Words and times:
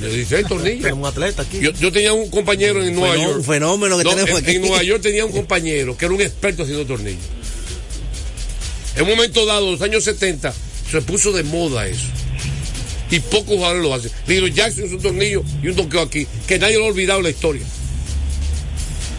16 0.00 0.46
tornillos. 0.48 0.92
un 0.92 1.04
atleta 1.06 1.42
aquí. 1.42 1.60
Yo, 1.60 1.70
yo 1.72 1.92
tenía 1.92 2.12
un 2.12 2.28
compañero 2.30 2.82
en 2.82 2.94
Nueva 2.94 3.16
York. 3.16 3.36
un 3.38 3.44
fenómeno 3.44 3.98
que 3.98 4.04
No, 4.04 4.10
tenemos 4.10 4.30
en, 4.40 4.44
aquí. 4.44 4.56
en 4.56 4.62
Nueva 4.62 4.82
York 4.82 5.02
tenía 5.02 5.24
un 5.24 5.32
compañero 5.32 5.96
que 5.96 6.04
era 6.06 6.14
un 6.14 6.20
experto 6.20 6.62
haciendo 6.62 6.86
tornillos. 6.86 7.20
En 8.96 9.02
un 9.02 9.08
momento 9.10 9.44
dado, 9.46 9.66
en 9.66 9.72
los 9.72 9.82
años 9.82 10.04
70, 10.04 10.54
se 10.90 11.00
puso 11.02 11.32
de 11.32 11.42
moda 11.42 11.86
eso. 11.86 12.06
Y 13.10 13.20
pocos 13.20 13.56
jugadores 13.56 13.82
lo 13.82 13.94
hacen. 13.94 14.10
Lilo 14.26 14.46
Jackson 14.48 14.86
hizo 14.86 14.96
un 14.96 15.02
tornillo 15.02 15.42
y 15.62 15.68
un 15.68 15.76
donqueo 15.76 16.00
aquí, 16.02 16.26
que 16.46 16.58
nadie 16.58 16.78
lo 16.78 16.84
ha 16.84 16.88
olvidado 16.88 17.18
en 17.20 17.24
la 17.24 17.30
historia. 17.30 17.62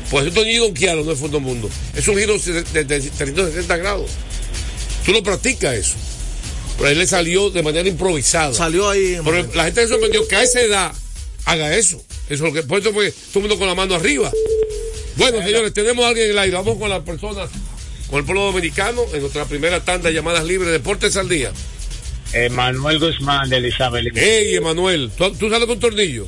Pues 0.10 0.26
ese 0.28 0.36
tornillo 0.36 0.64
donqueado 0.66 1.04
no 1.04 1.12
es 1.12 1.20
fondo 1.20 1.40
mundo. 1.40 1.70
Es 1.96 2.08
un 2.08 2.18
giro 2.18 2.38
de, 2.38 2.54
de- 2.64 2.84
de 2.84 2.86
360 2.86 3.78
grados. 3.78 4.10
Tú 5.06 5.12
lo 5.12 5.22
practicas 5.24 5.76
eso. 5.76 5.94
Pero 6.78 6.90
él 6.90 6.98
le 7.00 7.08
salió 7.08 7.50
de 7.50 7.64
manera 7.64 7.88
improvisada. 7.88 8.54
Salió 8.54 8.90
ahí. 8.90 9.18
Pero 9.24 9.48
la 9.54 9.64
gente 9.66 9.82
se 9.84 9.88
sorprendió 9.88 10.28
que 10.28 10.36
a 10.36 10.44
esa 10.44 10.62
edad 10.62 10.92
haga 11.46 11.76
eso. 11.76 11.98
Eso 12.26 12.34
es 12.34 12.40
lo 12.42 12.54
que, 12.54 12.64
por 12.64 12.80
eso 12.80 12.92
fue 12.94 13.12
todo 13.12 13.36
el 13.36 13.42
mundo 13.42 13.58
con 13.58 13.68
la 13.68 13.76
mano 13.76 13.96
arriba. 13.96 14.32
Bueno, 15.16 15.42
señores, 15.44 15.74
tenemos 15.74 16.04
a 16.04 16.10
alguien 16.10 16.26
en 16.26 16.32
el 16.32 16.40
aire. 16.40 16.58
Vamos 16.58 16.78
con 16.78 16.90
las 16.90 17.02
personas, 17.04 17.50
con 18.10 18.20
el 18.20 18.26
pueblo 18.26 18.44
dominicano, 18.46 19.02
en 19.14 19.22
nuestra 19.22 19.46
primera 19.46 19.84
tanda 19.84 20.10
de 20.10 20.16
llamadas 20.16 20.44
libres, 20.44 20.72
Deportes 20.72 21.16
al 21.18 21.30
Día. 21.30 21.52
Manuel 22.52 23.00
Guzmán 23.00 23.50
de 23.50 23.58
Elizabeth. 23.58 24.16
Ey, 24.18 24.56
Emanuel, 24.56 25.10
¿tú, 25.18 25.32
tú 25.36 25.50
sales 25.50 25.68
con 25.68 25.80
tornillo? 25.80 26.28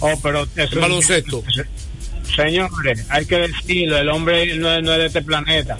Oh, 0.00 0.12
pero 0.22 0.42
eso- 0.56 0.74
El 0.74 0.78
baloncesto. 0.80 1.42
Señores, 2.36 3.04
hay 3.08 3.24
que 3.24 3.36
decirlo, 3.36 3.96
el 3.96 4.08
hombre 4.10 4.54
no 4.56 4.70
es, 4.74 4.82
no 4.82 4.92
es 4.92 4.98
de 4.98 5.06
este 5.06 5.22
planeta. 5.22 5.78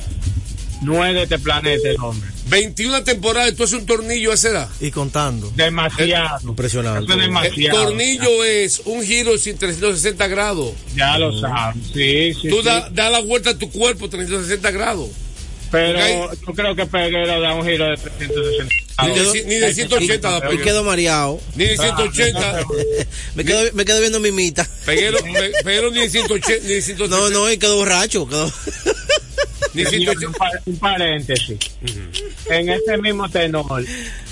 No 0.83 1.05
es 1.05 1.15
de 1.15 1.23
este 1.25 1.39
planeta 1.39 1.89
el 1.91 1.97
hombre. 2.01 2.31
21 2.49 3.05
temporadas, 3.05 3.55
tú 3.55 3.65
haces 3.65 3.79
un 3.79 3.87
tornillo 3.87 4.31
a 4.31 4.35
esa 4.35 4.49
edad. 4.49 4.69
Y 4.81 4.91
contando. 4.91 5.53
Demasiado. 5.55 6.49
Impresionante. 6.49 7.05
Es 7.05 7.11
El 7.19 7.21
demasiado. 7.27 7.85
tornillo 7.85 8.45
es 8.45 8.81
un 8.85 9.03
giro 9.05 9.37
sin 9.39 9.59
360 9.59 10.27
grados. 10.29 10.73
Ya 10.97 11.19
lo 11.19 11.39
sabes. 11.39 11.77
Sí, 11.93 12.33
sí. 12.41 12.49
Tú 12.49 12.59
sí. 12.59 12.65
das 12.65 12.95
da 12.95 13.11
la 13.11 13.21
vuelta 13.21 13.51
a 13.51 13.59
tu 13.59 13.71
cuerpo 13.71 14.09
360 14.09 14.71
grados. 14.71 15.09
Pero 15.71 15.99
Ok. 16.25 16.39
yo 16.47 16.55
creo 16.55 16.75
que 16.75 16.87
Peguero 16.87 17.41
da 17.43 17.55
un 17.55 17.67
giro 17.67 17.85
de 17.91 17.97
360. 17.99 18.75
Ni 19.01 19.15
de, 19.15 19.45
ni 19.45 19.55
de 19.57 19.75
180 19.75 20.31
da 20.31 20.39
Y 20.39 20.41
Peguero. 20.41 20.65
quedo 20.65 20.83
mareado. 20.85 21.41
Ni 21.55 21.67
de 21.67 21.77
180. 21.77 22.65
me, 23.35 23.45
quedo, 23.45 23.61
me 23.75 23.85
quedo 23.85 24.01
viendo 24.01 24.19
mimita. 24.19 24.67
Peguero, 24.87 25.19
pe- 25.19 25.53
Peguero 25.63 25.91
ni 25.91 26.01
de 26.01 26.09
180. 26.09 26.65
Ni 26.67 26.73
de 26.75 26.83
180. 26.83 27.17
No, 27.17 27.29
no, 27.31 27.53
y 27.53 27.59
quedo 27.59 27.77
borracho. 27.77 28.27
Quedo... 28.27 28.51
Ni 29.75 29.85
Señor, 29.85 30.17
180. 30.19 30.27
un, 30.29 30.33
par- 30.35 30.63
un 30.67 30.77
paréntesis. 30.79 31.59
En 32.51 32.69
ese 32.69 32.99
mismo 32.99 33.29
tenor, 33.29 33.85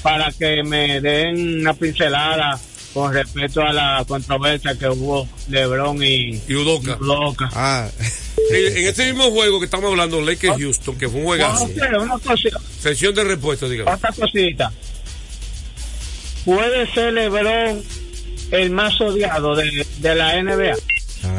para 0.02 0.30
que 0.32 0.62
me 0.62 1.00
den 1.00 1.60
una 1.60 1.74
pincelada 1.74 2.58
con 2.94 3.12
respecto 3.12 3.60
a 3.62 3.72
la 3.72 4.04
controversia 4.08 4.74
que 4.78 4.88
hubo 4.88 5.28
Lebron 5.48 6.02
y, 6.02 6.40
Y. 6.48 6.54
Udoka. 6.54 7.48
Ah, 7.54 7.88
En 8.50 8.76
en 8.78 8.86
este 8.86 9.06
mismo 9.12 9.30
juego 9.30 9.58
que 9.58 9.64
estamos 9.66 9.90
hablando, 9.90 10.20
Lakers 10.22 10.56
Houston, 10.58 10.96
que 10.96 11.08
fue 11.08 11.20
un 11.20 11.26
juegazo. 11.26 11.64
Una 12.00 12.18
cosita, 12.18 12.58
Sesión 12.80 13.14
de 13.14 13.24
respuesta, 13.24 13.68
digamos. 13.68 13.94
otra 13.94 14.12
cosita. 14.12 14.72
¿Puede 16.44 16.90
ser 16.92 17.12
Lebron 17.12 17.82
el 18.52 18.70
más 18.70 19.00
odiado 19.00 19.56
de, 19.56 19.86
de 19.98 20.14
la 20.14 20.40
NBA? 20.42 20.74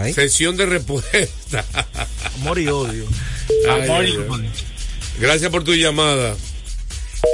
ay. 0.01 0.13
Sesión 0.13 0.57
de 0.57 0.65
respuesta. 0.65 1.63
Amor 2.41 2.59
y 2.59 2.67
odio. 2.67 3.05
Ay, 3.69 3.89
ay, 3.89 4.17
ay. 4.31 4.49
Gracias 5.19 5.49
por 5.51 5.63
tu 5.63 5.73
llamada. 5.73 6.35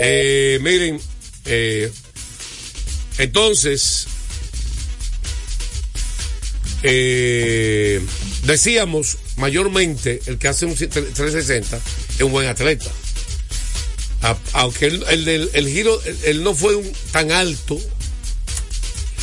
Eh, 0.01 0.59
miren, 0.61 0.99
eh, 1.45 1.91
entonces, 3.17 4.07
eh, 6.83 8.01
decíamos 8.45 9.17
mayormente 9.37 10.21
el 10.25 10.37
que 10.37 10.47
hace 10.47 10.65
un 10.65 10.75
360 10.75 11.79
es 12.15 12.21
un 12.21 12.31
buen 12.31 12.47
atleta. 12.47 12.89
A- 14.21 14.37
aunque 14.53 14.85
el, 14.87 15.03
el, 15.09 15.49
el 15.53 15.67
giro, 15.67 16.01
él, 16.05 16.17
él 16.23 16.43
no 16.43 16.53
fue 16.55 16.75
un- 16.75 16.91
tan 17.11 17.31
alto, 17.31 17.79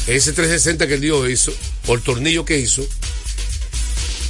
ese 0.06 0.32
360 0.32 0.86
que 0.86 0.94
el 0.94 1.00
dio 1.00 1.28
hizo, 1.28 1.52
o 1.86 1.94
el 1.94 2.02
tornillo 2.02 2.44
que 2.44 2.58
hizo, 2.58 2.86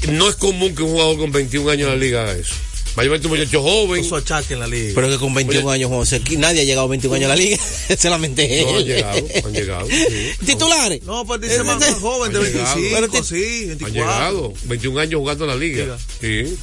no 0.09 0.28
es 0.28 0.37
común 0.37 0.75
que 0.75 0.83
un 0.83 0.91
jugador 0.91 1.19
con 1.19 1.33
21 1.33 1.71
años 1.71 1.88
en 1.88 1.94
la 1.99 2.05
liga 2.05 2.22
haga 2.22 2.33
eso. 2.37 2.55
Mayormente 2.97 3.28
un 3.28 3.34
muchacho 3.38 3.62
joven. 3.62 4.03
Puso 4.03 4.16
achaque 4.16 4.55
en 4.55 4.61
la 4.61 4.66
liga. 4.66 4.93
Pero 4.94 5.09
que 5.09 5.16
con 5.19 5.33
21 5.33 5.71
años, 5.71 5.91
José, 5.91 6.16
aquí 6.16 6.37
nadie 6.37 6.62
ha 6.62 6.65
llegado 6.65 6.87
a 6.87 6.91
21 6.91 7.16
años 7.16 7.27
a 7.27 7.28
la 7.28 7.37
liga. 7.37 7.59
Solamente 7.99 8.61
él. 8.61 8.66
No, 8.66 8.78
han 8.78 8.84
llegado, 8.84 9.28
han 9.44 9.53
llegado. 9.53 9.87
sí. 9.88 10.44
Titulares. 10.44 11.03
No, 11.05 11.25
pues 11.25 11.41
dice 11.41 11.62
más, 11.62 11.78
más 11.78 11.94
joven, 11.94 12.33
de 12.33 12.38
Han 12.41 12.44
llegado. 12.47 12.75
25, 12.81 13.09
Pero 13.12 13.25
sí, 13.25 13.62
Han 13.62 13.78
24. 13.78 13.93
llegado, 13.93 14.55
21 14.65 15.00
años 15.00 15.19
jugando 15.21 15.44
en 15.44 15.50
la 15.50 15.56
liga. 15.56 15.84
Liga. 15.84 15.99
Sí. 16.21 16.56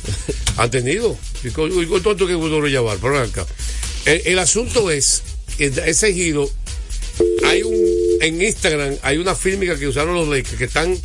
Han 0.58 0.69
tenido. 0.69 1.18
Y 1.44 1.50
con, 1.52 1.81
y 1.81 1.86
con 1.86 2.04
todo 2.04 2.28
que 2.28 2.36
pudo 2.36 2.62
llevar. 2.68 2.98
Pero 3.02 3.14
ven 3.14 3.24
acá. 3.24 3.46
El, 4.06 4.22
el 4.25 4.40
asunto 4.40 4.92
es 4.92 5.24
que 5.58 5.72
ese 5.86 6.14
giro, 6.14 6.50
hay 7.46 7.64
un, 7.64 7.74
en 8.22 8.42
Instagram, 8.42 8.96
hay 9.02 9.18
una 9.18 9.34
fílmica 9.34 9.80
que 9.80 9.88
usaron 9.88 10.14
los 10.16 10.28
Lakers 10.28 10.58
que 10.58 10.66
están 10.66 10.98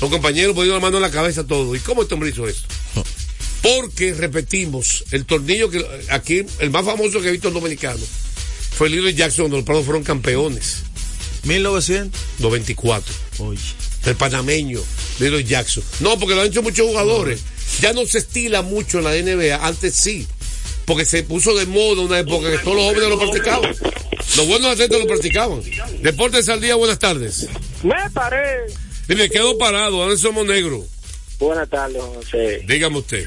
los 0.00 0.10
compañeros 0.10 0.54
poniendo 0.54 0.74
la 0.74 0.80
mano 0.80 0.96
en 0.96 1.02
la 1.02 1.10
cabeza 1.10 1.46
todo. 1.46 1.74
¿Y 1.74 1.78
cómo 1.80 2.02
este 2.02 2.14
hombre 2.14 2.30
hizo 2.30 2.48
eso? 2.48 2.62
Porque, 3.62 4.12
repetimos, 4.12 5.04
el 5.10 5.24
tornillo 5.24 5.70
que 5.70 5.84
aquí, 6.10 6.44
el 6.58 6.70
más 6.70 6.84
famoso 6.84 7.20
que 7.20 7.28
he 7.28 7.32
visto 7.32 7.48
el 7.48 7.54
dominicano, 7.54 8.00
fue 8.76 8.88
el 8.88 8.94
Little 8.94 9.14
Jackson, 9.14 9.44
donde 9.44 9.58
los 9.58 9.64
Prados 9.64 9.86
fueron 9.86 10.04
campeones, 10.04 10.82
1900. 11.44 12.20
94 12.40 13.14
Oye. 13.38 13.60
el 14.04 14.16
panameño, 14.16 14.80
Little 15.18 15.44
Jackson. 15.44 15.82
No, 16.00 16.18
porque 16.18 16.34
lo 16.34 16.42
han 16.42 16.48
hecho 16.48 16.62
muchos 16.62 16.86
jugadores. 16.86 17.40
Ya 17.80 17.92
no 17.92 18.04
se 18.04 18.18
estila 18.18 18.62
mucho 18.62 18.98
en 18.98 19.04
la 19.04 19.12
NBA, 19.12 19.66
antes 19.66 19.94
sí. 19.94 20.26
Porque 20.84 21.06
se 21.06 21.22
puso 21.22 21.54
de 21.56 21.64
moda 21.64 22.02
una 22.02 22.18
época 22.18 22.50
que 22.50 22.58
todos 22.58 22.76
los 22.76 22.84
jóvenes 22.84 23.08
lo 23.08 23.18
practicaban. 23.18 23.74
Los 24.36 24.46
buenos 24.46 24.72
atletas 24.72 24.98
lo 24.98 25.06
practicaban. 25.06 25.62
Deportes 26.02 26.48
al 26.50 26.60
día, 26.60 26.74
buenas 26.74 26.98
tardes. 26.98 27.48
Me 27.82 28.10
paré. 28.12 28.66
Y 29.08 29.14
me 29.14 29.28
quedo 29.28 29.58
parado, 29.58 30.02
ahora 30.02 30.16
somos 30.16 30.46
negros. 30.46 30.84
Buenas 31.38 31.68
tardes, 31.68 32.00
José. 32.02 32.62
Dígame 32.66 32.98
usted. 32.98 33.26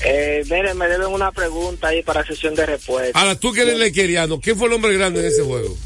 Eh, 0.00 0.42
mire, 0.48 0.74
me 0.74 0.86
deben 0.88 1.08
una 1.08 1.32
pregunta 1.32 1.88
ahí 1.88 2.02
para 2.02 2.24
sesión 2.24 2.54
de 2.54 2.64
respuesta. 2.66 3.18
Ahora, 3.18 3.34
tú 3.38 3.52
que 3.52 3.62
eres 3.62 3.76
lequeriano, 3.78 4.40
¿quién 4.40 4.56
fue 4.56 4.68
el 4.68 4.74
hombre 4.74 4.94
grande 4.94 5.20
en 5.20 5.26
ese 5.26 5.42
juego? 5.42 5.76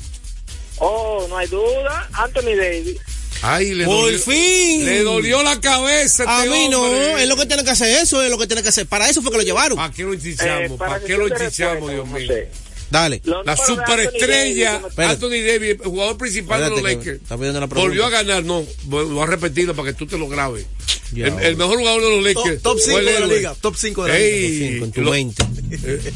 Oh, 0.78 1.26
no 1.28 1.36
hay 1.38 1.46
duda. 1.48 2.08
Anthony 2.12 2.54
Davis. 2.56 2.98
Ay, 3.44 3.74
le 3.74 3.86
Por 3.86 4.04
dolió, 4.04 4.18
fin. 4.20 4.84
le 4.84 5.02
dolió 5.02 5.42
la 5.42 5.60
cabeza. 5.60 6.24
A 6.28 6.44
este 6.44 6.50
mí 6.50 6.68
no, 6.68 6.86
es 7.18 7.26
lo 7.26 7.36
que 7.36 7.46
tiene 7.46 7.64
que 7.64 7.70
hacer 7.70 8.00
eso, 8.02 8.22
es 8.22 8.30
lo 8.30 8.38
que 8.38 8.46
tiene 8.46 8.62
que 8.62 8.68
hacer. 8.68 8.86
Para 8.86 9.08
eso 9.08 9.20
fue 9.22 9.32
que 9.32 9.38
lo 9.38 9.42
llevaron. 9.42 9.76
¿Para 9.76 9.92
qué 9.92 10.02
lo 10.04 10.12
Eh, 10.12 10.16
enchichamos? 10.16 10.78
para 10.78 10.92
¿Para 10.92 11.04
qué 11.04 11.16
lo 11.16 11.26
enchichamos, 11.26 11.90
Dios 11.90 12.06
mío? 12.06 12.26
José. 12.28 12.48
Dale. 12.92 13.20
Los 13.24 13.44
La 13.46 13.56
superestrella 13.56 14.76
Anthony 14.76 14.82
Davis, 14.82 14.88
Espérate. 14.90 15.14
Anthony 15.14 15.46
Davis, 15.46 15.70
el 15.70 15.78
jugador 15.78 16.18
principal 16.18 16.62
de 16.62 16.70
los 16.70 16.82
Lakers, 16.82 17.22
está 17.22 17.36
pidiendo 17.36 17.58
la 17.60 17.66
pregunta. 17.66 17.88
volvió 17.88 18.04
a 18.06 18.10
ganar. 18.10 18.44
No, 18.44 18.64
voy 18.84 19.18
a 19.20 19.26
repetirlo 19.26 19.74
para 19.74 19.88
que 19.88 19.94
tú 19.98 20.06
te 20.06 20.18
lo 20.18 20.28
grabes. 20.28 20.66
Ya, 21.12 21.26
El, 21.26 21.38
el 21.40 21.56
mejor 21.56 21.78
jugador 21.78 22.02
de 22.02 22.10
los 22.10 22.22
Lakers. 22.24 22.62
top 22.62 22.78
5 22.78 22.92
fue 23.00 23.02
de 23.12 23.20
la 23.20 23.26
liga. 23.26 23.54
Top 23.60 23.74
5 23.76 24.04
de 24.04 24.08
la 24.10 24.18
liga. 24.18 24.26
Ey, 24.28 24.82
en 24.82 24.92
tu 24.92 25.00
lo- 25.02 25.10
mente. 25.10 25.42
eh, 25.72 26.12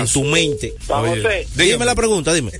En 0.00 0.06
tu 0.08 0.24
mente. 0.24 0.74
Vamos, 0.86 1.10
Oye, 1.12 1.22
José. 1.22 1.46
Dime 1.54 1.84
la 1.84 1.94
pregunta, 1.94 2.32
dime. 2.34 2.50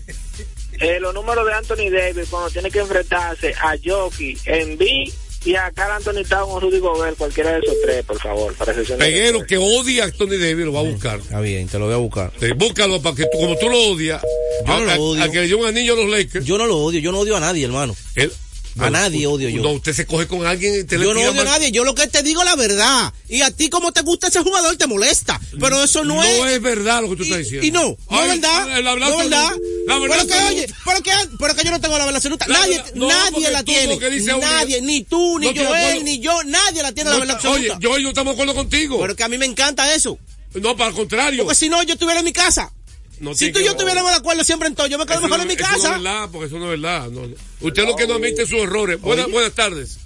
Eh, 0.80 0.98
los 1.00 1.12
números 1.12 1.44
de 1.46 1.52
Anthony 1.54 1.90
Davis 1.90 2.28
cuando 2.30 2.50
tiene 2.50 2.70
que 2.70 2.78
enfrentarse 2.78 3.52
a 3.54 3.74
Jockey, 3.84 4.38
Embiid 4.44 5.12
y 5.50 5.54
a 5.56 5.70
Carl 5.72 5.92
Anthony 5.92 6.24
Towns 6.28 6.52
o 6.52 6.60
Rudy 6.60 6.78
Gobert, 6.78 7.16
cualquiera 7.16 7.52
de 7.52 7.58
esos 7.60 7.74
tres, 7.82 8.04
por 8.04 8.20
favor, 8.20 8.54
para 8.54 8.74
Peguero 8.74 9.46
que 9.46 9.56
odia 9.56 10.04
a 10.04 10.06
Anthony 10.06 10.36
Davis 10.38 10.64
lo 10.66 10.72
va 10.72 10.80
a 10.80 10.82
buscar. 10.84 11.18
Está 11.20 11.40
bien, 11.40 11.66
te 11.68 11.78
lo 11.78 11.86
voy 11.86 11.94
a 11.94 11.98
buscar. 11.98 12.32
Búscalo 12.56 13.00
para 13.00 13.16
que 13.16 13.24
tú, 13.24 13.38
como 13.38 13.56
tú 13.56 13.68
lo 13.70 13.78
odias, 13.92 14.20
Yo 14.66 14.72
a, 14.72 14.78
no 14.80 14.84
lo 14.84 14.90
a- 14.92 14.98
odio. 14.98 15.22
a 15.24 15.30
que 15.30 15.40
le 15.40 15.46
dio 15.46 15.58
un 15.58 15.66
anillo 15.66 15.94
a 15.94 15.96
los 15.96 16.10
Lakers. 16.10 16.44
Yo 16.44 16.58
no 16.58 16.66
lo 16.66 16.76
odio, 16.78 17.00
yo 17.00 17.12
no 17.12 17.20
odio 17.20 17.36
a 17.36 17.40
nadie, 17.40 17.64
hermano. 17.64 17.96
él- 18.14 18.32
A 18.80 18.90
nadie 18.90 19.26
odio 19.26 19.48
yo. 19.48 19.60
No, 19.62 19.70
usted 19.72 19.92
se 19.92 20.06
coge 20.06 20.28
con 20.28 20.46
alguien 20.46 20.78
y 20.80 20.84
te 20.84 20.98
le 20.98 21.04
Yo 21.06 21.12
no 21.14 21.20
odio 21.20 21.40
a 21.40 21.44
nadie, 21.44 21.72
yo 21.72 21.82
lo 21.82 21.96
que 21.96 22.06
te 22.06 22.22
digo 22.22 22.42
es 22.42 22.46
la 22.46 22.54
verdad. 22.54 23.12
Y 23.28 23.40
a 23.42 23.50
ti 23.50 23.68
como 23.70 23.90
te 23.92 24.02
gusta 24.02 24.28
ese 24.28 24.40
jugador 24.40 24.76
te 24.76 24.86
molesta. 24.86 25.40
Pero 25.58 25.82
eso 25.82 26.04
no, 26.04 26.22
es... 26.22 26.62
verdad 26.62 27.02
lo 27.02 27.08
que 27.10 27.16
tú 27.16 27.22
Y, 27.24 27.26
estás 27.26 27.38
diciendo. 27.38 27.66
y 27.66 27.70
no, 27.72 27.82
no 27.82 27.96
Ay, 28.10 28.30
es 28.30 28.40
verdad. 28.40 28.82
No 29.00 29.08
es 29.08 29.16
verdad. 29.18 29.50
La 29.88 29.98
Pero 30.00 30.26
que, 30.26 30.34
oye, 30.34 30.66
pero 30.84 31.02
que, 31.02 31.10
pero 31.38 31.54
que 31.54 31.64
yo 31.64 31.70
no 31.70 31.80
tengo 31.80 31.96
la 31.98 32.04
verdad 32.04 32.16
absoluta. 32.16 32.46
La 32.46 32.58
nadie 32.60 32.82
no, 32.94 33.08
nadie 33.08 33.50
la 33.50 33.62
tiene. 33.62 33.98
Nadie, 34.40 34.80
ni 34.82 35.02
tú, 35.04 35.38
ni 35.38 35.46
No 35.46 35.52
Joel, 35.54 35.66
acuerdo. 35.66 36.02
ni 36.02 36.20
yo, 36.20 36.44
nadie 36.44 36.82
la 36.82 36.92
tiene 36.92 37.10
la 37.10 37.16
No, 37.16 37.20
verdad 37.20 37.40
oye, 37.46 37.70
absoluta. 37.70 37.78
yo 37.80 37.98
no 37.98 38.08
estamos 38.10 38.36
de 38.36 38.42
acuerdo 38.42 38.54
contigo. 38.54 39.00
Pero 39.00 39.16
que 39.16 39.24
a 39.24 39.28
mí 39.28 39.38
me 39.38 39.46
encanta 39.46 39.92
eso. 39.94 40.18
no, 40.54 40.76
para 40.76 40.90
el 40.90 40.96
contrario. 40.96 41.42
Porque 41.44 41.54
si 41.56 41.68
no, 41.68 41.82
yo 41.82 41.94
estuviera 41.94 42.20
en 42.20 42.24
mi 42.26 42.32
casa. 42.32 42.72
No 43.20 43.34
si 43.34 43.50
tú 43.50 43.58
y 43.58 43.64
yo 43.64 43.70
estuviéramos 43.72 44.12
de 44.12 44.18
acuerdo 44.18 44.44
siempre 44.44 44.68
en 44.68 44.74
todo, 44.76 44.86
yo 44.86 44.96
me 44.98 45.04
quedo 45.04 45.14
Eso 45.18 45.22
mejor 45.22 45.38
no- 45.38 45.42
en 45.42 45.48
mi 45.48 45.54
eso 45.54 45.64
No 45.64 45.68
casa. 45.74 45.96
es 45.96 46.02
verdad, 46.02 46.28
porque 46.30 46.46
eso 46.46 46.58
no 46.58 46.72
es 46.72 46.80
verdad. 46.80 47.08
no. 47.08 47.22
Usted 47.60 47.84
lo 47.86 47.96
que 47.96 48.06
no 48.06 48.14
admite 48.14 48.46
sus 48.46 48.58
errores. 48.60 49.00
Buenas, 49.00 49.28
buenas 49.30 49.52
tardes. 49.54 49.98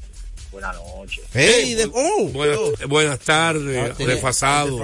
Buenas 0.51 0.75
noches. 0.77 1.25
Ey, 1.35 1.75
de- 1.75 1.91
oh, 1.93 2.29
Buenas, 2.29 2.59
buenas 2.89 3.19
tardes, 3.21 3.91
Ah, 3.99 4.05
desfasado. 4.05 4.79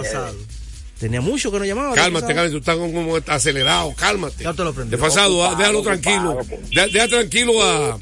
Tenía 0.98 1.20
mucho 1.20 1.50
que 1.50 1.58
no 1.58 1.64
llamaba. 1.64 1.94
Cálmate, 1.94 2.34
cálmate, 2.34 2.50
tú 2.50 2.58
estás 2.58 2.76
como 2.76 3.16
acelerado, 3.26 3.94
cálmate. 3.96 4.44
Ya 4.44 4.52
te 4.54 4.62
lo 4.64 4.70
aprendí. 4.70 4.92
Desfasado, 4.92 5.44
ah, 5.44 5.54
déjalo 5.56 5.82
tranquilo. 5.82 6.38
pues. 6.48 6.70
Deja, 6.70 6.86
deja 6.88 7.08
tranquilo 7.08 7.62
a, 7.62 7.98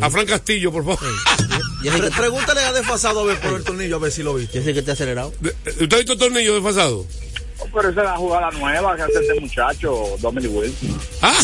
A 0.00 0.10
Fran 0.10 0.26
Castillo, 0.26 0.72
por 0.72 0.84
favor. 0.84 1.00
Pregúntale 2.16 2.60
a 2.60 2.72
desfasado 2.72 3.20
a 3.20 3.24
ver 3.24 3.40
por 3.40 3.54
el 3.54 3.64
tornillo 3.64 3.96
a 3.96 3.98
ver 3.98 4.12
si 4.12 4.22
lo 4.22 4.34
viste. 4.34 4.58
yo 4.58 4.64
sé 4.64 4.74
que 4.74 4.82
te 4.82 4.90
ha 4.90 4.94
acelerado. 4.94 5.32
¿Usted 5.40 5.92
ha 5.92 5.96
visto 5.96 6.12
el 6.14 6.18
tornillo 6.18 6.54
desfasado? 6.54 7.06
Pero 7.74 7.88
esa 7.88 8.00
es 8.00 8.06
la 8.06 8.16
jugada 8.16 8.50
nueva 8.50 8.94
que 8.96 9.02
hace 9.02 9.12
este 9.18 9.40
muchacho, 9.40 10.04
Dominic 10.20 10.50
Wilson. 10.54 11.00
Ah, 11.22 11.34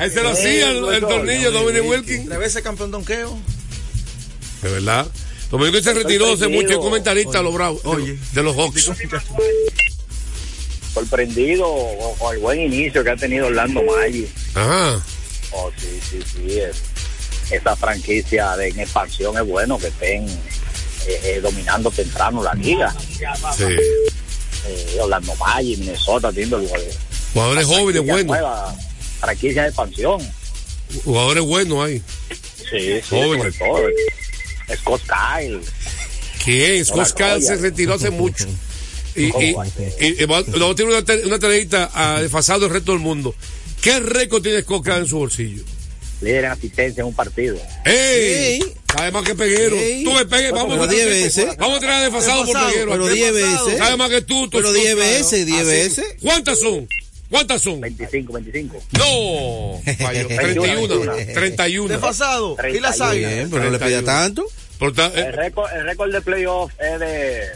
ese 0.00 0.22
lo 0.22 0.30
hacía 0.30 0.70
el, 0.72 0.84
el 0.86 1.00
tornillo, 1.00 1.52
Dominic 1.52 1.88
Wilkins. 1.88 2.26
Tres 2.26 2.38
veces 2.38 2.62
campeón 2.62 2.90
donqueo. 2.90 3.38
De 4.62 4.70
verdad. 4.70 5.06
Dominic 5.52 5.84
se 5.84 5.94
retiró 5.94 6.32
hace 6.32 6.48
mucho, 6.48 6.70
es 6.70 6.78
comentarista 6.78 7.38
de 7.38 7.44
los 7.44 7.54
Bravos, 7.54 7.80
Oye. 7.84 8.18
de 8.32 8.42
los 8.42 8.56
Hawks. 8.56 8.90
Sorprendido 10.94 11.66
con 12.18 12.34
el 12.34 12.40
buen 12.40 12.60
inicio 12.60 13.02
que 13.04 13.10
ha 13.10 13.16
tenido 13.16 13.46
Orlando 13.46 13.82
Maggi. 13.82 14.26
Ajá. 14.54 15.00
Oh, 15.52 15.70
sí, 15.76 16.00
sí, 16.10 16.18
sí. 16.34 16.58
es- 16.58 16.82
esa 17.50 17.76
franquicia 17.76 18.56
de, 18.56 18.68
en 18.68 18.80
expansión 18.80 19.36
es 19.36 19.44
bueno 19.46 19.78
que 19.78 19.88
estén 19.88 20.26
eh, 20.26 21.20
eh, 21.24 21.40
dominando 21.42 21.90
temprano 21.90 22.42
la 22.42 22.54
liga. 22.54 22.94
Sí. 23.54 23.64
Eh, 23.64 24.98
Orlando 25.00 25.34
Maggi, 25.36 25.76
Minnesota, 25.76 26.30
teniendo 26.30 26.58
el 26.58 26.68
Jugadores 27.34 27.66
jóvenes 27.66 28.02
buenos. 28.06 28.38
Franquicia 29.20 29.62
de 29.62 29.68
expansión. 29.68 30.20
Jugadores 31.04 31.44
buenos 31.44 31.84
ahí. 31.84 32.02
Sí, 32.70 33.00
sí, 33.00 33.02
Jóvenes. 33.10 33.54
sobre 33.56 33.70
todo. 33.70 33.88
Scott 34.76 35.02
Kyle. 35.02 35.60
¿Quién? 36.44 36.84
Scott 36.84 37.12
Kyle 37.16 37.42
se 37.42 37.56
retiró 37.56 37.94
hace 37.94 38.10
mucho. 38.10 38.46
Y, 39.14 39.24
y, 39.24 39.54
y- 40.00 40.16
y 40.22 40.32
a 40.32 40.42
tener 40.74 40.86
una, 40.86 41.04
una 41.26 41.38
tareita 41.38 41.90
a 41.94 42.22
desfasado 42.22 42.66
el 42.66 42.72
resto 42.72 42.92
del 42.92 43.00
mundo. 43.00 43.34
¿Qué 43.80 44.00
récord 44.00 44.42
tiene 44.42 44.62
Scott 44.62 44.84
Kyle 44.84 44.96
en 44.98 45.06
su 45.06 45.18
bolsillo? 45.18 45.62
líder 46.22 46.44
en 46.44 46.50
asistencia 46.52 47.00
en 47.00 47.08
un 47.08 47.14
partido. 47.14 47.56
¡Ey! 47.84 47.94
Ey. 47.94 48.74
Sabe 48.96 49.10
más 49.10 49.24
que 49.24 49.34
Peguero. 49.34 49.76
Ey. 49.76 50.04
Tú 50.04 50.12
me 50.12 50.24
pegues, 50.24 50.52
vamos 50.52 50.70
Pero 50.78 50.84
a 50.84 50.86
10 50.86 51.06
veces. 51.06 51.56
Vamos 51.58 51.78
a 51.78 51.80
traer 51.80 52.04
desfasado 52.12 52.44
por 52.46 52.68
Peguero. 52.68 52.92
Pero 52.92 53.06
aquí. 53.06 53.14
10 53.16 53.32
veces. 53.34 53.78
Sabe 53.78 53.96
más 53.96 54.08
que 54.08 54.22
tú. 54.22 54.44
tú 54.48 54.58
Pero 54.58 54.68
Scott 54.70 54.74
10 54.80 54.94
Kyle. 54.94 55.04
veces, 55.04 55.46
10 55.46 55.58
Así. 55.60 55.66
veces. 55.70 56.04
¿Cuántas 56.22 56.60
son? 56.60 56.86
¿Cuántas 57.28 57.60
son? 57.62 57.80
25, 57.80 58.32
25. 58.34 58.82
No. 58.92 59.80
Falló. 59.98 60.28
31. 60.28 61.12
31. 61.34 61.88
Desfasado. 61.88 62.56
¿Y 62.72 62.78
las 62.78 62.96
31. 62.98 63.04
águilas? 63.10 63.34
Bien, 63.34 63.50
pero 63.50 63.64
no 63.64 63.70
le 63.70 63.78
pedía 63.80 64.02
31. 64.02 64.06
tanto. 64.06 64.46
Por 64.82 64.92
ta- 64.92 65.06
El 65.14 65.18
eh, 65.26 65.30
récord, 65.32 65.72
el 65.72 65.84
récord 65.84 66.10
de 66.12 66.20
playoff 66.22 66.72
es 66.80 66.98
de, 66.98 67.46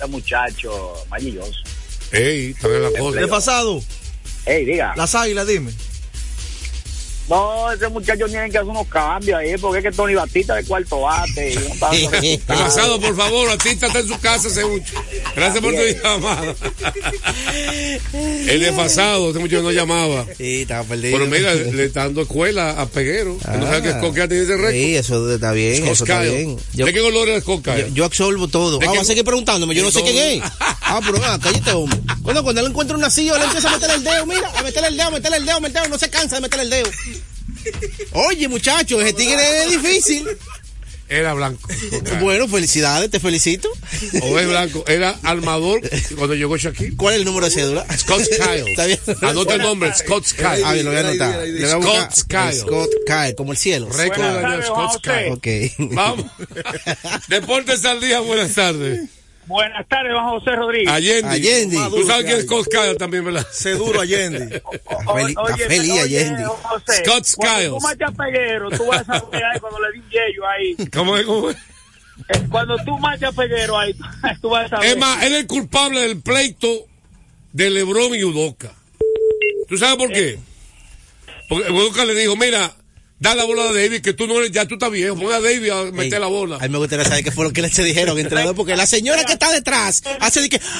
de 0.00 0.06
muchacho 0.08 0.92
Johnson. 1.08 1.62
ey, 2.10 2.52
también 2.54 2.82
la 2.82 2.98
cosa. 2.98 3.20
Desfasado. 3.20 3.80
Ey, 4.44 4.64
diga. 4.64 4.92
Las 4.96 5.14
águilas, 5.14 5.46
dime. 5.46 5.70
No, 7.28 7.70
ese 7.72 7.88
muchacho 7.88 8.26
tiene 8.26 8.50
que 8.50 8.58
hacer 8.58 8.70
unos 8.70 8.86
cambios 8.88 9.38
ahí, 9.38 9.56
porque 9.58 9.78
es 9.78 9.84
que 9.84 9.92
Tony 9.92 10.14
Batista 10.14 10.54
de 10.54 10.64
cuarto 10.64 11.00
bate. 11.02 11.52
Y 11.52 11.54
no 11.56 11.60
está 11.60 11.86
dando 11.90 12.10
resultados. 12.10 12.48
Desfasado, 12.48 13.00
por 13.00 13.16
favor, 13.16 13.48
Batista 13.48 13.86
está 13.86 13.98
en 14.00 14.08
su 14.08 14.18
casa 14.20 14.48
hace 14.48 14.64
mucho. 14.64 14.94
Gracias 15.36 15.62
por 15.62 15.74
tu 15.74 15.80
llamada. 16.02 16.54
El 18.12 18.60
desfasado, 18.60 19.28
este 19.28 19.40
muchacho 19.40 19.62
no 19.62 19.70
llamaba. 19.72 20.24
Sí, 20.36 20.62
estaba 20.62 20.84
perdido. 20.84 21.18
Pero 21.18 21.30
mira, 21.30 21.54
le 21.54 21.84
está 21.84 22.04
dando 22.04 22.22
escuela 22.22 22.80
a 22.80 22.86
Peguero. 22.86 23.36
que 23.38 23.58
no 23.58 23.66
sabe 23.66 23.82
que 23.82 23.90
Scott 23.90 24.14
Kyle 24.14 24.28
tiene 24.28 24.44
ese 24.44 24.56
récord. 24.56 24.72
Sí, 24.72 24.96
eso 24.96 25.34
está 25.34 25.52
bien, 25.52 25.86
eso 25.86 26.04
está 26.04 26.20
bien. 26.22 26.56
Yo, 26.72 26.86
¿De 26.86 26.92
qué 26.92 27.00
color 27.00 27.28
es 27.28 27.42
Scott 27.42 27.66
yo, 27.66 27.86
yo 27.88 28.04
absorbo 28.04 28.48
todo. 28.48 28.78
¿De 28.78 28.88
Ah, 28.88 28.92
a 29.00 29.04
seguir 29.04 29.22
preguntándome, 29.22 29.74
yo 29.74 29.82
no 29.84 29.90
sé 29.90 29.98
¿De 30.02 30.10
quién 30.10 30.42
es. 30.42 30.50
Ah, 30.60 31.00
pero 31.04 31.18
ah, 31.24 31.38
cállate, 31.40 31.70
hombre. 31.72 32.00
Cuando, 32.22 32.42
cuando 32.42 32.62
él 32.62 32.68
encuentra 32.68 32.96
una 32.96 33.10
silla, 33.10 33.36
él 33.36 33.42
empieza 33.42 33.68
a 33.68 33.72
meterle 33.72 33.96
el 33.96 34.04
dedo, 34.04 34.26
mira, 34.26 34.50
a 34.56 34.62
meterle 34.62 34.88
el 34.88 34.96
dedo, 34.96 35.06
a 35.06 35.10
meterle 35.10 35.36
el 35.36 35.44
dedo, 35.46 35.56
a 35.56 35.60
meterle, 35.60 35.88
no 35.90 35.98
se 35.98 36.08
cansa 36.10 36.36
de 36.36 36.42
meterle 36.42 36.64
el 36.64 36.70
dedo. 36.70 36.90
Oye, 38.12 38.48
muchacho, 38.48 39.00
ese 39.00 39.12
tigre 39.12 39.64
es 39.64 39.70
difícil. 39.70 40.26
Era 41.10 41.32
blanco. 41.32 41.66
Bueno, 42.20 42.46
felicidades, 42.48 43.10
te 43.10 43.18
felicito. 43.18 43.70
O 44.22 44.38
es 44.38 44.46
blanco. 44.46 44.84
Era 44.86 45.18
armador 45.22 45.80
cuando 46.16 46.34
llegó 46.34 46.58
Shaquille. 46.58 46.96
¿Cuál 46.96 47.14
es 47.14 47.20
el 47.20 47.24
número 47.24 47.46
de 47.46 47.52
cédula? 47.52 47.86
Scott 47.96 48.24
Kyle. 48.28 48.68
Está 48.68 48.84
bien. 48.84 48.98
Anota 49.22 49.54
el 49.54 49.62
nombre, 49.62 49.90
Scott 49.94 50.26
Kyle. 50.36 50.62
Ah, 50.64 50.74
bien, 50.74 50.84
lo 50.84 50.90
voy 50.90 51.00
a 51.00 51.08
anotar. 51.08 51.46
Le 51.48 51.60
voy 51.62 51.70
a 51.70 51.76
buscar- 51.76 52.12
Scott 52.14 52.28
Kyle. 52.50 52.60
Scott 52.60 52.90
Kyle, 53.06 53.34
como 53.36 53.52
el 53.52 53.58
cielo. 53.58 53.88
Récord 53.90 54.20
de 54.58 54.62
Scott 54.66 55.02
Kyle. 55.02 55.30
Ok. 55.32 55.46
Vamos. 55.94 56.26
Deportes 57.28 57.84
al 57.86 58.00
día, 58.02 58.20
buenas 58.20 58.52
tardes. 58.54 59.08
Buenas 59.48 59.88
tardes, 59.88 60.12
Juan 60.12 60.28
José 60.28 60.50
Rodríguez. 60.56 60.88
Allende. 60.88 61.28
Allende. 61.30 61.76
Tú 61.90 62.06
sabes 62.06 62.26
quién 62.26 62.38
es 62.38 62.44
Scott 62.44 62.68
Kyle 62.70 62.96
también, 62.98 63.24
¿verdad? 63.24 63.46
Seguro 63.50 64.00
Allende. 64.02 64.62
Está 65.26 65.56
feliz 65.56 66.00
Allende. 66.02 66.44
Scott 66.44 66.84
cuando 66.84 67.24
Skiles. 67.24 67.68
Tú 67.70 67.80
marchas 67.80 68.14
Peguero, 68.14 68.70
tú 68.70 68.86
vas 68.86 69.08
a 69.08 69.24
ver 69.32 69.44
ahí 69.44 69.58
cuando 69.60 69.78
le 69.80 69.92
di 69.92 69.98
un 70.00 70.10
yello 70.10 70.46
ahí. 70.46 70.76
¿Cómo 70.92 71.16
es? 71.16 71.24
¿Cómo 71.26 71.50
es? 71.50 71.56
Eh, 72.28 72.46
Cuando 72.50 72.76
tú 72.84 72.98
marchas 72.98 73.34
Peguero 73.34 73.78
ahí, 73.78 73.94
tú 74.42 74.48
vas 74.50 74.70
a 74.72 74.80
ver. 74.80 74.90
Es 74.90 74.96
más, 74.98 75.22
él 75.24 75.32
es 75.34 75.40
el 75.40 75.46
culpable 75.46 76.00
del 76.02 76.20
pleito 76.20 76.86
de 77.52 77.70
Lebron 77.70 78.14
y 78.14 78.24
Udoca. 78.24 78.72
¿Tú 79.68 79.78
sabes 79.78 79.96
por 79.96 80.12
qué? 80.12 80.38
Porque 81.48 81.70
Udoca 81.72 82.04
le 82.04 82.14
dijo, 82.14 82.36
mira, 82.36 82.70
da 83.20 83.34
la 83.34 83.44
bola 83.44 83.64
a 83.68 83.72
David, 83.72 84.00
que 84.00 84.12
tú 84.12 84.26
no 84.26 84.38
eres, 84.38 84.52
ya 84.52 84.66
tú 84.66 84.74
estás 84.74 84.90
viejo, 84.90 85.16
pon 85.16 85.32
a 85.32 85.40
David 85.40 85.70
a 85.70 85.84
meter 85.92 86.14
Ey, 86.14 86.20
la 86.20 86.26
bola. 86.28 86.56
A 86.56 86.60
mí 86.60 86.68
me 86.68 86.78
gustaría 86.78 87.04
saber 87.04 87.24
qué 87.24 87.30
fue 87.32 87.44
lo 87.44 87.52
que 87.52 87.62
le 87.62 87.70
se 87.70 87.82
dijeron, 87.84 88.18
entrenador, 88.18 88.54
porque 88.54 88.76
la 88.76 88.86
señora 88.86 89.24
que 89.24 89.32
está 89.32 89.50
detrás 89.52 90.02
hace 90.20 90.40
de 90.40 90.48
que. 90.48 90.60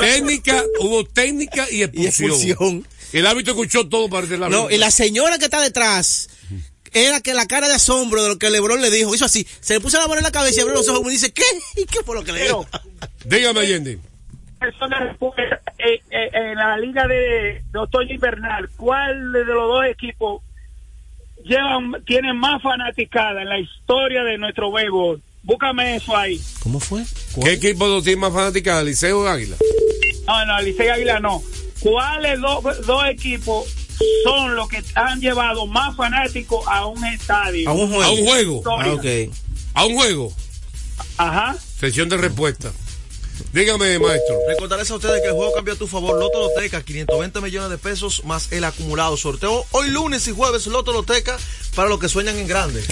Técnica, 0.00 0.64
hubo 0.80 1.04
técnica 1.04 1.66
y 1.70 1.78
Y 1.78 1.82
expulsión. 1.82 2.30
expulsión. 2.30 2.86
El 3.12 3.26
árbitro 3.26 3.52
escuchó 3.54 3.88
todo 3.88 4.08
para 4.08 4.26
árbitro. 4.26 4.48
No, 4.48 4.70
y 4.70 4.78
la 4.78 4.90
señora 4.90 5.38
que 5.38 5.46
está 5.46 5.60
detrás 5.60 6.28
era 6.92 7.20
que 7.20 7.34
la 7.34 7.46
cara 7.46 7.68
de 7.68 7.74
asombro 7.74 8.22
de 8.22 8.28
lo 8.30 8.38
que 8.38 8.50
Lebron 8.50 8.80
le 8.80 8.90
dijo, 8.90 9.14
hizo 9.14 9.24
así, 9.24 9.46
se 9.60 9.74
le 9.74 9.80
puso 9.80 9.98
la 9.98 10.06
mano 10.06 10.18
en 10.18 10.24
la 10.24 10.32
cabeza 10.32 10.58
y 10.58 10.60
abrió 10.62 10.76
los 10.76 10.88
ojos 10.88 11.02
y 11.02 11.06
me 11.06 11.12
dice, 11.12 11.32
¿qué? 11.32 11.44
¿Y 11.76 11.86
qué 11.86 12.00
fue 12.04 12.14
lo 12.14 12.24
que 12.24 12.32
le 12.32 12.42
dijo? 12.44 12.66
Dígame, 13.24 13.60
Allende. 13.60 13.98
personas 14.58 15.16
eh, 15.84 16.02
eh, 16.10 16.30
en 16.32 16.56
la 16.56 16.76
liga 16.78 17.06
de, 17.06 17.62
de 17.70 17.78
otoño 17.78 18.14
invernal, 18.14 18.68
¿cuál 18.76 19.32
de 19.32 19.44
los 19.44 19.68
dos 19.68 19.84
equipos 19.86 20.42
llevan, 21.44 22.02
tiene 22.04 22.32
más 22.34 22.62
fanaticada 22.62 23.42
en 23.42 23.48
la 23.48 23.58
historia 23.58 24.22
de 24.22 24.38
nuestro 24.38 24.70
béisbol? 24.72 25.22
Búscame 25.42 25.96
eso 25.96 26.16
ahí. 26.16 26.40
¿Cómo 26.62 26.80
fue? 26.80 27.02
¿Qué 27.42 27.52
equipo 27.52 28.02
tiene 28.02 28.20
más 28.20 28.32
fanática? 28.32 28.82
¿Liceo 28.82 29.20
o 29.20 29.26
Águila? 29.26 29.56
No, 30.26 30.46
no, 30.46 30.60
Licey 30.60 30.88
Águila 30.88 31.18
no. 31.18 31.42
¿Cuáles 31.80 32.40
dos, 32.40 32.86
dos 32.86 33.04
equipos 33.06 33.66
son 34.24 34.54
los 34.54 34.68
que 34.68 34.82
han 34.94 35.20
llevado 35.20 35.66
más 35.66 35.96
fanáticos 35.96 36.66
a 36.68 36.86
un 36.86 37.04
estadio? 37.06 37.68
A 37.70 37.72
un 37.72 37.88
juego. 37.88 38.04
A 38.04 38.10
un 38.10 38.26
juego. 38.26 38.56
Historia. 38.58 38.92
Ah, 38.92 38.94
ok. 38.94 39.34
A 39.74 39.84
un 39.86 39.94
juego. 39.94 40.32
Ajá. 41.16 41.56
Sesión 41.78 42.08
de 42.10 42.18
respuesta. 42.18 42.70
Dígame, 43.52 43.98
maestro. 43.98 44.38
Recordarles 44.48 44.90
a 44.90 44.94
ustedes 44.94 45.20
que 45.22 45.28
el 45.28 45.34
juego 45.34 45.52
cambió 45.52 45.74
a 45.74 45.76
tu 45.76 45.86
favor. 45.86 46.18
Loto 46.18 46.40
Loteca, 46.40 46.82
520 46.82 47.40
millones 47.40 47.70
de 47.70 47.78
pesos 47.78 48.24
más 48.24 48.52
el 48.52 48.64
acumulado. 48.64 49.16
Sorteo 49.16 49.64
hoy 49.72 49.88
lunes 49.90 50.26
y 50.28 50.32
jueves 50.32 50.66
Loto 50.66 50.92
Loteca 50.92 51.38
para 51.74 51.88
los 51.88 51.98
que 51.98 52.08
sueñan 52.08 52.36
en 52.36 52.46
grande. 52.46 52.82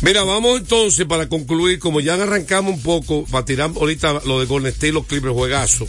Mira, 0.00 0.22
vamos 0.24 0.58
entonces 0.58 1.06
para 1.06 1.28
concluir, 1.28 1.78
como 1.78 2.00
ya 2.00 2.14
arrancamos 2.14 2.74
un 2.74 2.82
poco, 2.82 3.24
para 3.30 3.44
tirar 3.44 3.70
ahorita 3.74 4.22
lo 4.26 4.40
de 4.40 4.46
Golden 4.46 4.72
State 4.72 4.92
los 4.92 5.06
Clippers, 5.06 5.32
juegazo. 5.32 5.86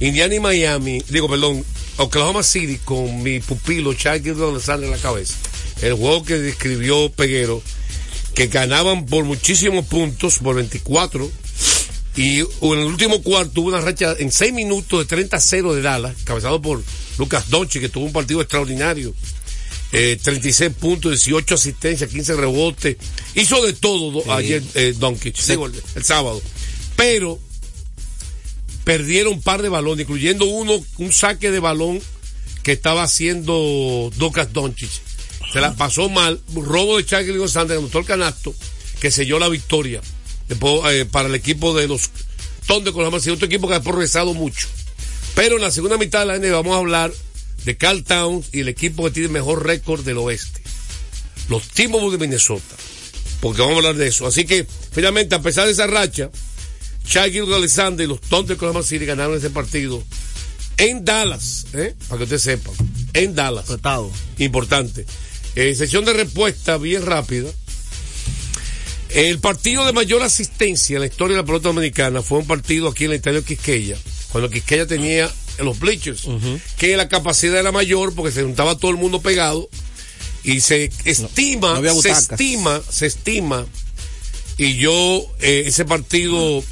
Indiana 0.00 0.34
y 0.34 0.40
Miami, 0.40 1.02
digo, 1.08 1.28
perdón, 1.28 1.64
Oklahoma 1.96 2.44
City 2.44 2.78
con 2.84 3.22
mi 3.22 3.40
pupilo 3.40 3.92
Chucky 3.94 4.30
Alexander 4.30 4.84
en 4.84 4.92
la 4.92 4.98
cabeza. 4.98 5.34
El 5.82 5.94
juego 5.94 6.24
que 6.24 6.38
describió 6.38 7.10
Peguero, 7.10 7.62
que 8.34 8.46
ganaban 8.46 9.06
por 9.06 9.24
muchísimos 9.24 9.84
puntos, 9.86 10.38
por 10.38 10.54
24, 10.54 11.28
y 12.18 12.40
en 12.40 12.78
el 12.78 12.86
último 12.86 13.22
cuarto 13.22 13.60
hubo 13.60 13.68
una 13.68 13.80
racha 13.80 14.14
en 14.18 14.30
6 14.32 14.52
minutos 14.52 15.06
de 15.08 15.16
30-0 15.28 15.74
de 15.74 15.82
Dallas, 15.82 16.16
cabezado 16.24 16.60
por 16.60 16.82
Lucas 17.18 17.48
Donchi, 17.48 17.80
que 17.80 17.88
tuvo 17.88 18.04
un 18.06 18.12
partido 18.12 18.40
extraordinario. 18.40 19.14
Eh, 19.92 20.18
36 20.22 20.72
puntos, 20.78 21.12
18 21.12 21.54
asistencias, 21.54 22.10
15 22.10 22.34
rebotes. 22.36 22.96
Hizo 23.34 23.64
de 23.64 23.72
todo 23.72 24.10
do- 24.10 24.32
ayer 24.32 24.62
eh, 24.74 24.94
Doncic, 24.98 25.36
el, 25.48 25.82
el 25.94 26.04
sábado. 26.04 26.42
Pero 26.96 27.38
perdieron 28.84 29.34
un 29.34 29.42
par 29.42 29.62
de 29.62 29.68
balones, 29.68 30.02
incluyendo 30.04 30.44
uno, 30.46 30.78
un 30.98 31.12
saque 31.12 31.50
de 31.50 31.60
balón 31.60 32.00
que 32.62 32.72
estaba 32.72 33.02
haciendo 33.02 34.10
Lucas 34.18 34.52
Doncic. 34.52 34.90
Se 35.52 35.60
la 35.60 35.74
pasó 35.74 36.08
mal, 36.10 36.40
robo 36.54 36.98
de 36.98 37.06
Charlie 37.06 37.36
González, 37.38 37.78
anotó 37.78 37.98
el 38.00 38.04
canasto, 38.04 38.54
que 39.00 39.10
selló 39.10 39.38
la 39.38 39.48
victoria 39.48 40.00
después, 40.48 40.80
eh, 40.92 41.04
para 41.04 41.28
el 41.28 41.34
equipo 41.34 41.76
de 41.76 41.88
los 41.88 42.10
Tondes 42.66 42.92
con 42.92 43.04
otro 43.06 43.46
equipo 43.46 43.66
que 43.66 43.74
ha 43.74 43.82
progresado 43.82 44.34
mucho. 44.34 44.68
Pero 45.34 45.56
en 45.56 45.62
la 45.62 45.70
segunda 45.70 45.96
mitad 45.96 46.20
de 46.20 46.26
la 46.26 46.38
NBA 46.38 46.56
vamos 46.56 46.74
a 46.74 46.80
hablar 46.80 47.12
de 47.64 47.76
Carl 47.76 48.04
Towns 48.04 48.48
y 48.52 48.60
el 48.60 48.68
equipo 48.68 49.04
que 49.04 49.10
tiene 49.10 49.26
el 49.28 49.32
mejor 49.32 49.64
récord 49.64 50.04
del 50.04 50.18
oeste. 50.18 50.60
Los 51.48 51.68
Timberwolves 51.68 52.18
de 52.20 52.26
Minnesota. 52.26 52.76
Porque 53.40 53.62
vamos 53.62 53.76
a 53.76 53.78
hablar 53.78 53.94
de 53.94 54.08
eso. 54.08 54.26
Así 54.26 54.44
que, 54.44 54.66
finalmente, 54.92 55.34
a 55.34 55.40
pesar 55.40 55.64
de 55.64 55.72
esa 55.72 55.86
racha, 55.86 56.30
Shaggy 57.06 57.38
Alexander 57.38 58.04
y 58.04 58.08
los 58.08 58.20
Tontos 58.20 58.48
de 58.48 58.54
Oklahoma 58.54 58.82
City 58.82 59.06
ganaron 59.06 59.36
ese 59.36 59.48
partido 59.48 60.02
en 60.76 61.04
Dallas, 61.04 61.66
¿eh? 61.72 61.94
para 62.08 62.18
que 62.18 62.24
usted 62.24 62.38
sepa. 62.38 62.70
en 63.14 63.34
Dallas. 63.34 63.66
Importante. 64.38 65.06
Eh, 65.54 65.74
sesión 65.74 66.04
de 66.04 66.12
respuesta 66.12 66.76
bien 66.76 67.04
rápida. 67.04 67.50
El 69.10 69.38
partido 69.38 69.86
de 69.86 69.92
mayor 69.92 70.22
asistencia 70.22 70.96
en 70.96 71.00
la 71.00 71.06
historia 71.06 71.36
de 71.36 71.42
la 71.42 71.46
pelota 71.46 71.68
dominicana 71.68 72.22
fue 72.22 72.38
un 72.38 72.46
partido 72.46 72.88
aquí 72.88 73.04
en 73.04 73.12
el 73.12 73.16
estadio 73.16 73.44
Quisqueya, 73.44 73.96
cuando 74.30 74.50
Quisqueya 74.50 74.86
tenía 74.86 75.30
los 75.58 75.78
bleachers, 75.78 76.26
que 76.76 76.96
la 76.96 77.08
capacidad 77.08 77.58
era 77.58 77.72
mayor 77.72 78.14
porque 78.14 78.32
se 78.32 78.42
juntaba 78.42 78.76
todo 78.76 78.90
el 78.90 78.96
mundo 78.96 79.20
pegado 79.20 79.68
y 80.44 80.60
se 80.60 80.90
estima, 81.04 81.80
no 81.80 82.02
se 82.02 82.10
estima, 82.10 82.80
se 82.88 83.06
estima, 83.06 83.66
y 84.58 84.76
yo 84.76 85.24
eh, 85.40 85.64
ese 85.66 85.84
partido 85.84 86.62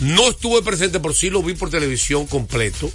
no 0.00 0.30
estuve 0.30 0.62
presente, 0.62 0.98
por 0.98 1.14
sí 1.14 1.30
lo 1.30 1.42
vi 1.42 1.54
por 1.54 1.70
televisión 1.70 2.26
completo. 2.26 2.90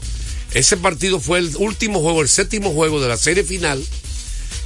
Ese 0.53 0.77
partido 0.77 1.19
fue 1.19 1.39
el 1.39 1.55
último 1.57 2.01
juego, 2.01 2.21
el 2.21 2.29
séptimo 2.29 2.71
juego 2.71 3.01
de 3.01 3.07
la 3.07 3.17
serie 3.17 3.43
final 3.43 3.83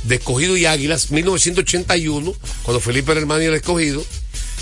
de 0.04 0.16
Escogido 0.16 0.58
y 0.58 0.66
Águilas, 0.66 1.12
1981, 1.12 2.34
cuando 2.64 2.80
Felipe 2.80 3.12
era 3.12 3.22
el 3.22 3.54
escogido. 3.54 4.04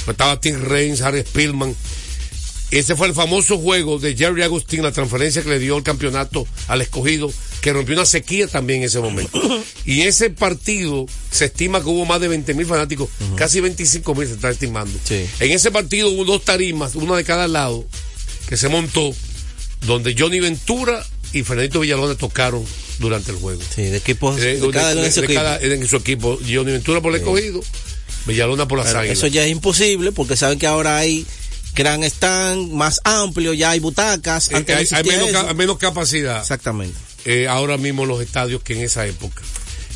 Pues 0.05 0.15
estaba 0.15 0.39
Tim 0.39 0.62
Raines, 0.62 1.01
Harry 1.01 1.22
Spillman. 1.22 1.75
Ese 2.72 2.96
fue 2.96 3.08
el 3.08 3.15
famoso 3.15 3.58
juego 3.58 3.98
de 3.98 4.15
Jerry 4.15 4.43
Agustín, 4.43 4.84
la 4.84 4.91
transferencia 4.91 5.41
que 5.41 5.50
le 5.50 5.60
dio 5.60 5.75
el 5.75 5.84
campeonato 5.84 6.48
al 6.67 6.81
escogido, 6.81 7.31
que 7.62 7.74
rompió 7.74 7.96
una 7.96 8.05
sequía 8.05 8.48
también 8.48 8.79
en 8.79 8.86
ese 8.86 9.00
momento. 9.00 9.39
Y 9.86 10.01
ese 10.01 10.29
partido 10.29 11.08
se 11.31 11.46
estima 11.46 11.81
que 11.81 11.88
hubo 11.88 12.05
más 12.05 12.22
de 12.22 12.27
20 12.27 12.53
mil 12.53 12.67
fanáticos, 12.67 13.10
casi 13.36 13.60
25 13.60 14.13
mil 14.13 14.27
se 14.27 14.36
está 14.36 14.51
estimando. 14.51 15.00
Sí. 15.03 15.25
En 15.39 15.51
ese 15.51 15.72
partido 15.72 16.10
hubo 16.10 16.25
dos 16.25 16.46
tarimas, 16.46 16.93
una 16.93 17.15
de 17.15 17.24
cada 17.24 17.48
lado, 17.48 17.88
que 18.48 18.55
se 18.55 18.69
montó, 18.69 19.15
donde 19.88 20.15
Johnny 20.15 20.39
Ventura 20.39 21.03
y 21.34 21.41
Fernandito 21.41 21.79
Villalona 21.79 22.13
tocaron 22.13 22.63
durante 22.99 23.31
el 23.31 23.37
juego. 23.37 23.61
Sí, 23.75 23.83
de 23.83 23.97
equipos. 23.97 24.39
Eh, 24.39 24.57
De, 24.59 24.69
cada 24.71 24.89
de- 24.89 24.93
uno 24.95 25.03
de 25.03 25.11
su 25.11 25.19
de 25.21 25.25
equipo. 25.25 25.41
cada- 25.41 25.59
en 25.59 25.87
su 25.87 25.95
equipo. 25.97 26.37
Johnny 26.41 26.71
Ventura 26.73 27.01
por 27.01 27.13
el 27.13 27.19
escogido, 27.21 27.61
Villalona 28.25 28.67
por 28.67 28.77
las 28.77 28.87
Pero 28.87 28.99
águilas. 28.99 29.17
eso 29.17 29.27
ya 29.27 29.43
es 29.45 29.51
imposible 29.51 30.11
porque 30.11 30.35
saben 30.35 30.59
que 30.59 30.67
ahora 30.67 30.97
hay 30.97 31.25
gran 31.75 32.03
stand 32.03 32.71
más 32.73 32.99
amplio, 33.03 33.53
ya 33.53 33.71
hay 33.71 33.79
butacas. 33.79 34.51
Eh, 34.51 34.55
Antes 34.55 34.75
no 34.75 34.79
hay, 34.79 34.87
hay 34.91 34.99
existía 35.01 35.25
menos, 35.25 35.43
ca- 35.45 35.53
menos 35.53 35.77
capacidad 35.77 36.41
Exactamente. 36.41 36.97
eh, 37.25 37.47
ahora 37.47 37.77
mismo 37.77 38.05
los 38.05 38.21
estadios 38.21 38.61
que 38.63 38.73
en 38.73 38.81
esa 38.81 39.05
época. 39.07 39.41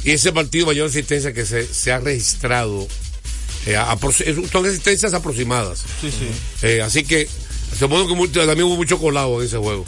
Y 0.06 0.12
ese 0.12 0.32
partido 0.32 0.66
mayor 0.68 0.88
asistencia 0.90 1.34
que 1.34 1.46
se, 1.46 1.66
se 1.66 1.92
ha 1.92 2.00
registrado, 2.00 2.88
eh, 3.66 3.76
apro- 3.78 4.12
es- 4.26 4.52
son 4.52 4.66
asistencias 4.66 5.14
aproximadas. 5.14 5.80
Sí, 6.02 6.10
sí. 6.12 6.28
Eh, 6.68 6.82
así 6.82 7.04
que 7.04 7.28
supongo 7.78 8.08
que 8.08 8.40
también 8.46 8.64
hubo 8.64 8.76
mucho 8.76 9.00
colado 9.00 9.42
en 9.42 9.48
ese 9.48 9.58
juego. 9.58 9.86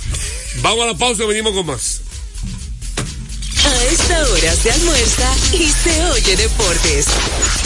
Vamos 0.61 0.83
a 0.85 0.87
la 0.87 0.97
pausa 0.97 1.23
y 1.23 1.27
venimos 1.27 1.53
con 1.53 1.65
más. 1.65 2.01
A 3.65 3.83
esta 3.85 4.21
hora 4.31 4.55
se 4.55 4.71
almuerza 4.71 5.35
y 5.53 5.67
se 5.69 6.05
oye 6.11 6.35
deportes. 6.35 7.07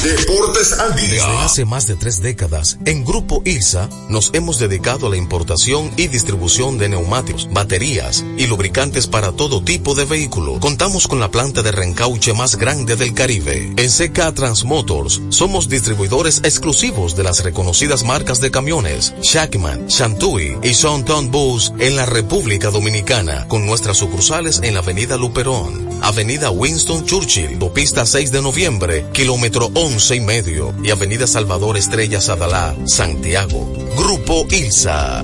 Deportes 0.03 0.73
al 0.79 0.95
Desde 0.95 1.15
día. 1.15 1.43
hace 1.43 1.65
más 1.65 1.87
de 1.87 1.95
tres 1.95 2.21
décadas, 2.21 2.77
en 2.85 3.03
Grupo 3.03 3.41
ILSA 3.43 3.89
nos 4.07 4.31
hemos 4.33 4.57
dedicado 4.59 5.07
a 5.07 5.09
la 5.09 5.17
importación 5.17 5.91
y 5.97 6.07
distribución 6.07 6.77
de 6.77 6.87
neumáticos, 6.87 7.49
baterías 7.51 8.23
y 8.37 8.47
lubricantes 8.47 9.07
para 9.07 9.33
todo 9.33 9.61
tipo 9.61 9.93
de 9.95 10.05
vehículo. 10.05 10.59
Contamos 10.61 11.07
con 11.07 11.19
la 11.19 11.31
planta 11.31 11.63
de 11.63 11.71
reencauche 11.73 12.33
más 12.33 12.55
grande 12.55 12.95
del 12.95 13.13
Caribe. 13.13 13.73
En 13.75 13.89
CK 13.89 14.33
Transmotors 14.33 15.21
somos 15.29 15.67
distribuidores 15.67 16.39
exclusivos 16.45 17.17
de 17.17 17.23
las 17.23 17.43
reconocidas 17.43 18.03
marcas 18.05 18.39
de 18.39 18.51
camiones 18.51 19.13
Shackman, 19.21 19.87
Shantui 19.87 20.57
y 20.63 20.73
Sonton 20.73 21.29
Bus 21.29 21.73
en 21.79 21.97
la 21.97 22.05
República 22.05 22.69
Dominicana, 22.69 23.47
con 23.49 23.65
nuestras 23.65 23.97
sucursales 23.97 24.61
en 24.63 24.75
la 24.75 24.79
Avenida 24.79 25.17
Luperón, 25.17 25.88
Avenida 26.01 26.49
Winston 26.49 27.05
Churchill, 27.05 27.53
Autopista 27.53 28.05
6 28.05 28.31
de 28.31 28.41
Noviembre, 28.41 29.05
kilómetro 29.13 29.69
11 29.73 30.15
y 30.15 30.19
medio, 30.21 30.73
y 30.83 30.91
Avenida 30.91 31.27
Salvador 31.27 31.77
Estrella 31.77 32.21
Sadalá, 32.21 32.75
Santiago. 32.85 33.71
Grupo 33.95 34.45
ILSA. 34.49 35.23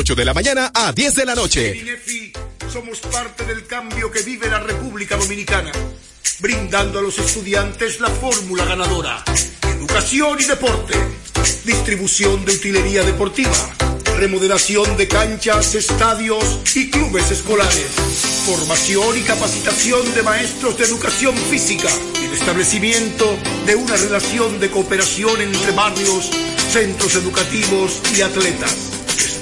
8 0.01 0.15
de 0.15 0.25
la 0.25 0.33
mañana 0.33 0.71
a 0.73 0.91
10 0.91 1.13
de 1.13 1.25
la 1.25 1.35
noche. 1.35 1.77
INEFI 1.77 2.33
somos 2.73 3.01
parte 3.01 3.45
del 3.45 3.67
cambio 3.67 4.09
que 4.09 4.23
vive 4.23 4.49
la 4.49 4.57
República 4.57 5.15
Dominicana, 5.15 5.71
brindando 6.39 6.97
a 6.97 7.03
los 7.03 7.19
estudiantes 7.19 7.99
la 7.99 8.09
fórmula 8.09 8.65
ganadora. 8.65 9.23
Educación 9.61 10.39
y 10.39 10.45
deporte, 10.45 10.95
distribución 11.65 12.43
de 12.45 12.53
utilería 12.53 13.03
deportiva, 13.03 13.53
remodelación 14.17 14.97
de 14.97 15.07
canchas, 15.07 15.75
estadios 15.75 16.61
y 16.75 16.89
clubes 16.89 17.29
escolares, 17.29 17.91
formación 18.47 19.19
y 19.19 19.21
capacitación 19.21 20.15
de 20.15 20.23
maestros 20.23 20.79
de 20.79 20.85
educación 20.85 21.37
física 21.37 21.89
el 22.23 22.33
establecimiento 22.33 23.37
de 23.67 23.75
una 23.75 23.95
relación 23.97 24.59
de 24.59 24.71
cooperación 24.71 25.41
entre 25.41 25.73
barrios, 25.73 26.31
centros 26.71 27.13
educativos 27.13 28.01
y 28.17 28.21
atletas 28.21 29.00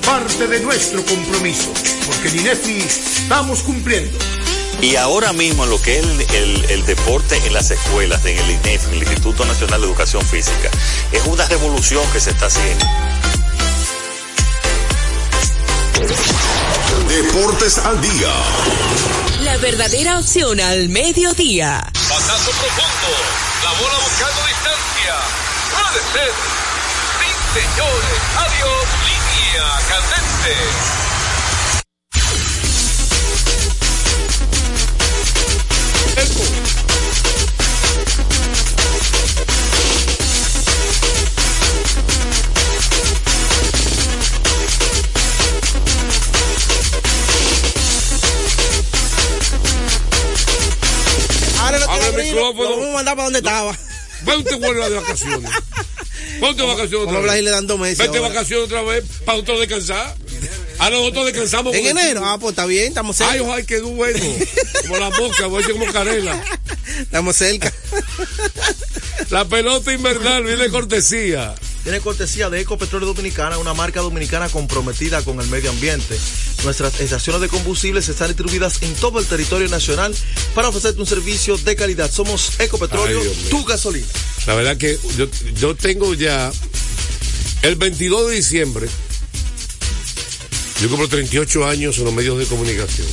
parte 0.09 0.47
de 0.47 0.59
nuestro 0.61 1.05
compromiso, 1.05 1.71
porque 2.07 2.29
en 2.29 2.39
INEFI 2.39 2.79
estamos 2.79 3.61
cumpliendo. 3.61 4.17
Y 4.81 4.95
ahora 4.95 5.33
mismo 5.33 5.67
lo 5.67 5.79
que 5.79 5.99
es 5.99 6.03
el, 6.05 6.21
el- 6.33 6.65
el 6.71 6.85
deporte 6.85 7.37
en 7.45 7.53
las 7.53 7.69
escuelas, 7.69 8.25
en 8.25 8.37
el 8.39 8.49
INEF, 8.49 8.85
en 8.87 8.93
el 8.93 8.99
Instituto 9.03 9.45
Nacional 9.45 9.81
de 9.81 9.87
Educación 9.87 10.25
Física, 10.25 10.69
es 11.11 11.23
una 11.27 11.45
revolución 11.45 12.03
que 12.11 12.19
se 12.19 12.31
está 12.31 12.47
haciendo. 12.47 12.85
Deportes 17.07 17.77
al 17.77 18.01
día. 18.01 18.33
La 19.41 19.57
verdadera 19.57 20.17
opción 20.17 20.59
al 20.59 20.89
mediodía. 20.89 21.85
Pasazo 21.93 22.49
profundo. 22.51 23.11
La 23.63 23.71
bola 23.79 23.97
buscando 24.03 24.41
distancia. 24.47 25.15
Puede 25.69 26.01
ser. 26.13 26.31
Sí, 27.19 27.59
señores. 27.59 28.19
Adiós. 28.37 28.98
Línea 29.49 29.63
candente. 29.89 30.53
Ahora 51.59 51.79
no 51.79 51.85
tiene 51.87 52.11
brillo, 52.11 52.35
micrófono. 52.35 52.69
Lo 52.69 52.77
vamos 52.77 52.89
a 52.89 52.93
mandar 52.93 53.15
para 53.15 53.23
donde 53.23 53.39
estaba. 53.39 53.77
Ponte 54.25 54.55
vuelva 54.55 54.89
de 54.89 54.95
vacaciones. 54.95 55.51
Ponte 56.39 56.61
de 56.61 56.67
vacaciones 56.67 57.07
a 57.07 57.09
otra 57.09 57.33
vez. 57.33 57.43
le 57.43 57.51
dan 57.51 57.67
dos 57.67 57.79
meses. 57.79 57.97
Vete 57.97 58.17
ahora. 58.17 58.29
vacaciones 58.29 58.65
otra 58.65 58.81
vez 58.83 59.03
para 59.25 59.37
nosotros 59.37 59.59
descansar. 59.59 60.15
Ahora 60.79 60.97
nosotros 60.97 61.25
descansamos. 61.25 61.75
En 61.75 61.85
enero, 61.87 62.25
ah, 62.25 62.37
pues 62.39 62.51
está 62.51 62.65
bien, 62.65 62.87
estamos 62.87 63.17
cerca. 63.17 63.33
Ay, 63.33 63.39
ojalá 63.39 63.63
que 63.63 63.81
bueno. 63.81 64.19
Como 64.81 64.97
la 64.97 65.09
mosca, 65.09 65.47
voy 65.47 65.61
a 65.61 65.67
decir 65.67 65.79
como 65.79 65.91
carela. 65.91 66.41
Estamos 66.99 67.35
cerca. 67.35 67.73
La 69.29 69.45
pelota 69.45 69.91
invernal 69.93 70.43
viene 70.43 70.69
cortesía. 70.69 71.53
Tiene 71.83 72.01
cortesía 72.01 72.49
de 72.49 72.59
Ecopetróleo 72.59 73.07
Dominicana, 73.07 73.57
una 73.57 73.73
marca 73.73 74.01
dominicana 74.01 74.49
comprometida 74.49 75.21
con 75.23 75.39
el 75.39 75.47
medio 75.47 75.69
ambiente. 75.69 76.17
Nuestras 76.63 76.99
estaciones 76.99 77.41
de 77.41 77.47
combustibles 77.47 78.09
están 78.09 78.27
distribuidas 78.27 78.81
en 78.81 78.93
todo 78.95 79.19
el 79.19 79.25
territorio 79.25 79.69
nacional 79.69 80.13
para 80.53 80.67
ofrecerte 80.67 80.99
un 80.99 81.07
servicio 81.07 81.57
de 81.57 81.75
calidad. 81.75 82.11
Somos 82.11 82.59
Ecopetróleo, 82.59 83.21
Ay, 83.21 83.47
tu 83.49 83.63
gasolina. 83.63 84.07
La 84.45 84.55
verdad 84.55 84.77
que 84.77 84.99
yo, 85.17 85.27
yo 85.55 85.75
tengo 85.75 86.13
ya 86.13 86.51
el 87.61 87.75
22 87.75 88.29
de 88.29 88.35
diciembre. 88.35 88.87
Yo 90.81 90.89
cumplo 90.89 91.07
38 91.07 91.65
años 91.65 91.97
en 91.97 92.05
los 92.05 92.13
medios 92.13 92.37
de 92.39 92.45
comunicación. 92.45 93.07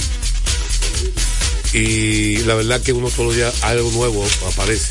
Y 1.73 2.39
la 2.39 2.55
verdad 2.55 2.81
que 2.81 2.93
uno 2.93 3.11
todos 3.11 3.27
los 3.27 3.37
días 3.37 3.63
algo 3.63 3.91
nuevo 3.91 4.27
aparece 4.47 4.87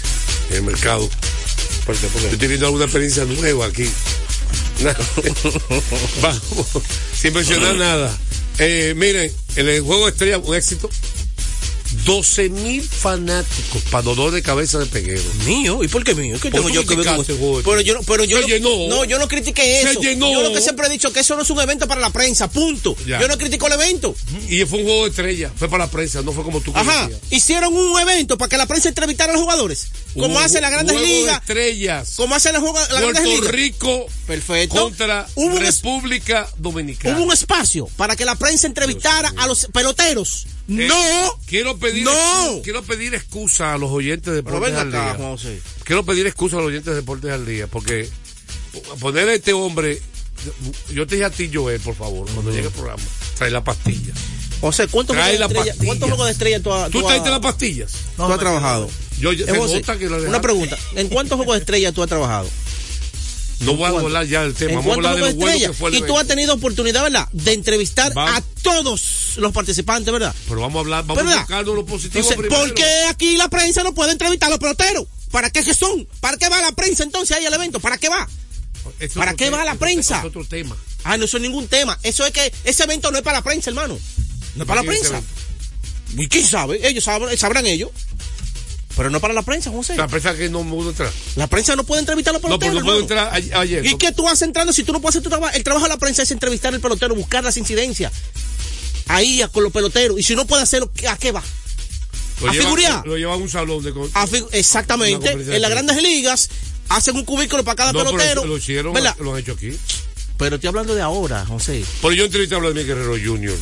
en 0.50 0.58
el 0.58 0.64
mercado. 0.64 1.10
Yo 1.88 2.30
estoy 2.30 2.48
viendo 2.48 2.66
alguna 2.66 2.86
experiencia 2.86 3.26
nueva 3.26 3.68
aquí. 3.68 3.88
Nada. 4.82 4.98
Vamos, 6.22 6.68
sin 7.14 7.34
mencionar 7.34 7.76
nada. 7.76 8.18
Eh, 8.58 8.94
miren, 8.96 9.32
el 9.56 9.82
juego 9.82 10.06
de 10.06 10.12
estrella, 10.12 10.38
un 10.40 10.56
éxito. 10.56 10.90
12 12.06 12.50
mil 12.50 12.82
fanáticos 12.84 13.82
para 13.90 14.04
dolor 14.04 14.32
de 14.32 14.42
cabeza 14.42 14.78
de 14.80 14.86
peguero. 14.86 15.22
Mío, 15.46 15.84
¿y 15.84 15.88
por 15.88 16.04
qué 16.04 16.14
mío? 16.14 16.38
¿Qué 16.42 16.52
tengo 16.52 16.70
yo 16.70 16.86
que 16.86 16.96
ver 16.96 17.06
con? 17.08 17.16
Jorge. 17.18 17.34
Pero 17.64 17.82
yo, 17.82 17.94
no- 17.96 18.04
pero 18.04 18.24
yo 18.26 18.38
Se 18.38 18.44
no, 18.44 18.48
llenó. 18.70 18.88
no, 18.96 19.06
yo 19.06 19.18
no 19.20 19.28
critiqué 19.28 19.62
Se 19.82 19.92
eso. 19.92 20.00
llenó. 20.02 20.32
Yo 20.32 20.42
lo 20.44 20.54
que 20.54 20.62
siempre 20.62 20.86
he 20.88 20.90
dicho 20.90 21.12
que 21.12 21.22
eso 21.22 21.36
no 21.36 21.42
es 21.42 21.50
un 21.50 21.60
evento 21.60 21.88
para 21.88 22.02
la 22.02 22.12
prensa, 22.12 22.50
punto. 22.50 22.96
Ya. 23.08 23.20
Yo 23.20 23.28
no 23.28 23.38
critico 23.38 23.68
el 23.68 23.74
evento. 23.74 24.16
Y 24.50 24.64
fue 24.66 24.80
un 24.80 24.86
juego 24.86 25.04
de 25.06 25.10
estrella, 25.10 25.52
fue 25.56 25.68
para 25.68 25.86
la 25.86 25.92
prensa, 25.92 26.22
no 26.22 26.32
fue 26.32 26.44
como 26.44 26.62
tú 26.62 26.72
Ajá, 26.76 27.08
decías. 27.08 27.22
hicieron 27.32 27.76
un 27.76 28.00
evento 28.00 28.38
para 28.38 28.50
que 28.50 28.58
la 28.58 28.66
prensa 28.68 28.90
entrevistara 28.90 29.32
a 29.32 29.36
los 29.36 29.42
jugadores. 29.44 29.88
Como 30.14 30.28
Un 30.28 30.38
hace 30.38 30.62
la 30.62 30.70
Grandes 30.70 31.02
Ligas. 31.02 31.40
estrellas. 31.42 32.14
Como 32.16 32.36
hace 32.36 32.52
la, 32.54 32.60
juega- 32.62 32.88
la 32.94 33.02
Grandes 33.02 33.24
Puerto 33.24 33.42
Ligas. 33.42 33.52
Rico 33.52 34.06
Perfecto. 34.28 34.76
contra 34.76 35.28
Hubo 35.36 35.58
República 35.60 36.48
Dominicana. 36.58 37.18
Hubo 37.18 37.26
un 37.26 37.34
espacio 37.34 37.88
para 37.98 38.16
que 38.16 38.24
la 38.26 38.36
prensa 38.36 38.68
entrevistara 38.68 39.34
a 39.38 39.48
los 39.48 39.68
peloteros. 39.74 40.48
Eh, 40.68 40.88
no. 40.88 41.40
Quiero 41.46 41.78
pedir, 41.78 42.04
No. 42.06 42.62
quiero 42.64 42.82
pedir 42.84 43.14
excusa 43.14 43.74
a 43.74 43.78
los 43.78 43.92
oyentes 43.92 44.32
de 44.32 44.38
Deportes 44.38 44.62
venga 44.62 44.82
al 44.82 44.88
acá, 44.90 45.16
Día. 45.18 45.28
José. 45.28 45.62
Quiero 45.84 46.04
pedir 46.06 46.26
excusa 46.28 46.56
a 46.58 46.60
los 46.60 46.70
oyentes 46.70 46.88
de 46.92 46.96
Deportes 46.96 47.32
al 47.32 47.46
Día, 47.46 47.68
porque 47.68 48.10
poner 49.00 49.30
a 49.30 49.34
este 49.36 49.54
hombre, 49.54 50.02
yo 50.94 51.06
te 51.06 51.16
dije 51.16 51.26
a 51.26 51.30
ti, 51.30 51.52
Joel, 51.54 51.80
por 51.82 51.96
favor, 51.96 52.28
cuando 52.34 52.52
llegue 52.52 52.68
el 52.68 52.74
programa, 52.74 53.02
trae 53.38 53.52
la 53.52 53.64
pastilla. 53.64 54.14
O 54.62 54.72
sea, 54.72 54.88
¿cuántos 54.88 55.16
Trae 55.16 55.38
juegos 55.38 55.54
de 55.54 55.60
estrella. 55.60 55.86
¿cuántos 55.86 56.10
juegos 56.10 56.26
de 56.26 56.32
estrella 56.32 56.60
tú 56.62 56.74
has 56.74 56.90
¿Tú 56.92 57.02
tú 57.02 57.08
traiste 57.08 57.30
las 57.30 57.40
pastillas? 57.40 57.92
tú 58.16 58.24
has 58.24 58.40
trabajado? 58.40 58.90
Yo, 59.20 59.32
Eh, 59.34 59.46
José, 59.56 59.82
que 60.00 60.10
la 60.10 60.18
una 60.18 60.42
pregunta. 60.42 60.78
¿En 60.96 61.10
cuántos 61.10 61.36
juegos 61.38 61.56
de 61.56 61.60
estrella 61.60 61.92
tú 61.92 62.02
has 62.02 62.10
trabajado? 62.10 62.50
No 63.62 63.76
voy 63.76 63.86
a 63.86 63.92
¿Cuánto? 63.92 64.08
hablar 64.08 64.26
ya 64.28 64.42
del 64.42 64.54
tema, 64.54 64.72
¿En 64.72 64.78
vamos 64.80 64.92
a 64.92 64.96
hablar 64.96 65.16
de 65.16 65.22
juegos 65.22 65.34
lo 65.36 65.38
de 65.38 65.40
bueno 65.40 65.54
estrella? 65.54 65.68
que 65.68 65.74
fue 65.78 65.90
el 65.92 65.96
y 65.96 66.02
tú 66.02 66.18
has 66.18 66.28
tenido 66.28 66.54
oportunidad, 66.56 67.04
¿verdad? 67.04 67.30
De 67.32 67.54
entrevistar 67.54 68.18
Va- 68.18 68.36
a 68.38 68.42
todos 68.62 69.02
los 69.38 69.52
participantes, 69.52 70.12
¿verdad? 70.12 70.34
Pero 70.48 70.62
vamos 70.62 70.78
a 70.78 70.80
hablar, 70.82 71.06
vamos 71.06 71.22
a 71.24 71.26
¿Verdad? 71.26 71.40
buscar 71.42 71.66
lo 71.66 71.86
positivo 71.86 72.20
Entonces, 72.20 72.38
primero. 72.38 72.62
¿por 72.62 72.74
qué 72.74 73.06
aquí 73.10 73.38
la 73.38 73.50
prensa 73.50 73.84
no 73.84 73.94
puede 73.94 74.12
entrevistar 74.12 74.48
a 74.48 74.52
los 74.52 74.60
peloteros? 74.60 75.06
¿Para 75.32 75.50
qué 75.50 75.62
son? 75.74 76.08
¿Para 76.22 76.38
qué 76.38 76.48
va 76.50 76.62
la 76.62 76.72
prensa 76.72 77.04
entonces 77.04 77.36
ahí 77.36 77.46
al 77.46 77.54
evento? 77.54 77.80
¿Para 77.80 77.98
qué 77.98 78.10
va? 78.10 78.28
Es 79.00 79.14
¿Para 79.14 79.32
qué 79.34 79.46
tema, 79.46 79.58
va 79.58 79.66
la 79.66 79.74
es 79.74 79.78
prensa? 79.80 80.24
otro 80.26 80.46
tema. 80.46 80.76
Ah, 81.04 81.18
no, 81.18 81.26
eso 81.26 81.38
es 81.38 81.44
ningún 81.44 81.68
tema. 81.68 81.98
Eso 82.04 82.26
es 82.26 82.32
que 82.32 82.54
ese 82.64 82.84
evento 82.84 83.12
no 83.12 83.18
es 83.18 83.24
para 83.24 83.40
la 83.40 83.44
prensa, 83.44 83.70
hermano. 83.70 83.98
No 84.56 84.64
es 84.64 84.68
para 84.68 84.82
la 84.82 84.86
¿Para 84.88 84.94
qué 84.98 85.02
ese 85.02 85.10
prensa. 85.10 85.28
¿Y 86.18 86.28
quién 86.28 86.46
sabe? 86.46 86.88
Ellos 86.88 87.04
sabrán, 87.04 87.36
sabrán 87.38 87.66
ellos. 87.66 87.90
Pero 88.96 89.10
no 89.10 89.20
para 89.20 89.34
la 89.34 89.42
prensa, 89.42 89.72
José. 89.72 89.98
La 89.98 90.08
prensa 90.08 90.34
que 90.36 90.48
no 90.50 90.64
pudo 90.64 90.90
entrar. 90.92 91.12
La 91.36 91.48
prensa 91.48 91.76
no 91.76 91.84
puede 91.84 92.00
entrevistar 92.00 92.34
a 92.34 92.40
los 92.40 92.50
No, 92.50 92.56
hermano. 92.66 93.00
entrar 93.00 93.30
ayer. 93.34 93.86
¿Y 93.86 93.98
qué 93.98 94.14
tú 94.14 94.28
haces 94.30 94.44
entrando 94.44 94.72
si 94.72 94.84
tú 94.84 94.94
no 94.94 95.02
puedes 95.02 95.16
hacer 95.16 95.24
tu 95.24 95.30
trabajo? 95.30 95.54
El 95.54 95.64
trabajo 95.64 95.86
de 95.86 95.90
la 95.90 95.98
prensa 95.98 96.24
es 96.24 96.32
entrevistar 96.32 96.74
al 96.74 96.80
pelotero, 96.80 97.14
buscar 97.14 97.44
las 97.44 97.58
incidencias. 97.58 98.14
Ahí 99.08 99.44
con 99.52 99.64
los 99.64 99.72
peloteros. 99.72 100.20
Y 100.20 100.24
si 100.24 100.36
no 100.36 100.46
puede 100.46 100.64
hacerlo, 100.64 100.92
¿a 101.10 101.18
qué 101.18 101.32
va? 101.32 101.44
Lo 102.42 102.50
a 102.50 102.54
figurear. 102.54 103.06
Lo 103.06 103.18
llevan 103.18 103.40
a 103.40 103.44
un 103.44 103.50
salón 103.50 103.84
de... 103.84 103.94
A 104.14 104.28
exactamente. 104.52 105.32
En 105.32 105.62
las 105.62 105.72
grandes 105.72 106.02
ligas 106.02 106.50
hacen 106.90 107.16
un 107.16 107.26
cubículo 107.26 107.64
para 107.64 107.76
cada 107.76 107.94
No, 107.94 108.00
pero 108.00 108.12
pelotero. 108.12 108.46
lo 108.46 108.58
hicieron, 108.58 108.94
¿verdad? 108.94 109.16
lo 109.20 109.34
han 109.34 109.40
hecho 109.40 109.54
aquí. 109.54 109.72
Pero 110.38 110.56
estoy 110.56 110.68
hablando 110.68 110.94
de 110.96 111.02
ahora, 111.02 111.46
José. 111.46 111.84
Pero 112.02 112.14
yo 112.14 112.26
entrevisté 112.26 112.56
a 112.56 112.58
Vladimir 112.58 112.88
Guerrero 112.88 113.14
Jr. 113.14 113.56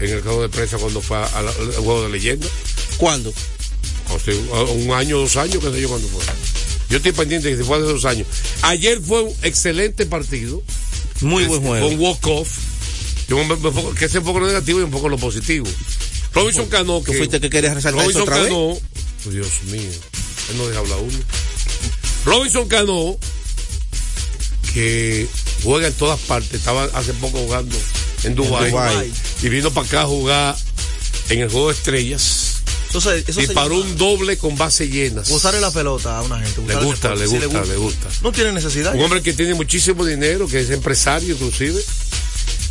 en 0.00 0.10
el 0.10 0.22
caso 0.22 0.42
de 0.42 0.48
prensa 0.48 0.78
cuando 0.78 1.00
fue 1.00 1.16
al 1.16 1.48
juego 1.74 2.04
de 2.04 2.10
leyenda. 2.10 2.46
¿Cuándo? 2.96 3.32
Un 4.74 4.92
año, 4.92 5.18
dos 5.18 5.36
años, 5.36 5.58
qué 5.62 5.70
sé 5.72 5.80
yo 5.80 5.88
cuándo 5.88 6.06
fue. 6.08 6.22
Yo 6.90 6.98
estoy 6.98 7.12
pendiente 7.12 7.48
de 7.48 7.54
que 7.54 7.62
se 7.62 7.66
fue 7.66 7.78
hace 7.78 7.86
dos 7.86 8.04
años. 8.04 8.26
Ayer 8.62 9.00
fue 9.00 9.22
un 9.22 9.34
excelente 9.42 10.06
partido. 10.06 10.62
Muy 11.22 11.44
buen 11.46 11.62
juego. 11.62 11.88
Con 11.88 12.00
walk-off. 12.00 12.48
Yo 13.32 13.38
me- 13.44 13.56
me 13.56 13.68
enfoco- 13.70 13.94
Que 13.94 14.04
es 14.04 14.14
un 14.14 14.24
poco 14.24 14.40
lo 14.40 14.46
negativo 14.46 14.78
y 14.80 14.82
un 14.82 14.90
poco 14.90 15.08
lo 15.08 15.16
positivo. 15.16 15.66
Robinson 16.34 16.66
Cano. 16.66 16.98
¿Tú 16.98 17.12
que- 17.12 17.16
fuiste 17.16 17.40
que 17.40 17.48
querías 17.48 17.74
resaltar 17.74 18.02
eso 18.02 18.18
Robinson 18.18 18.22
otra 18.22 18.36
vez? 18.36 18.48
Cano. 18.48 18.58
oh, 18.58 19.30
Dios 19.30 19.48
mío. 19.70 19.90
Él 20.50 20.58
no 20.58 20.66
deja 20.68 20.80
hablar 20.80 20.98
uno. 20.98 21.18
Robinson 22.26 22.68
Cano. 22.68 23.16
Que 24.74 25.26
juega 25.62 25.88
en 25.88 25.94
todas 25.94 26.20
partes. 26.20 26.52
Estaba 26.52 26.84
hace 26.94 27.12
poco 27.14 27.38
jugando 27.38 27.76
en 28.24 28.34
Dubái. 28.34 28.70
Dubái. 28.70 29.12
Y 29.42 29.48
vino 29.48 29.70
para 29.72 29.86
acá 29.86 30.02
a 30.02 30.06
jugar 30.06 30.56
en 31.30 31.40
el 31.40 31.48
juego 31.50 31.68
de 31.68 31.74
estrellas. 31.74 32.48
Entonces, 32.86 33.24
eso 33.26 33.40
Disparó 33.40 33.76
un 33.80 33.96
doble 33.96 34.36
con 34.36 34.56
base 34.58 34.88
llenas. 34.88 35.30
Gozarle 35.30 35.60
la 35.62 35.70
pelota 35.70 36.18
a 36.18 36.22
una 36.22 36.38
gente. 36.38 36.60
Le 36.66 36.74
gusta, 36.84 37.14
le 37.14 37.26
gusta, 37.26 37.64
le 37.64 37.76
gusta. 37.76 38.08
No 38.22 38.32
tiene 38.32 38.52
necesidad. 38.52 38.94
Un 38.94 39.00
hombre 39.02 39.22
que 39.22 39.32
tiene 39.32 39.54
muchísimo 39.54 40.04
dinero, 40.04 40.46
que 40.46 40.60
es 40.60 40.68
empresario 40.68 41.32
inclusive, 41.34 41.82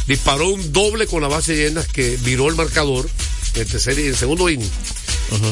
disparó 0.08 0.50
un 0.50 0.72
doble 0.74 1.08
con 1.08 1.22
la 1.22 1.28
base 1.28 1.56
llenas 1.56 1.88
que 1.88 2.18
viró 2.24 2.48
el 2.50 2.56
marcador 2.56 3.10
en 3.56 3.62
el 3.62 3.68
tercer 3.68 3.98
y 4.00 4.04
en 4.04 4.08
el 4.10 4.16
segundo 4.18 4.50
inning. 4.50 4.70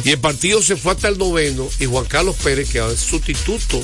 Y 0.04 0.10
el 0.12 0.20
partido 0.20 0.62
se 0.62 0.76
fue 0.76 0.92
hasta 0.92 1.08
el 1.08 1.18
noveno 1.18 1.68
y 1.80 1.86
Juan 1.86 2.06
Carlos 2.06 2.36
Pérez, 2.44 2.70
que 2.70 2.80
es 2.80 3.00
sustituto 3.00 3.82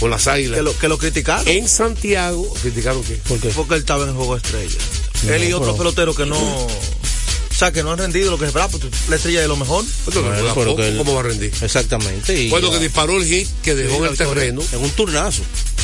con 0.00 0.10
las 0.10 0.26
águilas. 0.26 0.56
Que 0.58 0.62
lo, 0.62 0.76
que 0.78 0.88
lo 0.88 0.98
criticaron. 0.98 1.46
En 1.46 1.68
Santiago, 1.68 2.52
¿criticaron 2.60 3.04
qué? 3.04 3.14
¿Por 3.28 3.38
qué? 3.38 3.48
Porque 3.50 3.74
él 3.74 3.80
estaba 3.80 4.02
en 4.02 4.10
el 4.10 4.16
juego 4.16 4.36
estrella. 4.36 4.76
No, 5.24 5.32
él 5.34 5.44
y 5.44 5.52
otros 5.52 5.68
pero- 5.76 5.78
peloteros 5.78 6.16
que 6.16 6.26
no. 6.26 6.38
O 6.38 7.54
sea, 7.54 7.70
que 7.70 7.84
no 7.84 7.92
han 7.92 7.98
rendido 7.98 8.30
lo 8.32 8.38
que 8.38 8.44
se 8.44 8.48
esperaba. 8.48 8.72
porque 8.72 8.88
La 9.08 9.14
estrella 9.16 9.42
de 9.42 9.46
lo 9.46 9.56
mejor. 9.56 9.84
Bueno, 10.06 10.22
Bueno, 10.22 10.36
juega 10.38 10.54
pero 10.54 10.70
poco, 10.70 10.76
que 10.78 10.88
él- 10.88 10.96
¿Cómo 10.98 11.14
va 11.14 11.20
a 11.20 11.24
rendir? 11.24 11.52
Exactamente. 11.60 12.42
y 12.42 12.48
Bueno, 12.50 12.68
ya. 12.72 12.78
que 12.78 12.82
disparó 12.82 13.16
el 13.18 13.24
hit 13.24 13.48
que 13.62 13.74
dejó 13.76 13.98
Sí, 13.98 14.02
en 14.02 14.04
el 14.10 14.16
terreno. 14.18 14.62
En 14.72 14.78
un 14.82 14.90
turnazo. 14.90 15.42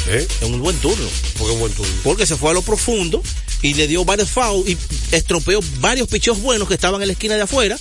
¿eh? 0.09 0.27
En 0.41 0.55
un 0.55 0.61
buen 0.63 0.77
turno. 0.79 1.07
Porque 1.39 1.53
es 1.55 1.61
buen 1.61 1.73
turno. 1.75 1.93
Porque 2.03 2.27
se 2.27 2.37
fue 2.37 2.51
a 2.51 2.55
lo 2.55 2.63
profundo 2.63 3.23
y 3.63 3.75
le 3.75 3.87
dio 3.89 4.05
varios 4.05 4.31
fouls 4.31 4.69
y 4.69 4.77
estropeó 5.13 5.61
varios 5.81 6.09
picheos 6.09 6.41
buenos 6.41 6.69
que 6.69 6.75
estaban 6.75 7.01
en 7.03 7.09
la 7.09 7.13
esquina 7.13 7.35
de 7.37 7.43
afuera. 7.43 7.79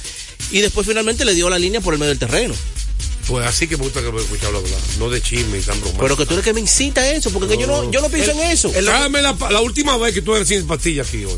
Y 0.51 0.61
después 0.61 0.87
finalmente 0.87 1.25
le 1.25 1.33
dio 1.35 1.49
la 1.49 1.59
línea 1.59 1.81
por 1.81 1.93
el 1.93 1.99
medio 1.99 2.09
del 2.09 2.19
terreno. 2.19 2.53
Pues 3.27 3.45
así 3.45 3.67
que 3.67 3.75
me 3.75 3.83
gusta 3.83 4.01
que 4.01 4.09
me 4.11 4.21
escuchar 4.21 4.47
hablar. 4.55 4.63
No 4.99 5.09
de 5.09 5.21
chisme 5.21 5.57
y 5.57 5.61
tan 5.61 5.75
romántico. 5.79 6.01
Pero 6.01 6.15
que 6.17 6.25
tú 6.25 6.33
eres 6.33 6.45
que 6.45 6.53
me 6.53 6.61
incita 6.61 7.01
a 7.01 7.11
eso, 7.11 7.29
porque 7.31 7.49
que 7.55 7.61
yo 7.61 7.67
no, 7.67 7.91
yo 7.91 7.99
no 8.01 8.09
pienso 8.09 8.31
Él- 8.31 8.39
en 8.39 8.51
eso. 8.51 8.71
él- 8.73 8.85
Tráeme 8.85 9.21
la, 9.21 9.35
la 9.49 9.59
última 9.61 9.97
vez 9.97 10.13
que 10.13 10.21
tú 10.21 10.33
eres 10.35 10.47
sin 10.47 10.65
pastilla 10.65 11.01
aquí 11.03 11.25
hoy. 11.25 11.35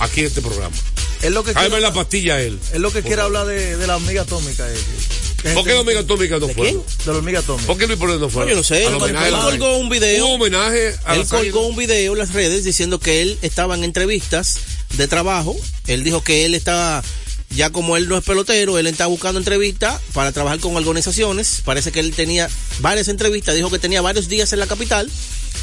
Aquí 0.00 0.20
en 0.20 0.26
este 0.26 0.42
programa. 0.42 0.74
Es 1.22 1.30
lo 1.32 1.42
que 1.42 1.52
Tráeme 1.52 1.70
quiere, 1.70 1.82
la 1.82 1.92
pastilla 1.94 2.34
a 2.34 2.42
él. 2.42 2.58
es 2.74 2.80
lo 2.80 2.92
que 2.92 3.02
quiere 3.02 3.22
hablar 3.22 3.46
de, 3.46 3.76
de 3.78 3.86
la 3.86 3.96
hormiga 3.96 4.22
atómica. 4.22 4.68
eh, 4.70 4.74
que- 4.74 4.82
que 5.28 5.31
¿Por 5.54 5.64
qué 5.64 5.74
la 5.74 5.80
hormiga 5.80 6.00
atómica 6.00 6.38
no 6.38 6.46
¿De 6.46 6.54
fue? 6.54 6.68
quién? 6.68 6.82
De 7.04 7.12
la 7.12 7.18
hormiga 7.18 7.40
atómica. 7.40 7.66
¿Por 7.66 7.78
qué 7.78 7.86
Luis 7.86 7.98
Pérez 7.98 8.20
no 8.20 8.28
fue? 8.30 8.44
No, 8.44 8.50
yo 8.50 8.56
no 8.56 8.62
sé, 8.62 8.84
él 8.84 8.92
colgó 8.92 9.76
un 9.78 9.88
video. 9.88 10.26
Un 10.26 10.34
homenaje 10.40 10.94
a 11.04 11.16
Él 11.16 11.26
colgó 11.26 11.66
un 11.66 11.76
video 11.76 12.12
en 12.12 12.18
las 12.18 12.32
redes 12.32 12.64
diciendo 12.64 13.00
que 13.00 13.22
él 13.22 13.38
estaba 13.42 13.74
en 13.74 13.84
entrevistas 13.84 14.58
de 14.96 15.08
trabajo. 15.08 15.56
Él 15.86 16.04
dijo 16.04 16.22
que 16.22 16.44
él 16.44 16.54
estaba, 16.54 17.02
ya 17.50 17.70
como 17.70 17.96
él 17.96 18.08
no 18.08 18.16
es 18.16 18.24
pelotero, 18.24 18.78
él 18.78 18.86
está 18.86 19.06
buscando 19.06 19.38
entrevistas 19.40 20.00
para 20.12 20.30
trabajar 20.32 20.60
con 20.60 20.76
organizaciones. 20.76 21.62
Parece 21.64 21.90
que 21.90 22.00
él 22.00 22.14
tenía 22.14 22.48
varias 22.80 23.08
entrevistas, 23.08 23.54
dijo 23.54 23.70
que 23.70 23.78
tenía 23.78 24.00
varios 24.00 24.28
días 24.28 24.52
en 24.52 24.60
la 24.60 24.66
capital 24.66 25.10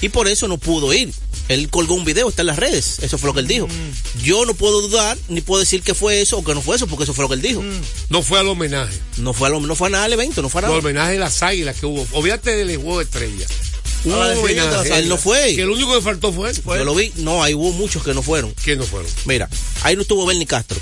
y 0.01 0.09
por 0.09 0.27
eso 0.27 0.47
no 0.47 0.57
pudo 0.57 0.93
ir. 0.93 1.11
Él 1.49 1.69
colgó 1.69 1.95
un 1.95 2.05
video, 2.05 2.29
está 2.29 2.43
en 2.43 2.47
las 2.47 2.57
redes. 2.57 2.99
Eso 3.01 3.17
fue 3.17 3.27
lo 3.27 3.33
que 3.33 3.41
él 3.41 3.47
dijo. 3.47 3.67
Mm. 3.67 4.21
Yo 4.23 4.45
no 4.45 4.53
puedo 4.53 4.81
dudar 4.81 5.17
ni 5.27 5.41
puedo 5.41 5.59
decir 5.59 5.81
que 5.81 5.93
fue 5.93 6.21
eso 6.21 6.37
o 6.37 6.43
que 6.43 6.53
no 6.55 6.61
fue 6.61 6.77
eso, 6.77 6.87
porque 6.87 7.03
eso 7.03 7.13
fue 7.13 7.23
lo 7.23 7.29
que 7.29 7.35
él 7.35 7.41
dijo. 7.41 7.61
No 8.09 8.21
fue 8.21 8.39
al 8.39 8.47
homenaje. 8.47 8.97
No 9.17 9.33
fue 9.33 9.47
a 9.47 9.51
lo- 9.51 9.59
no 9.59 9.75
fue 9.75 9.87
a 9.87 9.89
nada 9.91 10.05
al 10.05 10.13
evento, 10.13 10.41
no 10.41 10.47
fue 10.49 10.59
a 10.59 10.61
No, 10.61 10.67
nada. 10.69 10.79
al 10.79 10.85
homenaje 10.85 11.11
de 11.13 11.19
las 11.19 11.43
águilas 11.43 11.75
que 11.77 11.85
hubo. 11.85 12.07
Olvídate 12.13 12.55
del 12.55 12.77
juego 12.77 12.99
de 12.99 13.03
estrella. 13.05 13.45
Un 14.05 14.13
A 14.13 14.17
la 14.17 14.27
despedida 14.29 14.47
de 14.49 14.55
las 14.55 14.67
homenaje. 14.67 14.79
águilas. 14.93 14.99
Él 14.99 15.09
no 15.09 15.17
fue. 15.17 15.55
Que 15.55 15.61
el 15.63 15.69
único 15.71 15.93
que 15.95 16.01
faltó 16.01 16.31
fue 16.31 16.51
él. 16.51 16.61
Yo 16.63 16.85
lo 16.85 16.95
vi. 16.95 17.11
No, 17.17 17.43
ahí 17.43 17.53
hubo 17.53 17.71
muchos 17.73 18.03
que 18.03 18.13
no 18.13 18.21
fueron. 18.21 18.53
¿Quién 18.63 18.77
no 18.79 18.85
fueron? 18.85 19.11
Mira, 19.25 19.49
ahí 19.81 19.95
no 19.95 20.03
estuvo 20.03 20.25
Bernie 20.25 20.45
Castro. 20.47 20.79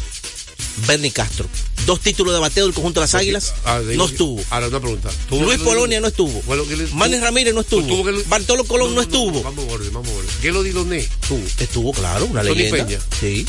Bernie 0.85 1.11
Castro. 1.11 1.47
Dos 1.87 2.01
títulos 2.01 2.33
de 2.33 2.39
bateo 2.39 2.65
del 2.65 2.73
conjunto 2.75 2.99
de 2.99 3.05
las 3.05 3.15
Águilas. 3.15 3.53
Ah, 3.65 3.79
digo 3.79 3.95
no 4.03 4.05
estuvo. 4.11 4.43
Ahora 4.51 4.67
una 4.67 4.79
pregunta. 4.79 5.09
¿Tuvo 5.29 5.43
Luis 5.45 5.57
Polonia 5.61 5.99
no 6.01 6.07
estuvo. 6.07 6.41
Bueno, 6.43 6.63
le- 6.65 6.85
tu- 6.85 7.19
Ramírez 7.23 7.53
no 7.55 7.61
estuvo. 7.61 8.03
Bartolo 8.27 8.65
Colón 8.65 8.93
no, 8.93 9.01
estuvo. 9.01 9.41
Vamos 9.41 9.65
a 9.73 9.77
ver, 9.77 9.89
vamos 9.91 10.09
a 10.09 10.15
ver. 10.17 10.25
¿Qué 10.41 10.51
lo 10.51 10.61
Diloné 10.63 11.07
tuvo? 11.27 11.41
Estuvo, 11.59 11.93
claro, 11.93 12.25
una 12.25 12.43
Tony 12.43 12.55
leyenda. 12.55 12.85
Peña. 12.85 12.99
Sí. 13.19 13.47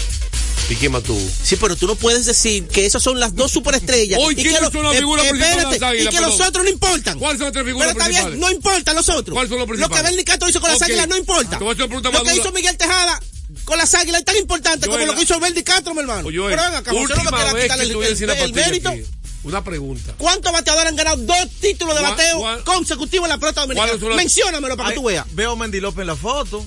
¿Y 0.70 0.74
quién 0.76 0.92
más 0.92 1.02
tuvo? 1.02 1.18
Sí, 1.42 1.56
pero 1.56 1.74
tú 1.76 1.86
no 1.88 1.94
puedes 1.96 2.26
decir 2.26 2.68
que 2.68 2.86
esas 2.86 3.02
son 3.02 3.18
las 3.18 3.34
dos 3.34 3.50
superestrellas. 3.50 4.20
Hoy, 4.22 4.34
y 4.34 4.36
que 4.36 4.42
¿quiénes 4.42 4.60
los- 4.60 4.72
son 4.72 4.84
las 4.84 4.94
eh, 4.94 4.98
figuras 4.98 5.26
principales 5.26 5.56
espérate, 5.56 5.80
las 5.80 5.90
Águilas, 5.90 6.14
Y 6.14 6.16
que 6.16 6.22
los 6.22 6.40
otros 6.40 6.64
no 6.64 6.70
importan. 6.70 7.18
¿Cuáles 7.18 7.38
son 7.38 7.44
las 7.46 7.52
tres 7.54 7.64
figuras 7.66 7.88
Pero 7.88 7.98
está 7.98 8.04
principales? 8.04 8.38
bien, 8.38 8.40
no 8.40 8.54
importan 8.56 8.94
los 8.94 9.08
otros. 9.08 9.34
¿Cuáles 9.34 9.48
son 9.50 9.58
los 9.58 9.66
Lo 9.68 9.72
que 9.74 9.78
principales? 9.78 10.04
Bernie 10.04 10.24
Castro 10.24 10.48
hizo 10.48 10.60
con 10.60 10.70
las 10.70 10.82
águilas 10.82 11.08
no 11.08 11.16
importa. 11.16 11.58
Te 11.58 11.64
voy 11.64 11.70
a 11.70 11.72
hacer 11.72 11.84
una 11.86 11.88
pregunta 12.00 12.18
Lo 12.18 12.24
que 12.24 12.36
hizo 12.38 12.52
Miguel 12.52 12.76
Tejada 12.76 13.20
con 13.68 13.78
las 13.78 13.94
águilas 13.94 14.20
es 14.20 14.24
tan 14.24 14.36
importante 14.36 14.88
como 14.88 15.04
lo 15.04 15.14
que 15.14 15.22
hizo 15.22 15.38
Bernie 15.38 15.62
Castro, 15.62 15.94
mi 15.94 16.00
hermano. 16.00 16.26
Oye, 16.26 16.38
Pero 16.48 16.62
venga, 16.62 16.80
no 16.82 16.98
última 16.98 17.30
quiera 17.30 17.52
vez 17.52 17.66
que 17.72 17.82
el, 17.82 17.90
el- 17.92 18.30
el 18.40 18.52
mérito. 18.54 18.88
aquí. 18.88 19.04
Una 19.44 19.62
pregunta. 19.62 20.14
¿Cuántos 20.18 20.52
bateadores 20.52 20.88
han 20.88 20.96
ganado 20.96 21.16
dos 21.18 21.48
títulos 21.60 21.94
de 21.94 22.00
¿Cuál- 22.00 22.12
bateo 22.16 22.38
cuál- 22.38 22.64
consecutivos 22.64 23.26
en 23.26 23.30
la 23.30 23.38
pelota 23.38 23.64
¿Cuáles 23.66 23.76
dominicana? 24.00 24.16
Menciónamelo 24.16 24.76
para 24.76 24.88
que 24.90 24.94
tú 24.96 25.04
veas. 25.04 25.26
Veo 25.32 25.52
a 25.52 25.56
Mendy 25.56 25.80
López 25.80 26.00
en 26.00 26.06
la 26.08 26.16
foto. 26.16 26.66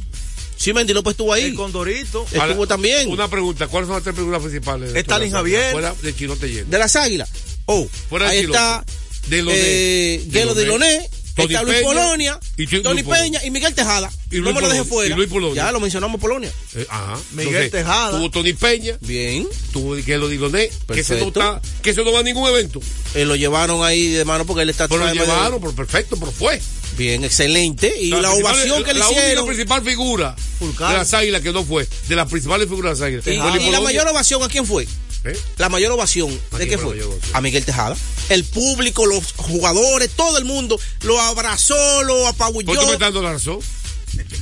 Sí, 0.56 0.74
Mendy 0.74 0.94
López 0.94 1.12
estuvo 1.12 1.34
ahí. 1.34 1.46
El 1.46 1.56
Condorito. 1.56 2.24
Estuvo 2.32 2.42
Ahora, 2.42 2.68
también. 2.68 3.10
Una 3.10 3.28
pregunta. 3.28 3.68
¿Cuáles 3.68 3.88
son 3.88 3.96
las 3.96 4.04
tres 4.04 4.16
figuras 4.16 4.42
principales? 4.42 4.94
de 4.94 5.00
Stalin? 5.02 5.32
Javier. 5.32 5.72
Fuera 5.74 5.94
de 6.02 6.16
Chilote 6.16 6.48
lleno. 6.48 6.70
De 6.70 6.78
las 6.78 6.96
águilas. 6.96 7.30
Oh, 7.66 7.88
Fuera 8.10 8.28
de 8.28 8.32
ahí 8.32 8.42
Chilote. 8.42 8.58
está 8.60 8.86
De 9.28 9.42
Loné. 9.42 9.58
eh, 9.58 10.28
Gelo 10.32 10.56
Diloné. 10.56 11.10
Tony 11.36 11.54
está 11.54 11.64
Luis 11.64 11.76
Peña 11.78 11.88
Polonia, 11.88 12.40
y 12.58 12.68
Tony. 12.82 13.04
Peña 13.04 13.44
y 13.44 13.52
Miguel 13.52 13.74
Tejada. 13.74 14.12
Y 14.32 14.38
no 14.38 14.44
Luis 14.44 14.56
me 14.56 14.62
lo 14.62 14.70
dejé 14.70 14.84
fuera. 14.84 15.14
Y 15.14 15.18
Luis 15.18 15.30
Polonia. 15.30 15.64
Ya 15.64 15.72
lo 15.72 15.80
mencionamos 15.80 16.20
Polonia. 16.20 16.52
Eh, 16.76 16.86
ajá. 16.90 17.18
Miguel 17.32 17.48
Entonces, 17.48 17.72
Tejada. 17.72 18.18
Tuvo 18.18 18.32
Tony 18.32 18.54
Peña. 18.54 18.98
Bien. 19.02 19.48
Tuvo 19.72 19.96
que 19.96 20.18
lo 20.18 20.28
Diloné. 20.28 20.70
Que 20.92 21.02
ese 21.02 21.20
no 21.20 21.28
está, 21.28 21.62
que 21.82 21.92
ese 21.92 22.04
no 22.04 22.12
va 22.12 22.20
a 22.20 22.24
ningún 22.24 22.48
evento. 22.50 22.82
Eh, 23.16 23.26
lo 23.26 23.36
llevaron 23.36 23.84
ahí 23.84 24.08
de 24.08 24.26
mano 24.26 24.46
porque 24.46 24.64
él 24.64 24.70
está 24.70 24.88
Pero 24.88 25.06
lo 25.06 25.14
llevaron, 25.14 25.60
pero 25.60 25.76
perfecto, 25.76 26.18
pero 26.18 26.32
fue. 26.32 26.62
Bien, 26.98 27.24
excelente. 27.24 27.94
Y 28.00 28.10
la, 28.10 28.32
ovación 28.32 28.84
que 28.84 28.94
le 28.94 29.00
la 29.00 29.08
única 29.08 29.24
hicieron. 29.24 29.46
principal 29.46 29.84
figura 29.84 30.36
de 30.60 30.94
las 30.94 31.14
águilas 31.14 31.42
que 31.42 31.52
no 31.52 31.64
fue, 31.64 31.88
de 32.08 32.16
las 32.16 32.30
principales 32.30 32.68
figuras 32.68 33.00
de 33.00 33.12
las 33.12 33.24
águilas. 33.24 33.62
Y, 33.62 33.72
la 33.72 33.82
mayor 33.82 34.08
ovación, 34.08 34.44
¿a 34.44 34.50
quién 34.50 34.66
fue? 34.66 34.88
¿Eh? 35.24 35.38
La 35.58 35.70
mayor 35.70 35.92
ovación, 35.92 36.38
¿A 36.52 36.58
¿de 36.58 36.68
qué 36.68 36.78
fue? 36.78 37.00
A 37.34 37.42
Miguel 37.42 37.64
Tejada. 37.64 37.96
El 38.30 38.44
público, 38.44 39.06
los 39.06 39.34
jugadores, 39.34 40.10
todo 40.16 40.38
el 40.38 40.46
mundo 40.46 40.80
lo 41.04 41.20
abrazó, 41.22 42.04
lo 42.04 42.28
apabulló. 42.28 42.66
Pues 42.68 42.80
tú 42.80 42.88
me 42.88 42.98
dando 42.98 43.22
la 43.22 43.34
razón. 43.34 43.60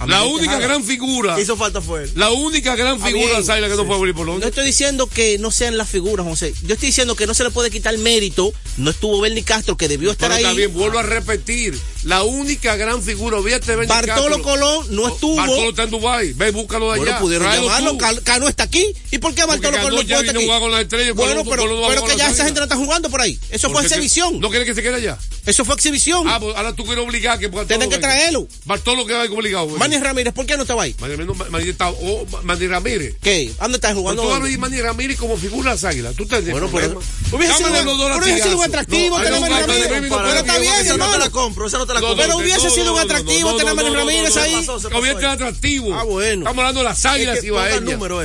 La 0.08 0.24
única 0.24 0.54
Tejada. 0.54 0.60
gran 0.68 0.84
figura, 0.84 1.36
¿Qué 1.36 1.44
hizo 1.44 1.56
falta 1.56 1.80
fue 1.80 2.04
él? 2.04 2.12
la 2.16 2.32
única 2.32 2.76
gran 2.76 3.00
figura 3.00 3.40
de 3.40 3.52
águilas 3.52 3.70
que 3.70 3.76
no 3.78 3.86
fue 3.86 3.98
Luis 4.00 4.16
Polonia. 4.16 4.40
No 4.42 4.48
estoy 4.48 4.66
diciendo 4.66 5.06
que 5.08 5.38
no 5.38 5.52
sean 5.52 5.78
las 5.78 5.90
figuras, 5.90 6.26
José. 6.26 6.54
Yo 6.64 6.74
estoy 6.74 6.88
diciendo 6.88 7.16
que 7.16 7.28
no 7.28 7.34
se 7.36 7.44
le 7.44 7.52
puede 7.52 7.70
quitar 7.70 7.96
mérito. 8.00 8.52
No 8.78 8.90
estuvo 8.90 9.20
Bernie 9.22 9.44
Castro, 9.44 9.78
que 9.78 9.88
debió 9.88 10.12
estar 10.12 10.30
Pero 10.30 10.38
ahí. 10.38 10.44
está 10.44 10.56
bien, 10.56 10.74
vuelvo 10.74 10.98
a 10.98 11.04
repetir. 11.04 11.78
La 12.04 12.24
única 12.24 12.76
gran 12.78 13.02
figura, 13.04 13.38
olvídate 13.38 13.76
de 13.76 13.86
Bartolo. 13.86 14.42
Colón 14.42 14.86
no 14.92 15.08
estuvo. 15.10 15.36
Bartolo 15.36 15.70
está 15.70 15.84
en 15.84 15.90
Dubái. 15.90 16.34
Ve, 16.34 16.52
búscalo 16.52 16.92
de 16.92 16.98
Bueno, 17.00 17.12
allá. 17.12 17.20
pudieron 17.22 17.48
Tráelo 17.48 17.68
llamarlo. 17.68 18.22
Cano 18.24 18.48
está 18.48 18.64
aquí. 18.64 18.86
¿Y 19.12 19.18
por 19.18 19.34
qué 19.36 19.44
Bartolo 19.46 19.78
Colón 19.82 20.06
no 20.08 20.16
a 20.16 20.20
aquí? 20.20 20.48
con 20.60 20.72
la 20.72 20.82
estrella, 20.82 21.14
Bueno, 21.14 21.44
pero, 21.44 21.64
pero 21.88 22.06
que 22.06 22.16
ya 22.16 22.30
esa 22.30 22.46
gente 22.46 22.60
no 22.60 22.64
está 22.66 22.76
jugando 22.78 23.10
por 23.10 23.22
ahí. 23.22 23.38
Eso 23.50 23.70
fue 23.70 23.82
exhibición. 23.84 24.40
¿No 24.40 24.50
quiere 24.50 24.66
que 24.66 24.76
se 24.76 24.82
quede 24.82 24.96
allá? 24.96 25.18
Eso 25.46 25.66
fue 25.66 25.76
exhibición. 25.76 26.28
Ah, 26.28 26.40
pues 26.40 26.56
ahora 26.56 26.74
tú 26.74 26.86
quieres 26.86 27.04
obligar 27.04 27.40
que 27.40 27.50
Tienen 27.50 27.90
que 27.90 27.98
traerlo. 27.98 28.48
Bartolo 28.66 29.06
que 29.06 29.14
va 29.14 29.24
obligado. 29.24 29.66
güey. 29.68 29.80
Manny 29.80 29.98
Ramírez, 29.98 30.34
¿por 30.34 30.46
qué 30.46 30.56
no 30.56 30.64
estaba 30.64 30.84
ahí? 30.84 30.96
Manny 31.00 31.16
Ramírez, 31.16 31.38
no, 31.38 31.46
Manny 31.50 31.70
está- 31.70 31.90
oh, 31.90 32.26
Manny 32.44 32.68
Ramírez. 32.68 33.16
¿Qué? 33.22 33.52
¿Dónde 33.60 33.78
estás 33.78 33.92
Pero 33.92 34.02
jugando? 34.02 34.24
tú 34.24 34.32
hablas 34.32 34.52
de 34.52 34.58
Manny 34.58 34.82
Ramírez 34.82 35.18
como 35.18 35.38
figura 35.38 35.72
de 35.72 35.76
las 35.76 35.84
águilas. 35.84 36.16
Tú 36.16 36.26
te 36.26 36.40
Bueno, 36.42 36.70
pero- 36.72 37.00
hubiese 37.32 37.54
sido- 37.56 37.70
pero 37.72 38.64
atractivo 38.64 39.18
tener 39.18 39.40
Manny 39.40 39.54
Ramírez. 39.56 39.88
Pero 39.90 40.02
pero 40.10 40.40
está 40.40 40.58
bien, 40.60 40.88
hermano. 40.88 41.18
la 41.18 41.30
compro, 41.30 41.68
esa 41.68 41.78
no 41.78 41.86
la 41.94 42.02
No. 42.02 42.16
Pero 42.16 42.28
no, 42.30 42.38
hubiese 42.38 42.64
no, 42.64 42.70
sido 42.70 42.86
no, 42.86 42.92
un 42.92 42.98
no, 42.98 43.04
atractivo 43.04 43.52
no, 43.52 43.58
tener 43.58 43.68
a 43.72 43.74
no, 43.74 43.76
Manny 43.76 43.90
no, 43.90 43.94
no, 43.94 44.00
Ramírez 44.00 44.36
no, 44.36 44.42
ahí. 44.42 44.54
hubiese 45.00 45.18
ahí. 45.26 45.34
atractivo. 45.34 45.94
Ah, 45.96 46.04
bueno. 46.04 46.42
Estamos 46.42 46.58
hablando 46.60 46.80
de 46.82 46.86
las 46.86 47.06
águilas 47.06 47.44
y 47.44 47.50
va 47.50 47.64
ponga 47.64 47.76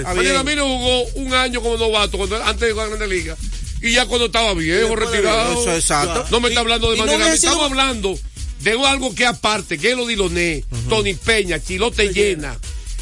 eh. 0.00 0.04
Manny. 0.14 0.28
Ramírez 0.28 0.64
jugó 0.64 1.04
un 1.14 1.34
año 1.34 1.60
como 1.62 1.76
novato 1.76 2.18
cuando, 2.18 2.42
antes 2.42 2.60
de 2.68 2.72
jugar 2.72 2.88
en 2.90 2.96
Grande 2.96 3.14
Liga. 3.14 3.36
Y 3.82 3.92
ya 3.92 4.06
cuando 4.06 4.26
estaba 4.26 4.54
viejo, 4.54 4.96
retirado. 4.96 5.60
eso, 5.60 5.72
exacto. 5.74 6.26
No 6.30 6.40
me 6.40 6.48
está 6.48 6.60
hablando 6.60 6.90
de 6.90 6.96
y 6.96 7.00
no 7.00 7.06
sido- 7.06 7.26
Estamos 7.34 7.64
hablando 7.70 8.18
de 8.60 8.86
algo 8.86 9.14
que 9.14 9.26
aparte, 9.26 9.76
que 9.78 9.90
es 9.90 9.96
lo 9.96 10.06
Diloné, 10.06 10.64
Tony 10.88 11.12
Peña, 11.14 11.62
Chilote 11.62 12.08
Llena. 12.12 12.56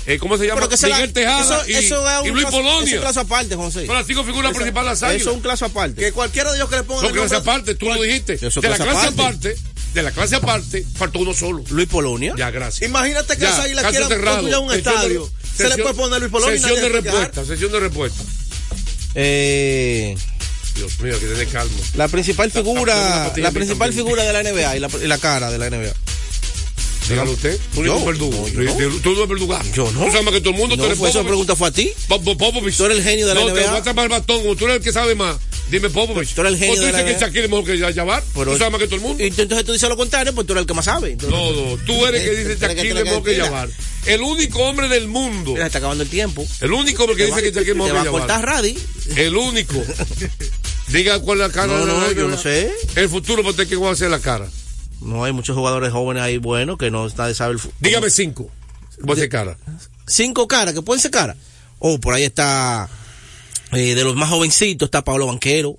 eh, 0.07 0.19
¿Cómo 0.19 0.37
se 0.37 0.49
llama? 0.49 0.69
Se 0.77 0.89
la- 0.89 0.97
Miguel 0.97 1.13
Tejada 1.13 1.63
eso, 1.63 1.69
y, 1.71 1.75
eso 1.75 2.09
es 2.11 2.21
un 2.23 2.27
y 2.27 2.31
Luis 2.33 2.43
claso- 2.47 2.57
Polonia. 2.57 2.89
es 2.89 2.93
un 2.95 3.01
claso 3.01 3.21
aparte, 3.21 3.55
José. 3.55 3.87
Son 3.87 3.95
las 3.95 4.05
cinco 4.09 4.25
figuras 4.25 4.53
principales 4.53 4.99
de 4.99 5.07
las 5.07 5.15
Eso 5.15 5.31
es 5.31 5.37
un 5.37 5.43
claso 5.43 5.65
aparte. 5.67 6.01
Que 6.03 6.11
cualquiera 6.11 6.51
de 6.51 6.57
ellos 6.57 6.69
que 6.69 6.75
le 6.77 6.83
pongan 6.83 7.03
Son 7.07 7.11
el 7.15 7.21
clase 7.21 7.37
aparte, 7.37 7.75
tú 7.77 7.87
lo 7.87 8.03
dijiste. 8.03 8.37
De 8.39 8.41
la 8.47 8.51
clase 8.51 8.83
clase 8.83 8.89
aparte. 9.07 9.51
aparte, 9.53 9.57
de 9.95 10.03
la 10.03 10.11
clase 10.11 10.37
aparte, 10.37 10.87
faltó 10.97 11.19
uno 11.21 11.35
solo. 11.35 11.63
Luis 11.71 11.89
Polonia. 11.89 12.35
Ya, 12.37 12.51
gracias. 12.51 12.89
Imagínate 12.89 13.35
que 13.37 13.43
Ya, 13.43 13.51
las 13.51 13.59
águilas 13.61 13.83
caso 13.83 13.91
quieran 13.93 14.09
cerrado. 14.09 14.37
construir 14.43 14.65
un 14.65 14.73
estadio. 14.75 15.31
Se 15.57 15.69
le 15.69 15.77
puede 15.79 15.95
poner 15.95 16.21
Luis 16.21 16.33
Polonia 16.33 16.59
Sesión 16.59 16.81
de 16.81 16.89
respuesta, 16.89 17.45
sesión 17.45 17.73
de 17.73 17.81
respuesta. 17.81 18.23
Eh, 19.15 20.17
Dios 20.75 20.99
mío, 21.01 21.19
que 21.21 21.27
tener 21.27 21.49
calma. 21.49 21.75
la 21.97 22.09
principal 22.09 22.51
La- 22.55 22.61
la- 22.63 22.67
la 22.67 22.73
figura, 22.75 23.33
la 23.37 23.51
principal 23.51 23.89
también. 23.91 24.05
figura 24.07 24.23
de 24.25 24.33
la 24.33 24.41
NBA 24.43 24.77
y 24.77 24.81
la, 24.81 24.91
y 25.03 25.07
la 25.07 25.19
cara 25.19 25.51
de 25.51 25.59
la 25.59 25.67
NBA. 25.67 25.93
Dígalo 27.09 27.33
usted. 27.33 27.59
Tú 27.75 27.83
verdugo. 27.83 28.49
no, 28.55 28.63
yo 28.63 28.63
no. 28.63 28.77
Tú 28.77 29.01
tú 29.01 29.11
no 29.11 29.17
eres 29.19 29.29
verdugo. 29.29 29.59
Yo 29.75 29.91
no. 29.93 30.05
Tú 30.05 30.11
sabes 30.13 30.25
más 30.25 30.33
que 30.33 30.41
todo 30.41 30.51
el 30.55 30.59
mundo. 30.59 30.77
tú 30.77 30.83
No, 30.83 30.87
eres 30.87 30.99
fue 30.99 31.11
esa 31.11 31.23
pregunta 31.25 31.57
fue 31.57 31.69
a 31.69 31.71
ti. 31.73 31.91
Tú 32.09 32.85
eres 32.87 32.99
el 32.99 33.03
genio 33.05 33.27
de 33.27 33.35
la 33.35 33.41
no, 33.41 33.49
NBA. 33.49 33.61
te 33.63 33.69
voy 33.69 33.79
a 33.79 33.83
tapar 33.83 34.05
el 34.05 34.11
bastón. 34.11 34.57
Tú 34.57 34.65
eres 34.65 34.77
el 34.79 34.83
que 34.83 34.93
sabe 34.93 35.15
más. 35.15 35.37
Dime 35.73 35.89
Popovich. 35.91 36.35
Tú 36.35 36.43
eres 36.43 36.53
el 36.53 36.59
genio 36.59 36.75
O 36.75 36.77
tú 36.77 36.83
de 36.83 36.89
dices 36.89 37.05
que. 37.05 37.21
Shaquille 37.25 37.45
es 37.45 37.51
mejor 37.51 37.65
que 37.65 37.95
Jabbar. 37.95 38.23
Pero- 38.35 38.53
Tú 38.53 38.59
sabes 38.59 38.73
más 38.73 38.79
que 38.81 38.87
todo 38.87 38.97
el 38.97 39.01
mundo. 39.03 39.25
Y 39.25 39.27
entonces 39.29 39.65
tú 39.65 39.73
dices 39.73 39.89
lo 39.89 39.97
contrario, 39.97 40.35
pues 40.35 40.47
tú 40.47 40.53
eres 40.53 40.61
el 40.63 40.67
que 40.67 40.75
más 40.75 40.85
sabe. 40.85 41.17
No, 41.17 41.29
no. 41.53 41.77
Tú 41.87 42.07
eres 42.07 42.21
el 42.23 42.31
que 42.31 42.37
dice 42.45 42.59
Shaquille 42.67 42.89
es 42.99 43.05
mejor 43.05 43.23
que 43.25 43.37
Jabbar. 43.37 43.69
El 44.07 44.21
único 44.21 44.59
hombre 44.65 44.89
del 44.89 45.09
mundo. 45.09 45.53
Mira, 45.53 45.67
está 45.67 45.79
acabando 45.79 46.05
el 46.05 46.11
tiempo. 46.11 46.47
El 46.61 46.73
único 46.73 47.05
hombre 47.05 47.17
que 47.17 47.25
dice 47.27 47.41
que 47.43 47.51
Shaquille 47.53 47.71
es 47.71 47.77
mejor 47.77 48.27
que. 48.27 48.33
Radi. 48.43 48.79
El 49.17 49.35
único. 49.37 49.83
Diga 50.89 51.19
cuál 51.21 51.41
es 51.41 51.47
la 51.49 51.53
cara 51.53 51.67
No, 51.69 51.87
de 51.87 51.87
no, 51.87 52.13
yo 52.13 52.29
no 52.29 52.37
sé. 52.37 52.71
El 52.97 53.09
futuro 53.09 53.39
para 53.43 53.51
usted 53.51 53.67
que 53.67 53.77
va 53.77 53.89
a 53.89 53.93
hacer 53.93 54.11
la 54.11 54.19
cara. 54.21 54.47
No, 55.01 55.25
hay 55.25 55.33
muchos 55.33 55.57
jugadores 55.57 55.91
jóvenes 55.91 56.23
ahí 56.23 56.37
buenos 56.37 56.77
que 56.79 56.91
no 56.91 57.09
nadie 57.17 57.35
sabe 57.35 57.55
el 57.55 57.59
fu- 57.59 57.73
Dígame 57.81 58.11
cinco. 58.11 58.51
A 59.09 59.13
hacer 59.13 59.29
cara. 59.31 59.57
Cinco 60.07 60.47
caras, 60.47 60.75
que 60.75 60.83
pueden 60.83 61.01
ser 61.01 61.11
caras. 61.11 61.37
Oh, 61.79 61.99
por 61.99 62.13
ahí 62.15 62.25
está, 62.25 62.89
eh, 63.73 63.95
de 63.95 64.05
los 64.05 64.15
más 64.17 64.29
jovencitos 64.31 64.87
está 64.87 65.03
Pablo 65.03 65.27
Banquero, 65.27 65.77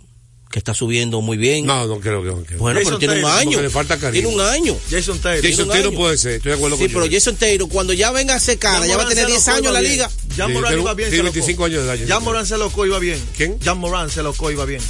que 0.52 0.60
está 0.60 0.74
subiendo 0.74 1.22
muy 1.22 1.38
bien. 1.38 1.66
No, 1.66 1.88
no 1.88 2.00
creo 2.00 2.22
que. 2.24 2.46
creo. 2.46 2.60
bueno, 2.60 2.80
Jason 2.80 3.00
pero 3.00 3.00
tiene 3.00 3.14
un 3.16 3.22
Taylor, 3.22 3.40
año. 3.40 3.50
porque 3.52 3.64
le 3.64 3.70
falta 3.70 3.98
cariño. 4.00 4.28
Tiene 4.30 4.36
un 4.36 4.42
año. 4.50 4.78
Jason 4.90 5.20
Taylor. 5.20 5.44
Jason 5.50 5.66
un 5.66 5.72
Taylor 5.72 5.90
año. 5.90 5.98
puede 5.98 6.18
ser, 6.18 6.32
estoy 6.34 6.50
de 6.52 6.56
acuerdo 6.58 6.78
Sí, 6.78 6.84
con 6.84 6.92
pero 6.92 7.00
Joey. 7.06 7.14
Jason 7.14 7.36
Taylor, 7.38 7.70
cuando 7.70 7.94
ya 7.94 8.12
venga 8.12 8.36
a 8.36 8.40
ser 8.40 8.60
cara, 8.60 8.86
ya 8.86 8.98
va 8.98 9.04
a 9.04 9.08
tener 9.08 9.26
10 9.28 9.48
años 9.48 9.68
en 9.68 9.74
la 9.74 9.82
liga. 9.82 10.12
Jan 10.38 10.48
Sí, 10.48 10.54
Morán 10.54 10.80
iba 10.80 10.94
bien. 10.94 11.10
tiene 11.10 11.18
se 11.18 11.24
locó. 11.24 11.34
25 11.34 11.66
años 11.66 11.84
de 11.86 11.94
edad, 11.96 12.08
Jan. 12.08 12.24
Morán 12.24 12.46
se 12.46 12.58
locó, 12.58 12.86
iba 12.86 13.00
bien. 13.00 13.20
¿Quién? 13.36 13.58
Jan 13.64 13.78
Morán 13.80 14.10
se 14.10 14.22
locó, 14.24 14.52
iba 14.52 14.66
bien. 14.66 14.82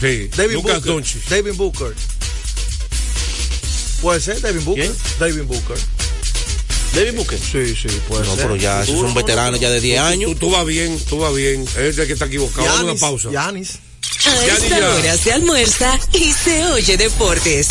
Sí. 0.00 0.28
David 0.36 0.54
Lucas 0.54 0.74
Booker. 0.76 0.92
Doncic. 0.92 1.28
David 1.28 1.52
Booker. 1.54 1.94
Puede 4.00 4.20
ser 4.20 4.40
David 4.40 4.60
Booker. 4.64 4.84
¿Quién? 4.86 4.96
David 5.18 5.42
Booker. 5.44 5.76
David 6.94 7.14
Booker. 7.14 7.38
Sí, 7.38 7.74
sí, 7.76 7.88
puede 8.08 8.24
No, 8.26 8.34
ser. 8.34 8.42
pero 8.44 8.56
ya 8.56 8.82
esos 8.82 8.98
son 9.00 9.14
veteranos 9.14 9.60
ya 9.60 9.70
de 9.70 9.80
10 9.80 10.00
años. 10.00 10.30
Tú, 10.32 10.38
tú 10.38 10.50
vas 10.50 10.66
bien, 10.66 10.98
tú 11.08 11.18
vas 11.18 11.34
bien. 11.34 11.64
Es 11.78 11.98
el 11.98 12.06
que 12.06 12.12
está 12.14 12.26
equivocado. 12.26 12.66
Dame 12.66 12.90
una 12.92 13.00
pausa. 13.00 13.30
Giannis. 13.30 13.78
A 14.26 14.46
esta 14.46 14.78
ya. 14.80 14.88
hora 14.94 15.16
se 15.16 15.32
almuerza 15.32 15.98
y 16.12 16.32
se 16.32 16.64
oye 16.66 16.96
deportes. 16.96 17.68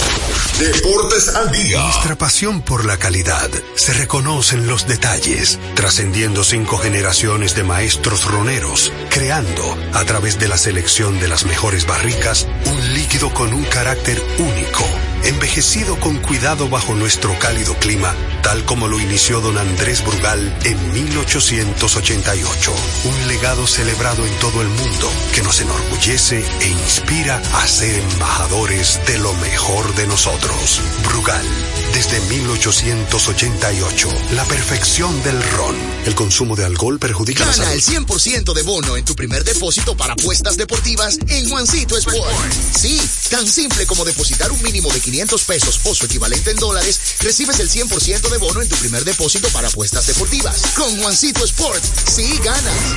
Deportes 0.60 1.28
al 1.30 1.52
día. 1.52 1.82
Nuestra 1.82 2.18
pasión 2.18 2.62
por 2.62 2.86
la 2.86 2.98
calidad 2.98 3.50
se 3.76 3.94
reconoce 3.94 4.56
en 4.56 4.68
los 4.68 4.88
detalles, 4.88 5.60
trascendiendo 5.76 6.44
cinco 6.44 6.78
generaciones 6.78 7.54
de 7.56 7.64
maestros 7.64 8.26
roneros, 8.26 8.92
creando, 9.10 9.78
a 9.94 10.06
través 10.06 10.40
de 10.40 10.48
la 10.48 10.58
selección 10.58 11.20
de 11.20 11.28
las 11.28 11.46
mejores 11.46 11.86
barricas, 11.86 12.48
un 12.66 12.94
líquido 12.94 13.34
con 13.34 13.54
un 13.54 13.64
carácter 13.66 14.22
único, 14.38 14.86
envejecido 15.24 16.00
con 16.00 16.18
cuidado 16.18 16.70
bajo 16.70 16.96
nuestro 16.96 17.38
cálido 17.40 17.76
clima, 17.76 18.16
tal 18.44 18.66
como 18.66 18.88
lo 18.88 19.00
inició 19.00 19.42
don 19.42 19.58
Andrés 19.58 20.04
Brugal 20.06 20.58
en 20.64 20.94
1888. 20.94 22.74
Un 23.06 23.28
legado 23.28 23.68
celebrado 23.68 24.26
en 24.26 24.34
todo 24.40 24.62
el 24.62 24.68
mundo 24.68 25.12
que 25.34 25.42
nos 25.42 25.60
enorgullece 25.62 26.44
e 26.62 26.68
inspira 26.68 27.42
a 27.54 27.68
ser 27.68 28.00
embajadores 28.12 29.00
de 29.08 29.20
lo 29.20 29.34
mejor 29.36 29.96
de 29.96 30.08
nosotros. 30.08 30.82
Brugal, 31.04 31.46
desde 31.94 32.20
1888, 32.22 34.10
la 34.36 34.46
perfección 34.46 35.22
del 35.24 35.42
ron. 35.52 35.76
El 36.06 36.16
consumo 36.16 36.56
de 36.56 36.66
alcohol 36.66 37.00
perjudica 37.00 37.46
la 37.46 37.52
Gana 37.52 37.66
salud. 37.66 37.74
el 37.74 38.08
100% 38.08 38.54
de 38.54 38.64
bono 38.64 38.98
en 38.98 39.06
tu 39.06 39.16
primer 39.16 39.44
depósito 39.44 39.96
para 39.96 40.14
apuestas 40.14 40.58
deportivas 40.58 41.18
en 41.28 41.50
Juancito 41.50 41.98
Sport. 41.98 42.54
Sí, 42.76 43.02
tan 43.30 43.48
simple 43.48 43.86
como 43.86 44.06
depositar 44.06 44.52
un 44.52 44.62
mínimo 44.62 44.92
de 44.92 45.00
500 45.08 45.44
pesos 45.46 45.80
o 45.86 45.96
su 45.96 46.06
equivalente 46.06 46.52
en 46.52 46.58
dólares, 46.58 47.00
recibes 47.22 47.62
el 47.62 47.70
100% 47.70 48.30
de 48.30 48.38
bono 48.40 48.62
en 48.62 48.68
tu 48.68 48.76
primer 48.76 49.06
depósito 49.06 49.48
para 49.50 49.70
apuestas 49.70 50.06
deportivas. 50.06 50.62
Con 50.76 51.00
Juancito 51.00 51.46
Sport, 51.46 51.82
sí 52.10 52.38
ganas. 52.44 52.96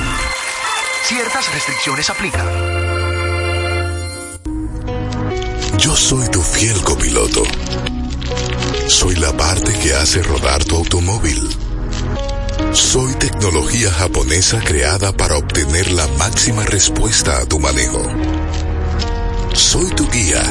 Ciertas 1.07 1.53
restricciones 1.53 2.09
aplican. 2.09 2.47
Yo 5.77 5.95
soy 5.95 6.27
tu 6.29 6.41
fiel 6.41 6.81
copiloto. 6.83 7.43
Soy 8.87 9.15
la 9.15 9.35
parte 9.37 9.71
que 9.79 9.93
hace 9.93 10.21
rodar 10.21 10.65
tu 10.65 10.75
automóvil. 10.75 11.47
Soy 12.73 13.13
tecnología 13.15 13.89
japonesa 13.89 14.59
creada 14.59 15.13
para 15.13 15.37
obtener 15.37 15.91
la 15.91 16.07
máxima 16.07 16.63
respuesta 16.65 17.37
a 17.37 17.45
tu 17.45 17.57
manejo. 17.57 18.03
Soy 19.53 19.89
tu 19.91 20.09
guía 20.09 20.41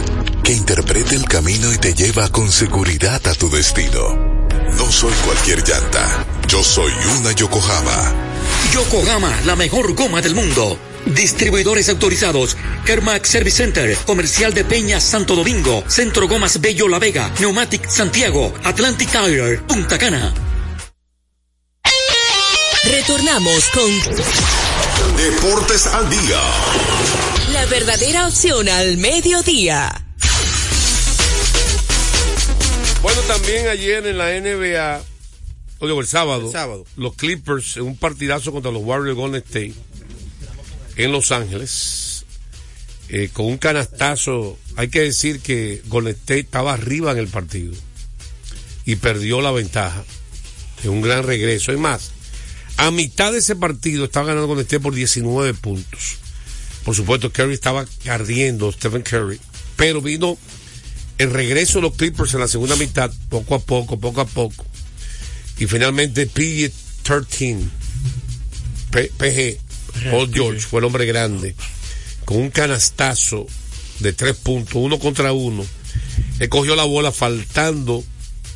que 0.45 0.53
interpreta 0.53 1.15
el 1.15 1.25
camino 1.25 1.73
y 1.73 1.79
te 1.79 1.95
lleva 1.95 2.29
con 2.29 2.51
seguridad 2.51 3.21
a 3.27 3.35
tu 3.35 3.51
destino. 3.51 4.47
No 4.77 4.91
soy 4.91 5.13
cualquier 5.25 5.67
llanta. 5.67 6.25
Yo 6.47 6.63
soy 6.63 6.93
una 7.19 7.33
Yokohama. 7.33 8.15
Yokohama, 8.73 9.41
la 9.47 9.57
mejor 9.57 9.95
goma 9.95 10.21
del 10.21 10.35
mundo. 10.35 10.79
Distribuidores 11.07 11.89
autorizados. 11.89 12.57
Kermax 12.85 13.29
Service 13.29 13.57
Center, 13.57 13.97
Comercial 14.07 14.53
de 14.55 14.65
Peña 14.65 15.01
Santo 15.01 15.35
Domingo, 15.35 15.83
Centro 15.87 16.29
Gomas 16.29 16.61
Bello 16.61 16.89
La 16.89 16.99
Vega, 16.99 17.33
Neumatic 17.41 17.89
Santiago, 17.89 18.53
Atlantic 18.65 19.11
Tire, 19.11 19.59
Punta 19.59 19.99
Cana. 19.99 20.33
Retornamos 22.91 23.71
con 23.73 25.17
Deportes 25.17 25.87
al 25.87 26.11
día. 26.11 26.41
la 27.53 27.65
verdadera 27.67 28.27
opción 28.27 28.69
al 28.69 28.97
mediodía. 28.97 30.07
también 33.29 33.69
ayer 33.69 34.05
en 34.05 34.19
la 34.19 34.31
NBA, 34.41 35.03
o 35.79 36.01
el 36.01 36.07
sábado, 36.09 36.47
El 36.47 36.53
sábado. 36.53 36.85
los 36.97 37.15
Clippers 37.15 37.77
en 37.77 37.85
un 37.85 37.97
partidazo 37.97 38.51
contra 38.51 38.73
los 38.73 38.83
Warriors 38.83 39.17
Golden 39.17 39.43
State 39.47 39.75
en 40.97 41.13
Los 41.13 41.31
Ángeles, 41.31 42.25
eh, 43.09 43.31
con 43.33 43.47
un 43.47 43.59
canastazo. 43.59 44.59
Hay 44.75 44.89
que 44.89 45.01
decir 45.03 45.41
que 45.41 45.81
Golden 45.87 46.15
State 46.15 46.41
estaba 46.41 46.75
arriba 46.75 47.13
en 47.13 47.19
el 47.19 47.29
partido 47.29 47.73
y 48.85 48.97
perdió 48.97 49.41
la 49.41 49.53
ventaja 49.53 50.03
en 50.83 50.91
un 50.91 51.03
gran 51.03 51.23
regreso. 51.23 51.71
Es 51.71 51.79
más, 51.79 52.11
a 52.87 52.91
mitad 52.91 53.33
de 53.33 53.39
ese 53.39 53.57
partido 53.57 54.05
estaba 54.07 54.27
ganando 54.29 54.47
Golden 54.47 54.65
State 54.65 54.81
por 54.81 54.95
19 54.95 55.55
puntos. 55.55 56.17
Por 56.85 56.95
supuesto, 56.97 57.31
Curry 57.31 57.53
estaba 57.53 57.85
ardiendo, 58.09 58.73
Stephen 58.73 59.03
Curry, 59.03 59.39
pero 59.77 60.01
vino 60.01 60.39
el 61.19 61.31
regreso 61.31 61.75
de 61.79 61.83
los 61.83 61.95
Clippers 61.95 62.33
en 62.33 62.41
la 62.41 62.49
segunda 62.49 62.77
mitad, 62.77 63.11
poco 63.29 63.55
a 63.55 63.59
poco, 63.59 64.01
poco 64.01 64.23
a 64.23 64.25
poco. 64.27 64.65
Y 65.59 65.67
finalmente 65.67 66.27
PG-13, 66.27 67.59
P- 68.91 69.13
PG, 69.19 70.11
Paul 70.11 70.33
George, 70.33 70.61
fue 70.61 70.81
el 70.81 70.87
hombre 70.87 71.05
grande, 71.05 71.55
con 72.25 72.39
un 72.39 72.51
canastazo 72.51 73.47
de 73.99 74.15
tres 74.15 74.37
puntos, 74.37 74.77
uno 74.77 74.99
contra 74.99 75.33
uno. 75.33 75.67
Él 76.39 76.49
cogió 76.49 76.75
la 76.77 76.85
bola 76.85 77.13
faltando 77.13 78.03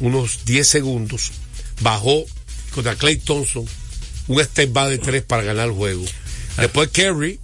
unos 0.01 0.47
10 0.47 0.67
segundos, 0.67 1.33
bajó 1.83 2.25
contra 2.75 2.97
Clay 2.97 3.19
Thompson, 3.19 3.67
un 4.29 4.43
step 4.45 4.73
back 4.73 4.89
de 4.91 4.99
tres 4.99 5.23
para 5.23 5.43
ganar 5.43 5.67
el 5.69 5.73
juego. 5.75 6.05
Después 6.59 6.89
Kerry, 6.91 7.39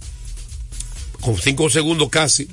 con 1.19 1.37
cinco 1.37 1.69
segundos 1.69 2.09
casi, 2.09 2.47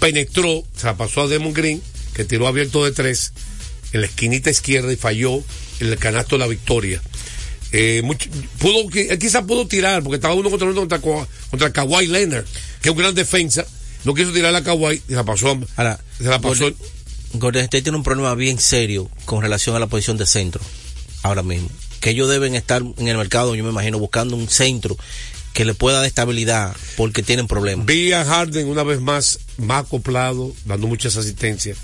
penetró, 0.00 0.64
se 0.76 0.86
la 0.86 0.96
pasó 0.96 1.22
a 1.22 1.26
Demon 1.28 1.52
Green, 1.52 1.82
que 2.14 2.24
tiró 2.24 2.46
abierto 2.48 2.84
de 2.84 2.92
tres 2.92 3.32
en 3.92 4.00
la 4.02 4.06
esquinita 4.06 4.50
izquierda 4.50 4.92
y 4.92 4.96
falló 4.96 5.36
en 5.80 5.88
el 5.88 5.98
canasto 5.98 6.36
de 6.36 6.40
la 6.40 6.46
victoria. 6.46 7.00
Eh, 7.70 8.00
mucho- 8.02 8.30
pudo, 8.58 8.88
quizás 8.88 9.44
pudo 9.44 9.66
tirar, 9.66 10.02
porque 10.02 10.16
estaba 10.16 10.34
uno 10.34 10.48
contra 10.50 10.66
uno 10.68 10.80
contra, 10.80 11.00
contra 11.00 11.72
Kawhi 11.72 12.06
Leonard, 12.06 12.46
que 12.80 12.88
es 12.88 12.92
un 12.92 12.98
gran 12.98 13.14
defensa. 13.14 13.66
No 14.04 14.14
quiso 14.14 14.32
tirar 14.32 14.54
a 14.54 14.62
Kawhi 14.64 14.94
y 14.96 15.02
se 15.08 15.14
la 15.14 15.24
pasó. 15.24 15.48
a- 15.50 15.58
Ahora, 15.76 16.00
se 16.16 16.24
la 16.24 16.40
pasó. 16.40 16.60
Golden, 16.64 16.76
Golden 17.34 17.64
State 17.64 17.82
tiene 17.82 17.98
un 17.98 18.04
problema 18.04 18.34
bien 18.34 18.58
serio 18.58 19.10
con 19.26 19.42
relación 19.42 19.76
a 19.76 19.78
la 19.78 19.86
posición 19.86 20.16
de 20.16 20.24
centro 20.26 20.62
ahora 21.22 21.42
mismo. 21.42 21.68
Que 22.00 22.10
ellos 22.10 22.28
deben 22.28 22.54
estar 22.54 22.82
en 22.96 23.08
el 23.08 23.16
mercado, 23.16 23.54
yo 23.54 23.64
me 23.64 23.70
imagino, 23.70 23.98
buscando 23.98 24.36
un 24.36 24.48
centro 24.48 24.96
que 25.52 25.64
le 25.64 25.74
pueda 25.74 25.96
dar 25.98 26.06
estabilidad 26.06 26.76
porque 26.96 27.22
tienen 27.22 27.46
problemas. 27.48 27.86
Vi 27.86 28.12
a 28.12 28.24
Harden 28.24 28.68
una 28.68 28.84
vez 28.84 29.00
más, 29.00 29.40
más 29.56 29.84
acoplado, 29.86 30.52
dando 30.64 30.86
muchas 30.86 31.16
asistencias 31.16 31.76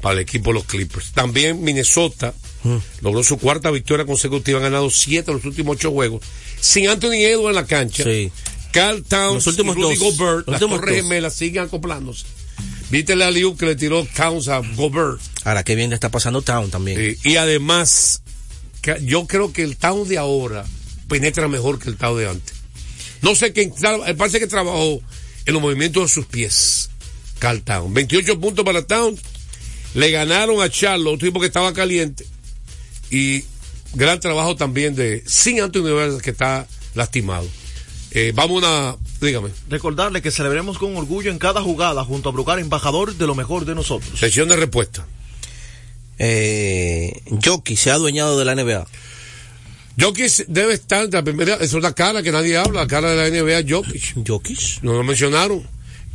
para 0.00 0.14
el 0.14 0.18
equipo 0.20 0.50
de 0.50 0.54
los 0.54 0.64
Clippers. 0.64 1.12
También 1.12 1.62
Minnesota 1.62 2.34
Mm. 2.64 2.76
logró 3.00 3.24
su 3.24 3.38
cuarta 3.38 3.72
victoria 3.72 4.06
consecutiva, 4.06 4.58
han 4.58 4.62
ganado 4.64 4.88
siete 4.88 5.32
de 5.32 5.36
los 5.36 5.44
últimos 5.44 5.76
ocho 5.76 5.90
juegos, 5.90 6.22
sin 6.60 6.88
Anthony 6.88 7.14
Edwards 7.14 7.48
en 7.50 7.54
la 7.56 7.66
cancha. 7.66 8.04
Carl 8.70 9.02
Towns 9.02 9.34
Los 9.34 9.46
últimos 9.48 9.76
y 9.76 9.80
Rudy 9.80 9.96
dos. 9.96 10.16
Gobert, 10.16 10.46
Los 10.48 10.60
las 10.60 10.70
torres 10.70 10.96
gemelas 11.02 11.34
siguen 11.34 11.64
acoplándose. 11.64 12.24
Viste 12.90 13.16
la 13.16 13.30
liu 13.32 13.56
que 13.56 13.66
le 13.66 13.74
tiró 13.76 14.06
Towns 14.16 14.46
a 14.48 14.58
Gobert. 14.76 15.20
Ahora, 15.44 15.64
qué 15.64 15.74
bien 15.74 15.90
le 15.90 15.94
está 15.96 16.08
pasando 16.10 16.40
Town 16.42 16.70
también. 16.70 17.00
Eh, 17.00 17.16
y 17.24 17.36
además, 17.36 18.21
yo 19.02 19.26
creo 19.26 19.52
que 19.52 19.62
el 19.62 19.76
Town 19.76 20.08
de 20.08 20.18
ahora 20.18 20.64
penetra 21.08 21.48
mejor 21.48 21.78
que 21.78 21.88
el 21.88 21.96
Town 21.96 22.18
de 22.18 22.28
antes. 22.28 22.54
No 23.22 23.34
sé 23.34 23.52
qué, 23.52 23.70
tra- 23.70 24.16
parece 24.16 24.40
que 24.40 24.46
trabajó 24.46 25.00
en 25.46 25.52
los 25.54 25.62
movimientos 25.62 26.02
de 26.04 26.08
sus 26.08 26.26
pies. 26.26 26.90
Carl 27.38 27.62
Town. 27.62 27.92
28 27.94 28.40
puntos 28.40 28.64
para 28.64 28.82
Town. 28.86 29.18
Le 29.94 30.10
ganaron 30.10 30.60
a 30.62 30.68
Charlo, 30.70 31.12
otro 31.12 31.26
tipo 31.28 31.40
que 31.40 31.46
estaba 31.46 31.72
caliente. 31.72 32.24
Y 33.10 33.44
gran 33.94 34.20
trabajo 34.20 34.56
también 34.56 34.94
de 34.94 35.22
sin 35.26 35.60
Anthony 35.60 35.82
Davis 35.82 36.22
que 36.22 36.30
está 36.30 36.66
lastimado. 36.94 37.46
Eh, 38.12 38.32
vamos 38.34 38.62
a 38.62 38.66
una, 38.66 38.96
dígame, 39.20 39.50
Recordarle 39.68 40.20
que 40.22 40.30
celebremos 40.30 40.78
con 40.78 40.96
orgullo 40.96 41.30
en 41.30 41.38
cada 41.38 41.62
jugada 41.62 42.04
junto 42.04 42.28
a 42.28 42.32
Brucar, 42.32 42.58
embajador 42.58 43.14
de 43.14 43.26
lo 43.26 43.34
mejor 43.34 43.64
de 43.64 43.74
nosotros. 43.74 44.18
sesión 44.18 44.48
de 44.48 44.56
respuesta. 44.56 45.06
Eh, 46.18 47.22
Jockey 47.44 47.76
se 47.76 47.90
ha 47.90 47.94
adueñado 47.94 48.38
de 48.38 48.44
la 48.44 48.54
NBA. 48.54 48.86
Jokic 50.00 50.46
debe 50.48 50.74
estar 50.74 51.08
de 51.08 51.18
la 51.18 51.22
primera, 51.22 51.56
es 51.56 51.74
una 51.74 51.92
cara 51.92 52.22
que 52.22 52.32
nadie 52.32 52.56
habla, 52.56 52.80
la 52.80 52.86
cara 52.86 53.10
de 53.10 53.30
la 53.30 53.42
NBA, 53.42 53.68
Jokic. 53.68 54.26
Jokic. 54.26 54.82
No 54.82 54.94
lo 54.94 55.04
mencionaron. 55.04 55.62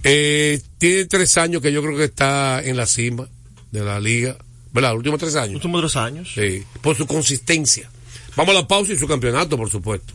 Eh, 0.03 0.61
tiene 0.77 1.05
tres 1.05 1.37
años 1.37 1.61
que 1.61 1.71
yo 1.71 1.81
creo 1.81 1.97
que 1.97 2.05
está 2.05 2.61
en 2.63 2.77
la 2.77 2.85
cima 2.87 3.27
de 3.71 3.83
la 3.83 3.99
liga. 3.99 4.37
¿Verdad? 4.71 4.89
Los 4.89 4.97
últimos 4.97 5.19
tres 5.19 5.35
años. 5.35 5.55
Últimos 5.55 5.81
tres 5.81 5.95
años. 5.95 6.31
Sí, 6.33 6.63
por 6.81 6.95
su 6.95 7.07
consistencia. 7.07 7.89
Vamos 8.35 8.55
a 8.55 8.61
la 8.61 8.67
pausa 8.67 8.93
y 8.93 8.97
su 8.97 9.07
campeonato, 9.07 9.57
por 9.57 9.69
supuesto. 9.69 10.13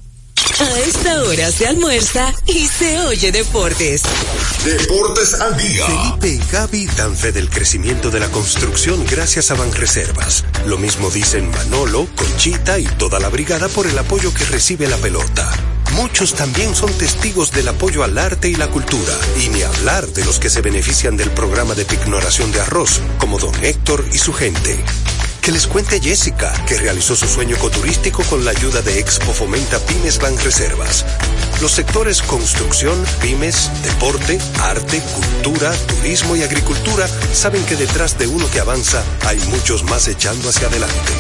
A 0.61 0.79
esta 0.81 1.23
hora 1.23 1.51
se 1.51 1.67
almuerza 1.67 2.33
y 2.47 2.67
se 2.67 3.01
oye 3.01 3.33
deportes. 3.33 4.03
Deportes 4.65 5.41
al 5.41 5.57
día. 5.57 5.87
Felipe 5.87 6.29
y 6.29 6.53
Gaby 6.53 6.87
dan 6.97 7.17
fe 7.17 7.33
del 7.33 7.49
crecimiento 7.49 8.11
de 8.11 8.21
la 8.21 8.29
construcción 8.29 9.05
gracias 9.07 9.51
a 9.51 9.55
Banreservas. 9.55 10.45
Lo 10.67 10.77
mismo 10.77 11.11
dicen 11.11 11.51
Manolo, 11.51 12.07
Conchita 12.17 12.79
y 12.79 12.85
toda 12.85 13.19
la 13.19 13.31
brigada 13.31 13.69
por 13.69 13.87
el 13.87 13.99
apoyo 13.99 14.33
que 14.35 14.45
recibe 14.45 14.87
la 14.89 14.99
pelota. 14.99 15.51
Muchos 15.95 16.35
también 16.35 16.75
son 16.75 16.93
testigos 16.93 17.51
del 17.53 17.69
apoyo 17.69 18.05
al 18.05 18.17
arte 18.19 18.49
y 18.49 18.55
la 18.55 18.69
cultura, 18.69 19.13
y 19.43 19.49
ni 19.49 19.63
hablar 19.63 20.07
de 20.09 20.25
los 20.25 20.39
que 20.39 20.51
se 20.51 20.61
benefician 20.61 21.17
del 21.17 21.31
programa 21.31 21.75
de 21.75 21.85
pignoración 21.85 22.53
de 22.53 22.61
arroz, 22.61 23.01
como 23.19 23.39
don 23.39 23.55
Héctor 23.63 24.05
y 24.13 24.19
su 24.19 24.33
gente. 24.33 24.83
Que 25.43 25.51
les 25.51 25.67
cuente 25.67 26.01
Jessica, 26.01 26.53
que 26.69 26.79
realizó 26.79 27.17
su 27.17 27.27
sueño 27.27 27.57
ecoturístico 27.57 28.23
con 28.31 28.45
la 28.45 28.53
ayuda 28.53 28.81
de 28.81 29.01
Expo 29.01 29.33
Fomenta 29.33 29.81
Pymes 29.81 30.21
Banreservas. 30.21 31.05
Los 31.61 31.73
sectores 31.73 32.23
construcción, 32.23 33.05
pymes, 33.21 33.69
deporte, 33.83 34.39
arte, 34.61 35.03
cultura, 35.03 35.73
turismo 35.89 36.37
y 36.37 36.45
agricultura 36.45 37.09
saben 37.33 37.67
que 37.67 37.75
detrás 37.75 38.17
de 38.19 38.29
uno 38.29 38.49
que 38.53 38.61
avanza 38.61 39.03
hay 39.27 39.37
muchos 39.49 39.83
más 39.83 40.07
echando 40.07 40.49
hacia 40.49 40.69
adelante. 40.69 41.13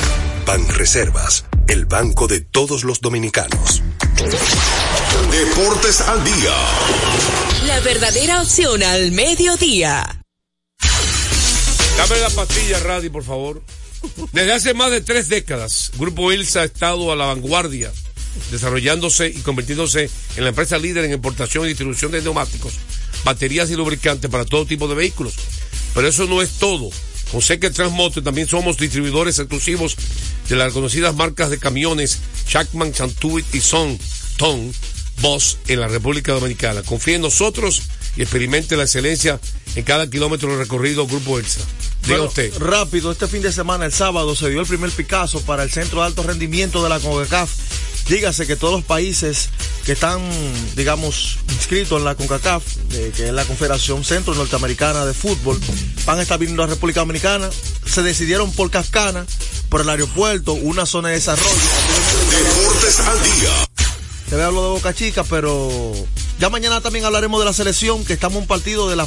Banreservas, 0.46 1.44
el 1.66 1.86
banco 1.86 2.28
de 2.28 2.42
todos 2.42 2.84
los 2.84 3.00
dominicanos. 3.00 3.82
Deportes 5.32 6.00
al 6.00 6.22
día. 6.22 6.54
La 7.66 7.80
verdadera 7.80 8.40
opción 8.40 8.84
al 8.84 9.10
mediodía. 9.10 10.22
Dame 11.98 12.20
la 12.20 12.30
pastilla, 12.30 12.78
Radi, 12.78 13.08
por 13.10 13.24
favor. 13.24 13.62
Desde 14.32 14.52
hace 14.52 14.74
más 14.74 14.90
de 14.90 15.00
tres 15.00 15.28
décadas, 15.28 15.92
Grupo 15.96 16.32
Ilsa 16.32 16.62
ha 16.62 16.64
estado 16.64 17.12
a 17.12 17.16
la 17.16 17.26
vanguardia, 17.26 17.92
desarrollándose 18.50 19.28
y 19.28 19.40
convirtiéndose 19.40 20.10
en 20.36 20.42
la 20.44 20.50
empresa 20.50 20.78
líder 20.78 21.04
en 21.04 21.12
importación 21.12 21.64
y 21.64 21.68
distribución 21.68 22.12
de 22.12 22.22
neumáticos, 22.22 22.74
baterías 23.24 23.70
y 23.70 23.76
lubricantes 23.76 24.30
para 24.30 24.44
todo 24.44 24.66
tipo 24.66 24.88
de 24.88 24.94
vehículos. 24.94 25.34
Pero 25.94 26.08
eso 26.08 26.26
no 26.26 26.42
es 26.42 26.58
todo. 26.58 26.90
Con 27.30 27.40
Seque 27.40 27.70
Transmoto 27.70 28.22
también 28.22 28.48
somos 28.48 28.76
distribuidores 28.76 29.38
exclusivos 29.38 29.96
de 30.48 30.56
las 30.56 30.68
reconocidas 30.68 31.14
marcas 31.14 31.50
de 31.50 31.58
camiones 31.58 32.18
Shackman, 32.46 32.92
Chantuit 32.92 33.46
y 33.54 33.60
Son, 33.60 33.98
Ton, 34.36 34.72
Boss 35.20 35.58
en 35.68 35.80
la 35.80 35.88
República 35.88 36.32
Dominicana. 36.32 36.82
Confíe 36.82 37.14
en 37.14 37.22
nosotros 37.22 37.82
y 38.16 38.22
experimente 38.22 38.76
la 38.76 38.84
excelencia 38.84 39.40
en 39.74 39.84
cada 39.84 40.08
kilómetro 40.08 40.56
recorrido 40.56 41.06
Grupo 41.06 41.38
Elsa. 41.38 41.60
Diga 42.02 42.16
Bueno, 42.16 42.24
usted. 42.24 42.52
Rápido, 42.58 43.12
este 43.12 43.28
fin 43.28 43.42
de 43.42 43.52
semana, 43.52 43.86
el 43.86 43.92
sábado, 43.92 44.34
se 44.34 44.50
dio 44.50 44.60
el 44.60 44.66
primer 44.66 44.90
Picasso 44.90 45.40
para 45.42 45.62
el 45.62 45.70
Centro 45.70 46.00
de 46.00 46.06
Alto 46.06 46.22
Rendimiento 46.22 46.82
de 46.82 46.88
la 46.88 46.98
CONCACAF. 47.00 47.50
Dígase 48.08 48.46
que 48.46 48.56
todos 48.56 48.74
los 48.74 48.84
países 48.84 49.50
que 49.84 49.92
están, 49.92 50.20
digamos, 50.74 51.38
inscritos 51.50 51.98
en 51.98 52.04
la 52.04 52.16
CONCACAF, 52.16 52.62
eh, 52.92 53.12
que 53.16 53.28
es 53.28 53.32
la 53.32 53.44
Confederación 53.44 54.04
Centro 54.04 54.34
Norteamericana 54.34 55.06
de 55.06 55.14
Fútbol, 55.14 55.60
van 56.04 56.18
a 56.18 56.22
estar 56.22 56.38
viniendo 56.38 56.64
a 56.64 56.66
la 56.66 56.74
República 56.74 57.00
Dominicana. 57.00 57.48
Se 57.86 58.02
decidieron 58.02 58.50
por 58.52 58.70
Cascana, 58.70 59.24
por 59.68 59.80
el 59.82 59.88
aeropuerto, 59.88 60.54
una 60.54 60.86
zona 60.86 61.08
de 61.08 61.14
desarrollo. 61.14 61.48
Deportes 62.30 63.00
al 63.00 63.22
día. 63.22 63.68
Te 64.28 64.42
hablo 64.42 64.62
de 64.62 64.68
Boca 64.70 64.94
Chica, 64.94 65.24
pero 65.24 65.92
ya 66.40 66.50
mañana 66.50 66.80
también 66.80 67.04
hablaremos 67.04 67.38
de 67.40 67.44
la 67.44 67.52
selección, 67.52 68.04
que 68.04 68.14
estamos 68.14 68.36
en 68.36 68.42
un 68.42 68.48
partido 68.48 68.88
de 68.90 68.96
la 68.96 69.06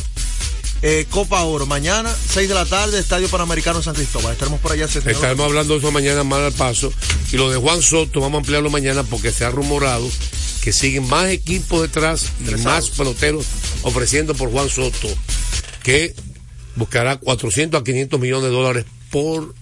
eh, 0.82 1.06
Copa 1.10 1.44
Oro. 1.44 1.66
Mañana, 1.66 2.14
6 2.34 2.50
de 2.50 2.56
la 2.56 2.66
tarde, 2.66 3.00
Estadio 3.00 3.28
Panamericano 3.30 3.82
San 3.82 3.96
Cristóbal. 3.96 4.34
Estaremos 4.34 4.60
por 4.60 4.72
allá. 4.72 4.86
Estaremos 4.86 5.46
hablando 5.46 5.74
de 5.74 5.80
eso 5.80 5.92
mañana 5.92 6.24
más 6.24 6.40
al 6.40 6.54
paso. 6.54 6.92
Y 7.32 7.38
lo 7.38 7.50
de 7.50 7.58
Juan 7.58 7.82
Soto, 7.82 8.20
vamos 8.22 8.38
a 8.38 8.40
ampliarlo 8.40 8.70
mañana 8.70 9.04
porque 9.04 9.32
se 9.32 9.46
ha 9.46 9.50
rumorado 9.50 10.10
que 10.62 10.74
siguen 10.74 11.08
más 11.08 11.30
equipos 11.30 11.84
detrás 11.84 12.32
y 12.40 12.56
más 12.62 12.90
peloteros 12.90 13.46
ofreciendo 13.84 14.34
por 14.34 14.52
Juan 14.52 14.68
Soto, 14.68 15.08
que 15.84 16.16
buscará 16.76 17.18
400 17.18 17.80
a 17.80 17.84
500 17.84 18.20
millones 18.20 18.46
de 18.46 18.50
dólares 18.50 18.86
por, 19.12 19.54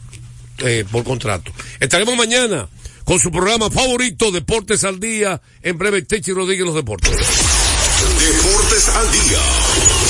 eh, 0.60 0.86
por 0.90 1.04
contrato. 1.04 1.52
Estaremos 1.82 2.16
mañana 2.16 2.70
con 3.04 3.20
su 3.20 3.32
programa 3.32 3.70
favorito, 3.70 4.32
Deportes 4.32 4.84
al 4.86 5.00
Día. 5.00 5.42
En 5.62 5.78
breve, 5.78 6.04
Techi 6.04 6.32
Rodríguez, 6.32 6.66
los 6.66 6.76
deportes. 6.76 7.12
Deportes 7.12 8.88
al 8.90 9.12
día. 9.12 10.03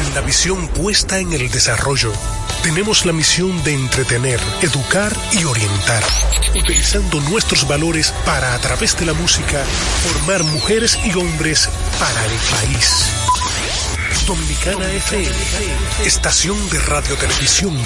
Con 0.04 0.16
la 0.16 0.22
visión 0.22 0.68
puesta 0.70 1.20
en 1.20 1.32
el 1.32 1.52
desarrollo, 1.52 2.12
tenemos 2.64 3.06
la 3.06 3.12
misión 3.12 3.62
de 3.64 3.74
entretener, 3.74 4.40
educar 4.62 5.14
y 5.34 5.44
orientar, 5.44 6.02
utilizando 6.56 7.20
nuestros 7.22 7.68
valores 7.68 8.14
para, 8.26 8.56
a 8.56 8.60
través 8.60 8.98
de 8.98 9.06
la 9.06 9.14
música, 9.14 9.64
formar 10.08 10.44
mujeres 10.46 10.98
y 11.04 11.14
hombres 11.18 11.70
para 12.00 12.26
el 12.26 12.32
país. 12.32 13.12
Dominicana 14.26 14.92
FM, 14.94 15.30
estación 16.06 16.70
de 16.70 16.80
radio 16.80 17.16
televisión 17.18 17.78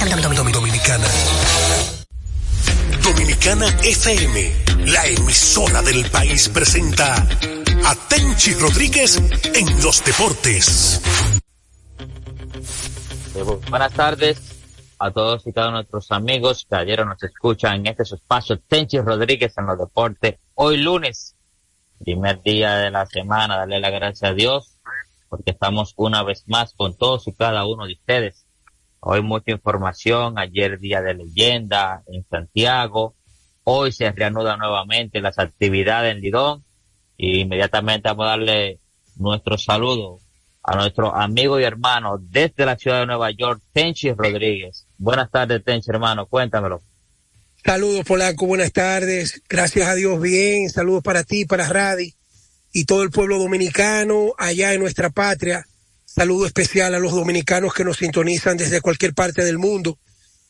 dominicana. 0.54 1.08
Dominicana 3.02 3.68
FM, 3.84 4.54
la 4.86 5.08
emisora 5.08 5.82
del 5.82 6.06
país 6.12 6.50
presenta 6.50 7.16
a 7.16 7.96
Rodríguez 8.60 9.20
en 9.56 9.84
los 9.84 10.06
deportes. 10.06 11.02
Buenas 13.70 13.94
tardes 13.94 14.57
a 15.00 15.12
todos 15.12 15.46
y 15.46 15.54
cada 15.54 15.70
uno 15.70 15.78
de 15.78 15.84
nuestros 15.84 16.12
amigos 16.12 16.66
que 16.70 16.76
ayer 16.76 17.06
nos 17.06 17.22
escuchan 17.22 17.76
en 17.76 17.88
este 17.88 18.04
espacio. 18.04 18.60
Tenchi 18.60 19.00
Rodríguez 19.00 19.58
en 19.58 19.68
los 19.68 19.78
deportes. 19.78 20.36
Hoy 20.56 20.78
lunes, 20.78 21.36
primer 22.00 22.42
día 22.42 22.78
de 22.78 22.92
la 22.92 23.06
semana, 23.06 23.58
darle 23.58 23.80
la 23.80 23.90
gracia 23.90 24.30
a 24.30 24.34
Dios 24.34 24.78
porque 25.30 25.52
estamos 25.52 25.94
una 25.98 26.24
vez 26.24 26.44
más 26.48 26.74
con 26.74 26.96
todos 26.98 27.28
y 27.28 27.34
cada 27.34 27.66
uno 27.66 27.86
de 27.86 27.94
ustedes. 27.94 28.46
Hoy 29.00 29.22
mucha 29.22 29.52
información, 29.52 30.40
ayer 30.40 30.80
día 30.80 31.02
de 31.02 31.14
leyenda 31.14 32.04
en 32.08 32.26
Santiago, 32.28 33.16
hoy 33.64 33.92
se 33.92 34.12
reanudan 34.12 34.60
nuevamente 34.60 35.22
las 35.22 35.38
actividades 35.38 36.16
en 36.16 36.22
Lidón. 36.22 36.64
Y 37.18 37.42
inmediatamente 37.42 38.10
vamos 38.10 38.28
a 38.28 38.30
darle 38.30 38.80
nuestro 39.16 39.58
saludo 39.58 40.20
a 40.68 40.76
nuestro 40.76 41.16
amigo 41.16 41.58
y 41.60 41.64
hermano 41.64 42.18
desde 42.20 42.66
la 42.66 42.78
ciudad 42.78 43.00
de 43.00 43.06
Nueva 43.06 43.32
York, 43.32 43.62
Tenchi 43.72 44.12
Rodríguez. 44.12 44.86
Buenas 44.98 45.32
tardes, 45.32 45.64
Tenchi, 45.64 45.90
hermano, 45.90 46.26
cuéntamelo. 46.26 46.82
Saludos, 47.64 48.06
Polanco, 48.06 48.46
buenas 48.46 48.74
tardes. 48.74 49.42
Gracias 49.48 49.88
a 49.88 49.96
Dios, 49.96 50.22
bien. 50.22 50.70
Saludos 50.70 51.04
para 51.04 51.24
ti, 51.24 51.46
para 51.46 51.70
Radi 51.70 52.14
y 52.74 52.84
todo 52.84 53.02
el 53.04 53.12
pueblo 53.12 53.40
dominicano 53.40 54.34
allá 54.38 54.74
en 54.74 54.82
nuestra 54.82 55.10
patria. 55.10 55.66
Saludo 56.04 56.46
especial 56.46 56.94
a 56.94 57.00
los 57.00 57.14
dominicanos 57.14 57.74
que 57.74 57.86
nos 57.86 57.98
sintonizan 57.98 58.58
desde 58.58 58.82
cualquier 58.82 59.14
parte 59.14 59.46
del 59.46 59.58
mundo 59.58 59.98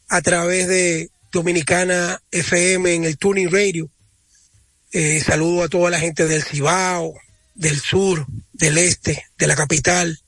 a 0.09 0.21
través 0.23 0.67
de 0.67 1.11
Dominicana 1.31 2.19
FM 2.31 2.91
en 2.95 3.03
el 3.03 3.19
Tuning 3.19 3.51
Radio. 3.51 3.87
Eh, 4.91 5.21
saludo 5.21 5.63
a 5.63 5.69
toda 5.69 5.91
la 5.91 5.99
gente 5.99 6.25
del 6.25 6.41
Cibao, 6.41 7.13
del 7.57 7.79
sur, 7.81 8.25
del 8.53 8.77
este, 8.77 9.25
de 9.37 9.47
la 9.47 9.55
capital 9.55 10.19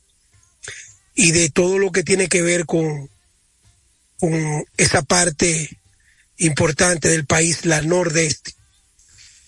y 1.16 1.32
de 1.32 1.50
todo 1.50 1.78
lo 1.78 1.92
que 1.92 2.04
tiene 2.04 2.28
que 2.28 2.42
ver 2.42 2.66
con, 2.66 3.10
con 4.20 4.66
esa 4.78 5.02
parte 5.04 5.80
importante 6.38 7.08
del 7.08 7.26
país, 7.26 7.66
la 7.66 7.82
nordeste. 7.82 8.54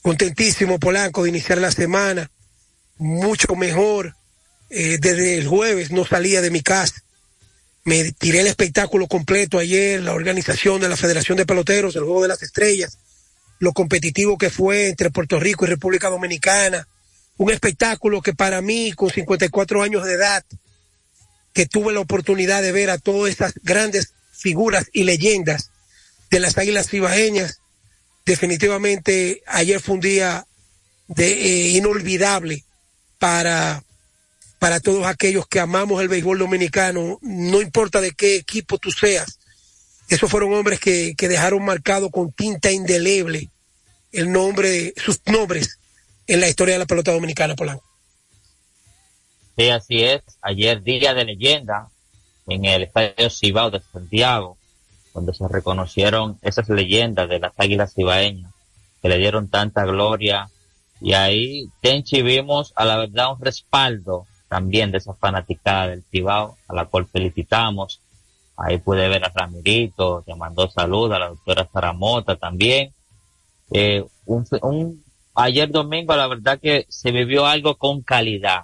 Contentísimo, 0.01 0.79
Polanco, 0.79 1.23
de 1.23 1.29
iniciar 1.29 1.57
la 1.57 1.71
semana, 1.71 2.31
mucho 2.97 3.55
mejor. 3.55 4.15
Eh, 4.69 4.99
desde 5.01 5.37
el 5.37 5.47
jueves 5.47 5.91
no 5.91 6.05
salía 6.05 6.41
de 6.41 6.49
mi 6.49 6.61
casa. 6.61 7.03
Me 7.83 8.11
tiré 8.13 8.41
el 8.41 8.47
espectáculo 8.47 9.07
completo 9.07 9.57
ayer, 9.57 10.01
la 10.01 10.13
organización 10.13 10.79
de 10.81 10.87
la 10.87 10.95
Federación 10.95 11.37
de 11.37 11.45
Peloteros, 11.45 11.95
el 11.95 12.03
Juego 12.03 12.21
de 12.21 12.27
las 12.29 12.43
Estrellas, 12.43 12.97
lo 13.59 13.73
competitivo 13.73 14.37
que 14.37 14.49
fue 14.49 14.87
entre 14.87 15.09
Puerto 15.09 15.39
Rico 15.39 15.65
y 15.65 15.69
República 15.69 16.09
Dominicana. 16.09 16.87
Un 17.37 17.51
espectáculo 17.51 18.21
que 18.21 18.33
para 18.33 18.61
mí, 18.61 18.91
con 18.93 19.09
54 19.09 19.81
años 19.81 20.05
de 20.05 20.13
edad, 20.13 20.43
que 21.53 21.65
tuve 21.65 21.93
la 21.93 21.99
oportunidad 21.99 22.61
de 22.61 22.71
ver 22.71 22.89
a 22.89 22.97
todas 22.97 23.31
estas 23.31 23.53
grandes 23.63 24.13
figuras 24.31 24.87
y 24.93 25.03
leyendas 25.03 25.71
de 26.29 26.39
las 26.39 26.57
águilas 26.57 26.89
cibaeñas, 26.89 27.59
definitivamente 28.25 29.41
ayer 29.47 29.81
fue 29.81 29.95
un 29.95 30.01
día 30.01 30.45
de, 31.07 31.31
eh, 31.33 31.69
inolvidable 31.69 32.63
para, 33.19 33.83
para 34.59 34.79
todos 34.79 35.05
aquellos 35.05 35.47
que 35.47 35.59
amamos 35.59 36.01
el 36.01 36.07
béisbol 36.07 36.39
dominicano, 36.39 37.19
no 37.21 37.61
importa 37.61 37.99
de 38.01 38.11
qué 38.11 38.35
equipo 38.35 38.77
tú 38.77 38.91
seas. 38.91 39.39
Esos 40.07 40.29
fueron 40.29 40.53
hombres 40.53 40.79
que, 40.79 41.15
que 41.17 41.27
dejaron 41.27 41.63
marcado 41.63 42.09
con 42.09 42.31
tinta 42.31 42.71
indeleble 42.71 43.49
el 44.11 44.31
nombre, 44.31 44.93
sus 44.97 45.21
nombres 45.25 45.79
en 46.27 46.39
la 46.39 46.47
historia 46.47 46.75
de 46.75 46.79
la 46.79 46.85
pelota 46.85 47.11
dominicana, 47.11 47.55
Polanco. 47.55 47.83
Sí, 49.57 49.69
así 49.69 50.03
es. 50.03 50.21
Ayer 50.41 50.81
día 50.81 51.13
de 51.13 51.25
leyenda 51.25 51.89
en 52.47 52.65
el 52.65 52.83
Estadio 52.83 53.29
Cibao 53.29 53.69
de 53.69 53.81
Santiago, 53.81 54.57
donde 55.13 55.33
se 55.33 55.47
reconocieron 55.47 56.39
esas 56.41 56.69
leyendas 56.69 57.29
de 57.29 57.39
las 57.39 57.53
águilas 57.57 57.93
cibaeñas, 57.93 58.51
que 59.01 59.09
le 59.09 59.17
dieron 59.17 59.49
tanta 59.49 59.85
gloria. 59.85 60.49
Y 60.99 61.13
ahí, 61.13 61.69
Tenchi, 61.81 62.21
vimos 62.21 62.73
a 62.75 62.85
la 62.85 62.97
verdad 62.97 63.33
un 63.33 63.41
respaldo 63.41 64.25
también 64.47 64.91
de 64.91 64.99
esa 64.99 65.13
fanaticada 65.13 65.87
del 65.87 66.03
Cibao, 66.11 66.57
a 66.67 66.75
la 66.75 66.85
cual 66.85 67.07
felicitamos. 67.07 68.01
Ahí 68.57 68.77
pude 68.77 69.07
ver 69.07 69.23
a 69.23 69.31
Ramirito, 69.33 70.23
que 70.25 70.35
mandó 70.35 70.69
salud, 70.69 71.11
a 71.11 71.19
la 71.19 71.29
doctora 71.29 71.67
Zaramota 71.71 72.35
también. 72.35 72.93
Eh, 73.71 74.05
un, 74.25 74.45
un, 74.61 75.03
ayer 75.35 75.69
domingo, 75.69 76.15
la 76.15 76.27
verdad 76.27 76.59
que 76.59 76.85
se 76.89 77.11
vivió 77.11 77.45
algo 77.45 77.75
con 77.75 78.01
calidad. 78.01 78.63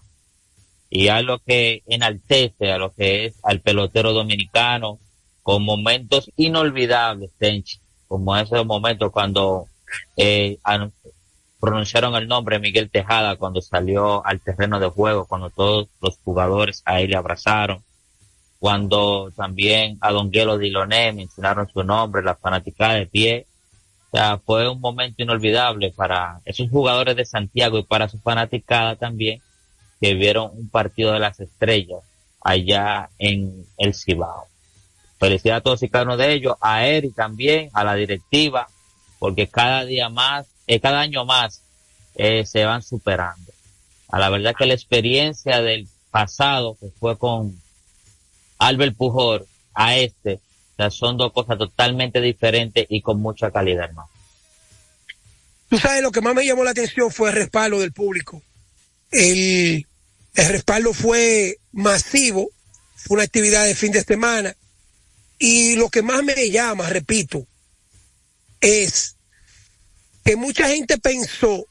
Y 0.90 1.10
algo 1.10 1.40
que 1.40 1.84
enaltece 1.88 2.72
a 2.72 2.78
lo 2.78 2.94
que 2.94 3.26
es 3.26 3.36
al 3.44 3.60
pelotero 3.60 4.14
dominicano, 4.14 5.00
con 5.44 5.64
momentos 5.64 6.32
inolvidables, 6.38 7.32
Tenchi, 7.38 7.80
como 8.08 8.36
esos 8.38 8.66
momentos 8.66 9.12
cuando 9.12 9.68
eh, 10.16 10.58
pronunciaron 11.60 12.16
el 12.16 12.28
nombre 12.28 12.60
Miguel 12.60 12.90
Tejada 12.90 13.36
cuando 13.36 13.62
salió 13.62 14.26
al 14.26 14.40
terreno 14.40 14.80
de 14.80 14.90
juego, 14.90 15.26
cuando 15.26 15.50
todos 15.50 15.88
los 16.02 16.18
jugadores 16.24 16.82
a 16.86 17.02
él 17.02 17.12
le 17.12 17.18
abrazaron, 17.18 17.84
cuando 18.60 19.32
también 19.36 19.98
a 20.02 20.12
Don 20.12 20.32
Guelo 20.32 20.58
Diloné 20.58 21.14
mencionaron 21.14 21.68
su 21.70 21.84
nombre, 21.84 22.24
la 22.24 22.36
fanaticada 22.36 22.96
de 22.96 23.08
pie. 23.08 23.47
Sea, 24.18 24.40
fue 24.40 24.68
un 24.68 24.82
momento 24.82 25.22
inolvidable 25.22 25.94
para 25.96 26.42
esos 26.44 26.72
jugadores 26.72 27.16
de 27.16 27.24
Santiago 27.24 27.78
y 27.78 27.84
para 27.84 28.10
su 28.10 28.18
fanaticada 28.18 28.96
también, 28.96 29.44
que 30.02 30.16
vieron 30.16 30.50
un 30.56 30.70
partido 30.70 31.12
de 31.12 31.20
las 31.20 31.40
estrellas 31.40 32.00
allá 32.42 33.12
en 33.20 33.68
el 33.78 33.94
Cibao. 33.94 34.48
Felicidades 35.20 35.60
a 35.60 35.64
todos 35.64 35.84
y 35.84 35.90
cada 35.90 36.06
uno 36.06 36.18
de 36.18 36.34
ellos, 36.34 36.56
a 36.62 36.88
Eric 36.88 37.14
también, 37.14 37.70
a 37.74 37.84
la 37.84 37.94
directiva, 37.94 38.68
porque 39.20 39.46
cada 39.46 39.86
día 39.86 40.10
más, 40.10 40.48
eh, 40.66 40.80
cada 40.80 41.00
año 41.00 41.24
más, 41.24 41.62
eh, 42.16 42.44
se 42.44 42.66
van 42.66 42.82
superando. 42.82 43.54
A 44.10 44.18
la 44.18 44.30
verdad 44.32 44.56
que 44.58 44.66
la 44.66 44.74
experiencia 44.74 45.62
del 45.62 45.88
pasado, 46.10 46.76
que 46.80 46.90
fue 47.00 47.20
con 47.20 47.56
Albert 48.58 48.98
Pujol, 48.98 49.46
a 49.76 49.96
este, 49.96 50.40
sea, 50.78 50.92
son 50.92 51.18
dos 51.18 51.34
cosas 51.34 51.58
totalmente 51.58 52.22
diferentes 52.22 52.86
y 52.90 53.02
con 53.02 53.20
mucha 53.20 53.52
calidad, 53.52 53.86
hermano. 53.86 54.10
Tú 55.70 55.78
sabes, 55.78 56.02
lo 56.02 56.12
que 56.12 56.22
más 56.22 56.34
me 56.34 56.46
llamó 56.46 56.64
la 56.64 56.72
atención 56.72 57.12
fue 57.12 57.30
el 57.30 57.36
respaldo 57.36 57.80
del 57.80 57.92
público. 57.92 58.42
El, 59.12 59.86
el 60.36 60.50
respaldo 60.50 60.94
fue 60.94 61.58
masivo, 61.74 62.50
fue 62.96 63.16
una 63.16 63.24
actividad 63.24 63.66
de 63.66 63.76
fin 63.76 63.92
de 63.92 64.04
semana. 64.04 64.56
Y 65.40 65.76
lo 65.76 65.90
que 65.90 66.02
más 66.02 66.24
me 66.24 66.50
llama, 66.50 66.88
repito, 66.88 67.46
es 68.62 69.16
que 70.24 70.36
mucha 70.36 70.68
gente 70.70 70.98
pensó 70.98 71.66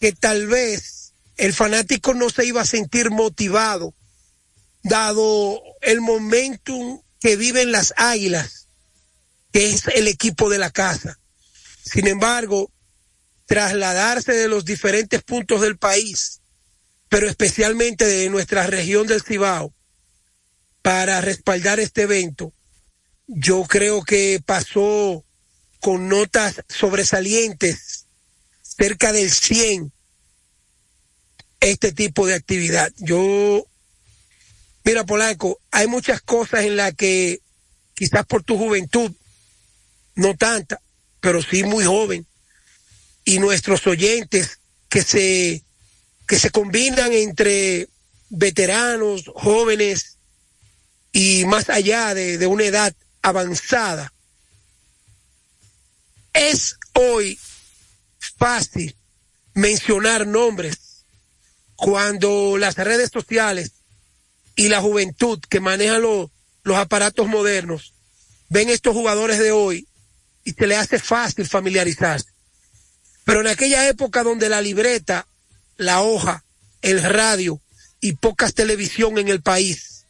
que 0.00 0.12
tal 0.12 0.46
vez 0.46 1.12
el 1.36 1.52
fanático 1.52 2.14
no 2.14 2.30
se 2.30 2.46
iba 2.46 2.62
a 2.62 2.66
sentir 2.66 3.10
motivado, 3.10 3.94
dado 4.82 5.60
el 5.82 6.00
momentum 6.00 7.00
que 7.26 7.34
viven 7.34 7.72
las 7.72 7.92
águilas, 7.96 8.68
que 9.50 9.70
es 9.70 9.88
el 9.96 10.06
equipo 10.06 10.48
de 10.48 10.58
la 10.58 10.70
casa. 10.70 11.18
Sin 11.82 12.06
embargo, 12.06 12.70
trasladarse 13.46 14.30
de 14.30 14.46
los 14.46 14.64
diferentes 14.64 15.24
puntos 15.24 15.60
del 15.60 15.76
país, 15.76 16.40
pero 17.08 17.28
especialmente 17.28 18.04
de 18.04 18.30
nuestra 18.30 18.68
región 18.68 19.08
del 19.08 19.24
Cibao, 19.24 19.74
para 20.82 21.20
respaldar 21.20 21.80
este 21.80 22.02
evento, 22.02 22.52
yo 23.26 23.64
creo 23.64 24.04
que 24.04 24.40
pasó 24.46 25.24
con 25.80 26.08
notas 26.08 26.62
sobresalientes, 26.68 28.06
cerca 28.62 29.10
del 29.10 29.32
100, 29.32 29.92
este 31.58 31.90
tipo 31.90 32.24
de 32.24 32.34
actividad. 32.34 32.92
Yo, 32.98 33.66
mira, 34.86 35.04
Polanco, 35.04 35.58
hay 35.72 35.88
muchas 35.88 36.22
cosas 36.22 36.64
en 36.64 36.76
las 36.76 36.94
que 36.94 37.40
quizás 37.94 38.24
por 38.24 38.44
tu 38.44 38.56
juventud, 38.56 39.10
no 40.14 40.36
tanta, 40.36 40.80
pero 41.20 41.42
sí 41.42 41.64
muy 41.64 41.84
joven, 41.84 42.24
y 43.24 43.40
nuestros 43.40 43.84
oyentes 43.88 44.60
que 44.88 45.02
se, 45.02 45.64
que 46.28 46.38
se 46.38 46.50
combinan 46.50 47.12
entre 47.12 47.88
veteranos, 48.28 49.24
jóvenes 49.34 50.18
y 51.12 51.44
más 51.46 51.68
allá 51.68 52.14
de, 52.14 52.38
de 52.38 52.46
una 52.46 52.64
edad 52.64 52.94
avanzada. 53.22 54.12
Es 56.32 56.76
hoy 56.92 57.40
fácil 58.38 58.94
mencionar 59.54 60.28
nombres 60.28 61.04
cuando 61.74 62.56
las 62.56 62.76
redes 62.76 63.10
sociales 63.12 63.72
y 64.56 64.68
la 64.68 64.80
juventud 64.80 65.38
que 65.48 65.60
manejan 65.60 66.02
los, 66.02 66.30
los 66.64 66.76
aparatos 66.76 67.28
modernos 67.28 67.92
ven 68.48 68.70
estos 68.70 68.94
jugadores 68.94 69.38
de 69.38 69.52
hoy 69.52 69.86
y 70.44 70.52
se 70.52 70.66
le 70.66 70.76
hace 70.76 70.98
fácil 70.98 71.46
familiarizarse. 71.46 72.30
Pero 73.24 73.40
en 73.40 73.48
aquella 73.48 73.88
época 73.88 74.22
donde 74.22 74.48
la 74.48 74.60
libreta, 74.60 75.26
la 75.76 76.00
hoja, 76.00 76.44
el 76.82 77.02
radio 77.02 77.60
y 78.00 78.12
pocas 78.12 78.54
televisión 78.54 79.18
en 79.18 79.28
el 79.28 79.42
país 79.42 80.06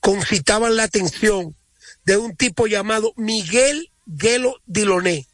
concitaban 0.00 0.76
la 0.76 0.84
atención 0.84 1.54
de 2.04 2.16
un 2.16 2.36
tipo 2.36 2.66
llamado 2.66 3.12
Miguel 3.16 3.90
Gelo 4.18 4.60
Diloné. 4.66 5.26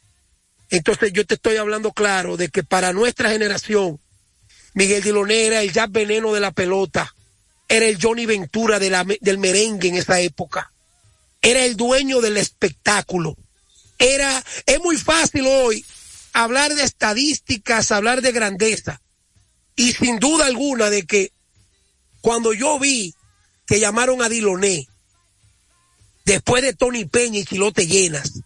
Entonces 0.69 1.11
yo 1.13 1.25
te 1.25 1.35
estoy 1.35 1.57
hablando 1.57 1.91
claro 1.91 2.37
de 2.37 2.49
que 2.49 2.63
para 2.63 2.93
nuestra 2.93 3.29
generación, 3.29 3.99
Miguel 4.73 5.03
Diloné 5.03 5.47
era 5.47 5.61
el 5.61 5.73
ya 5.73 5.87
veneno 5.87 6.33
de 6.33 6.39
la 6.39 6.51
pelota, 6.51 7.13
era 7.71 7.85
el 7.85 7.97
Johnny 8.01 8.25
Ventura 8.25 8.79
del 8.79 9.37
merengue 9.37 9.87
en 9.87 9.95
esa 9.95 10.19
época, 10.19 10.73
era 11.41 11.63
el 11.63 11.77
dueño 11.77 12.19
del 12.19 12.35
espectáculo. 12.35 13.37
Era, 13.97 14.43
es 14.65 14.79
muy 14.81 14.97
fácil 14.97 15.45
hoy 15.47 15.85
hablar 16.33 16.75
de 16.75 16.83
estadísticas, 16.83 17.93
hablar 17.93 18.21
de 18.21 18.33
grandeza. 18.33 19.01
Y 19.77 19.93
sin 19.93 20.19
duda 20.19 20.47
alguna 20.47 20.89
de 20.89 21.05
que 21.05 21.31
cuando 22.19 22.51
yo 22.51 22.77
vi 22.77 23.15
que 23.65 23.79
llamaron 23.79 24.21
a 24.21 24.27
Diloné, 24.27 24.89
después 26.25 26.63
de 26.63 26.73
Tony 26.73 27.05
Peña 27.05 27.39
y 27.39 27.45
Chilote 27.45 27.87
Llenas, 27.87 28.41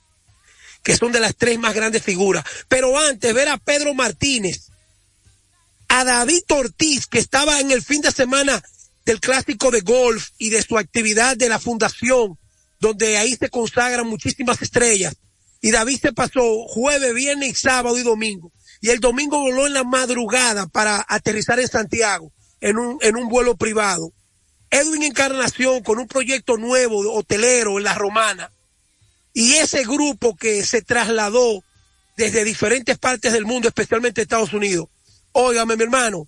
que 0.83 0.95
son 0.95 1.11
de 1.11 1.19
las 1.19 1.35
tres 1.35 1.57
más 1.57 1.73
grandes 1.73 2.03
figuras. 2.03 2.45
Pero 2.67 2.99
antes, 2.99 3.33
ver 3.33 3.49
a 3.49 3.57
Pedro 3.57 3.95
Martínez, 3.95 4.67
a 5.87 6.03
David 6.03 6.43
Ortiz, 6.49 7.07
que 7.07 7.17
estaba 7.17 7.59
en 7.59 7.71
el 7.71 7.81
fin 7.81 8.01
de 8.01 8.11
semana 8.11 8.63
del 9.05 9.19
clásico 9.19 9.71
de 9.71 9.81
golf 9.81 10.29
y 10.37 10.49
de 10.49 10.61
su 10.61 10.77
actividad 10.77 11.37
de 11.37 11.49
la 11.49 11.59
fundación, 11.59 12.37
donde 12.79 13.17
ahí 13.17 13.35
se 13.35 13.49
consagran 13.49 14.07
muchísimas 14.07 14.61
estrellas. 14.61 15.15
Y 15.61 15.71
David 15.71 15.99
se 16.01 16.13
pasó 16.13 16.65
jueves, 16.67 17.13
viernes, 17.13 17.59
sábado 17.59 17.97
y 17.97 18.03
domingo. 18.03 18.51
Y 18.81 18.89
el 18.89 18.99
domingo 18.99 19.39
voló 19.39 19.67
en 19.67 19.73
la 19.73 19.83
madrugada 19.83 20.67
para 20.67 21.05
aterrizar 21.07 21.59
en 21.59 21.67
Santiago 21.67 22.31
en 22.61 22.77
un, 22.77 22.97
en 23.01 23.15
un 23.15 23.29
vuelo 23.29 23.55
privado. 23.55 24.11
Edwin 24.69 25.03
Encarnación 25.03 25.83
con 25.83 25.99
un 25.99 26.07
proyecto 26.07 26.57
nuevo 26.57 27.13
hotelero 27.13 27.77
en 27.77 27.83
la 27.83 27.93
Romana. 27.93 28.51
Y 29.33 29.53
ese 29.53 29.83
grupo 29.83 30.35
que 30.35 30.63
se 30.65 30.81
trasladó 30.81 31.63
desde 32.17 32.43
diferentes 32.43 32.97
partes 32.97 33.33
del 33.33 33.45
mundo, 33.45 33.67
especialmente 33.67 34.21
Estados 34.21 34.53
Unidos. 34.53 34.87
Óigame, 35.31 35.75
mi 35.75 35.83
hermano, 35.83 36.27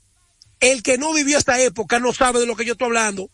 el 0.60 0.84
que 0.84 0.98
no 0.98 1.14
vivió 1.14 1.38
esta 1.38 1.62
época 1.62 2.00
no 2.00 2.14
sabe 2.14 2.40
de 2.40 2.46
lo 2.46 2.56
que 2.56 2.66
yo 2.66 2.74
estoy 2.74 2.88
hablando. 2.88 3.30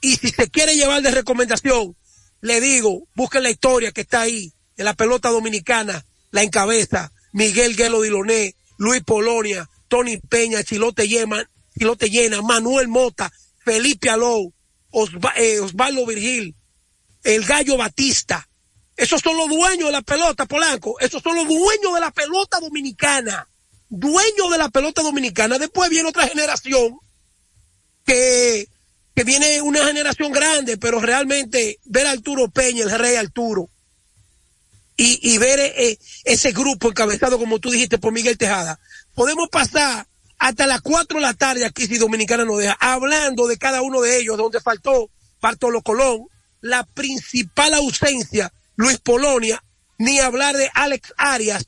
Y 0.00 0.16
si 0.16 0.28
se 0.28 0.50
quiere 0.50 0.76
llevar 0.76 1.02
de 1.02 1.10
recomendación, 1.10 1.96
le 2.40 2.60
digo, 2.60 3.08
busquen 3.14 3.42
la 3.42 3.50
historia 3.50 3.92
que 3.92 4.02
está 4.02 4.22
ahí, 4.22 4.52
de 4.76 4.84
la 4.84 4.94
pelota 4.94 5.30
dominicana, 5.30 6.04
la 6.30 6.42
encabeza, 6.42 7.12
Miguel 7.32 7.76
Guelo 7.76 8.02
Diloné, 8.02 8.54
Luis 8.78 9.02
Polonia, 9.02 9.68
Tony 9.88 10.18
Peña, 10.18 10.62
Chilote 10.62 11.08
Llena, 11.08 11.48
Chilote 11.78 12.10
Llena, 12.10 12.42
Manuel 12.42 12.88
Mota, 12.88 13.32
Felipe 13.64 14.10
Alou, 14.10 14.52
eh, 15.36 15.60
Osvaldo 15.60 16.06
Virgil, 16.06 16.54
el 17.24 17.44
Gallo 17.44 17.76
Batista. 17.76 18.48
Esos 18.96 19.20
son 19.20 19.36
los 19.36 19.48
dueños 19.48 19.88
de 19.88 19.92
la 19.92 20.02
pelota, 20.02 20.46
Polanco. 20.46 20.98
Esos 21.00 21.22
son 21.22 21.36
los 21.36 21.46
dueños 21.46 21.94
de 21.94 22.00
la 22.00 22.10
pelota 22.10 22.60
dominicana. 22.60 23.46
Dueños 23.88 24.50
de 24.50 24.58
la 24.58 24.68
pelota 24.68 25.02
dominicana. 25.02 25.58
Después 25.58 25.90
viene 25.90 26.08
otra 26.08 26.26
generación 26.26 26.98
que, 28.04 28.68
que 29.14 29.24
viene 29.24 29.62
una 29.62 29.84
generación 29.84 30.32
grande, 30.32 30.76
pero 30.76 31.00
realmente 31.00 31.78
ver 31.84 32.06
a 32.06 32.12
Arturo 32.12 32.48
Peña, 32.48 32.84
el 32.84 32.98
rey 32.98 33.16
Arturo, 33.16 33.68
y, 34.96 35.18
y 35.34 35.38
ver 35.38 35.60
eh, 35.60 35.98
ese 36.24 36.52
grupo 36.52 36.88
encabezado, 36.88 37.38
como 37.38 37.58
tú 37.58 37.70
dijiste, 37.70 37.98
por 37.98 38.12
Miguel 38.12 38.38
Tejada. 38.38 38.78
Podemos 39.14 39.48
pasar 39.48 40.06
hasta 40.38 40.66
las 40.66 40.80
4 40.80 41.18
de 41.18 41.22
la 41.22 41.34
tarde 41.34 41.64
aquí 41.64 41.86
si 41.86 41.98
Dominicana 41.98 42.44
nos 42.44 42.58
deja, 42.58 42.76
hablando 42.80 43.46
de 43.46 43.56
cada 43.58 43.82
uno 43.82 44.00
de 44.00 44.18
ellos, 44.18 44.36
donde 44.36 44.60
faltó 44.60 45.10
Bartolo 45.40 45.82
Colón, 45.82 46.26
la 46.60 46.84
principal 46.84 47.74
ausencia, 47.74 48.52
Luis 48.76 48.98
Polonia, 48.98 49.62
ni 49.98 50.18
hablar 50.18 50.56
de 50.56 50.70
Alex 50.74 51.14
Arias. 51.16 51.66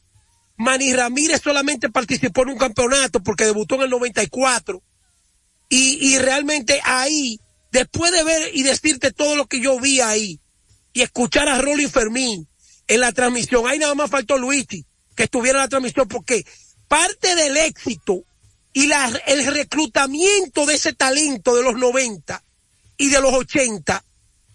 Manny 0.58 0.92
Ramírez 0.92 1.40
solamente 1.42 1.88
participó 1.88 2.42
en 2.42 2.50
un 2.50 2.58
campeonato 2.58 3.22
porque 3.22 3.44
debutó 3.44 3.76
en 3.76 3.82
el 3.82 3.90
94. 3.90 4.82
Y, 5.70 5.98
y 6.00 6.18
realmente 6.18 6.80
ahí, 6.84 7.40
después 7.70 8.12
de 8.12 8.24
ver 8.24 8.50
y 8.54 8.62
decirte 8.62 9.12
todo 9.12 9.36
lo 9.36 9.46
que 9.46 9.60
yo 9.60 9.78
vi 9.80 10.00
ahí, 10.00 10.40
y 10.92 11.02
escuchar 11.02 11.48
a 11.48 11.60
Rolly 11.60 11.86
Fermín 11.86 12.48
en 12.88 13.00
la 13.00 13.12
transmisión, 13.12 13.68
ahí 13.68 13.78
nada 13.78 13.94
más 13.94 14.10
faltó 14.10 14.36
Luigi 14.36 14.84
que 15.14 15.24
estuviera 15.24 15.58
en 15.58 15.62
la 15.64 15.68
transmisión 15.68 16.08
porque 16.08 16.44
parte 16.88 17.34
del 17.34 17.56
éxito 17.56 18.24
y 18.72 18.86
la, 18.86 19.06
el 19.26 19.46
reclutamiento 19.46 20.66
de 20.66 20.74
ese 20.74 20.92
talento 20.92 21.54
de 21.54 21.62
los 21.62 21.76
90 21.76 22.42
y 22.96 23.08
de 23.10 23.20
los 23.20 23.32
80, 23.32 24.04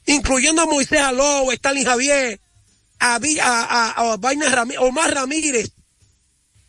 incluyendo 0.07 0.61
a 0.61 0.65
Moisés 0.65 0.99
Aló, 0.99 1.51
Stalin 1.51 1.85
Javier, 1.85 2.39
a, 2.99 3.15
a, 3.15 3.19
a, 3.41 3.91
a 3.91 4.17
Omar 4.79 5.13
Ramírez, 5.13 5.71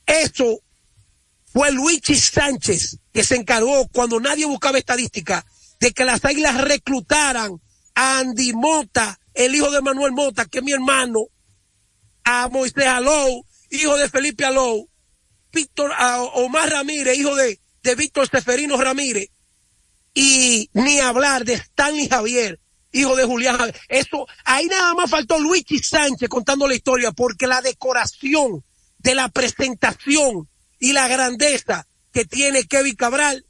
eso 0.07 0.61
fue 1.47 1.71
Luigi 1.73 2.17
Sánchez, 2.17 2.99
que 3.13 3.23
se 3.23 3.37
encargó 3.37 3.87
cuando 3.89 4.19
nadie 4.21 4.45
buscaba 4.45 4.79
estadística 4.79 5.47
de 5.81 5.93
que 5.93 6.05
las 6.05 6.25
águilas 6.25 6.61
reclutaran 6.61 7.61
a 7.95 8.19
Andy 8.19 8.53
Mota, 8.53 9.19
el 9.35 9.55
hijo 9.55 9.71
de 9.71 9.81
Manuel 9.81 10.13
Mota, 10.13 10.47
que 10.47 10.59
es 10.59 10.65
mi 10.65 10.73
hermano, 10.73 11.27
a 12.25 12.49
Moisés 12.49 12.87
Alou, 12.87 13.45
hijo 13.71 13.97
de 13.97 14.09
Felipe 14.09 14.45
Alou, 14.45 14.89
Víctor, 15.53 15.93
a 15.97 16.23
Omar 16.23 16.71
Ramírez, 16.71 17.17
hijo 17.17 17.37
de, 17.37 17.61
de 17.83 17.95
Víctor 17.95 18.29
Seferino 18.29 18.77
Ramírez, 18.77 19.29
y 20.13 20.71
ni 20.73 21.01
hablar 21.01 21.45
de 21.45 21.55
Stanley 21.55 22.09
Javier, 22.09 22.61
hijo 22.93 23.15
de 23.17 23.25
Julián 23.25 23.59
Javier. 23.59 23.79
Eso, 23.89 24.27
ahí 24.45 24.67
nada 24.67 24.95
más 24.95 25.11
faltó 25.11 25.39
Luigi 25.39 25.79
Sánchez 25.81 26.29
contando 26.29 26.67
la 26.67 26.75
historia, 26.75 27.13
porque 27.13 27.47
la 27.47 27.61
decoración 27.61 28.65
de 29.05 29.15
la 29.15 29.29
presentación 29.29 30.49
y 30.81 30.95
la 30.95 31.07
grandeza 31.07 31.87
que 32.11 32.25
tiene 32.25 32.65
Kevin 32.65 32.97
Cabral 32.97 33.45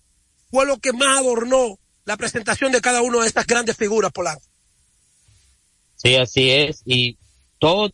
fue 0.50 0.66
lo 0.66 0.78
que 0.78 0.92
más 0.92 1.20
adornó 1.20 1.78
la 2.04 2.16
presentación 2.16 2.72
de 2.72 2.80
cada 2.80 3.02
una 3.02 3.20
de 3.20 3.28
estas 3.28 3.46
grandes 3.46 3.76
figuras, 3.76 4.10
Polanco. 4.12 4.42
Sí, 5.94 6.16
así 6.16 6.50
es. 6.50 6.82
Y 6.84 7.16
todo 7.60 7.92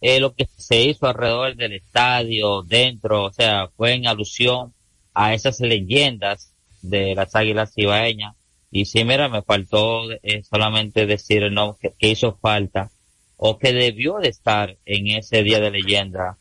eh, 0.00 0.18
lo 0.18 0.34
que 0.34 0.48
se 0.56 0.82
hizo 0.82 1.06
alrededor 1.06 1.54
del 1.54 1.74
estadio, 1.74 2.62
dentro, 2.62 3.24
o 3.24 3.32
sea, 3.32 3.68
fue 3.76 3.94
en 3.94 4.08
alusión 4.08 4.74
a 5.14 5.34
esas 5.34 5.60
leyendas 5.60 6.52
de 6.82 7.14
las 7.14 7.36
águilas 7.36 7.72
cibaeñas. 7.72 8.34
Y 8.72 8.84
sí, 8.84 9.04
mira, 9.04 9.28
me 9.28 9.42
faltó 9.42 10.10
eh, 10.10 10.42
solamente 10.42 11.06
decir 11.06 11.44
el 11.44 11.54
nombre 11.54 11.94
que, 11.98 12.08
hizo 12.08 12.36
falta 12.36 12.90
o 13.36 13.58
que 13.58 13.72
debió 13.72 14.18
de 14.18 14.28
estar 14.28 14.76
en 14.84 15.06
ese 15.16 15.44
día 15.44 15.60
de 15.60 15.70
leyenda 15.70 16.36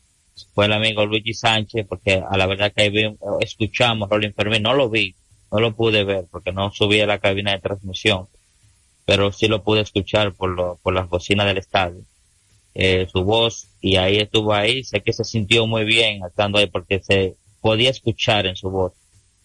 fue 0.54 0.66
el 0.66 0.74
amigo 0.74 1.06
Luigi 1.06 1.34
Sánchez, 1.34 1.86
porque 1.88 2.24
a 2.28 2.38
la 2.38 2.46
verdad 2.46 2.72
que 2.76 2.84
ahí 2.84 3.18
escuchamos 3.42 4.10
Rolling 4.10 4.34
Fermín, 4.34 4.64
no 4.64 4.74
lo 4.74 4.90
vi, 4.90 5.16
no 5.52 5.60
lo 5.60 5.76
pude 5.76 6.04
ver 6.04 6.26
porque 6.32 6.52
no 6.52 6.72
subí 6.72 7.00
a 7.02 7.08
la 7.08 7.20
cabina 7.20 7.52
de 7.52 7.60
transmisión, 7.60 8.28
pero 9.06 9.32
sí 9.32 9.48
lo 9.48 9.64
pude 9.64 9.82
escuchar 9.82 10.34
por, 10.34 10.50
lo, 10.50 10.80
por 10.84 10.94
las 10.94 11.10
bocinas 11.10 11.48
del 11.48 11.58
estadio. 11.58 12.02
Eh, 12.76 13.08
su 13.12 13.24
voz 13.24 13.70
y 13.82 13.96
ahí 13.96 14.18
estuvo 14.18 14.54
ahí, 14.54 14.84
sé 14.84 15.02
que 15.02 15.14
se 15.14 15.24
sintió 15.24 15.66
muy 15.66 15.84
bien 15.84 16.22
estando 16.24 16.60
ahí 16.60 16.68
porque 16.68 17.00
se 17.02 17.36
podía 17.60 17.90
escuchar 17.90 18.46
en 18.46 18.56
su 18.56 18.70
voz 18.70 18.94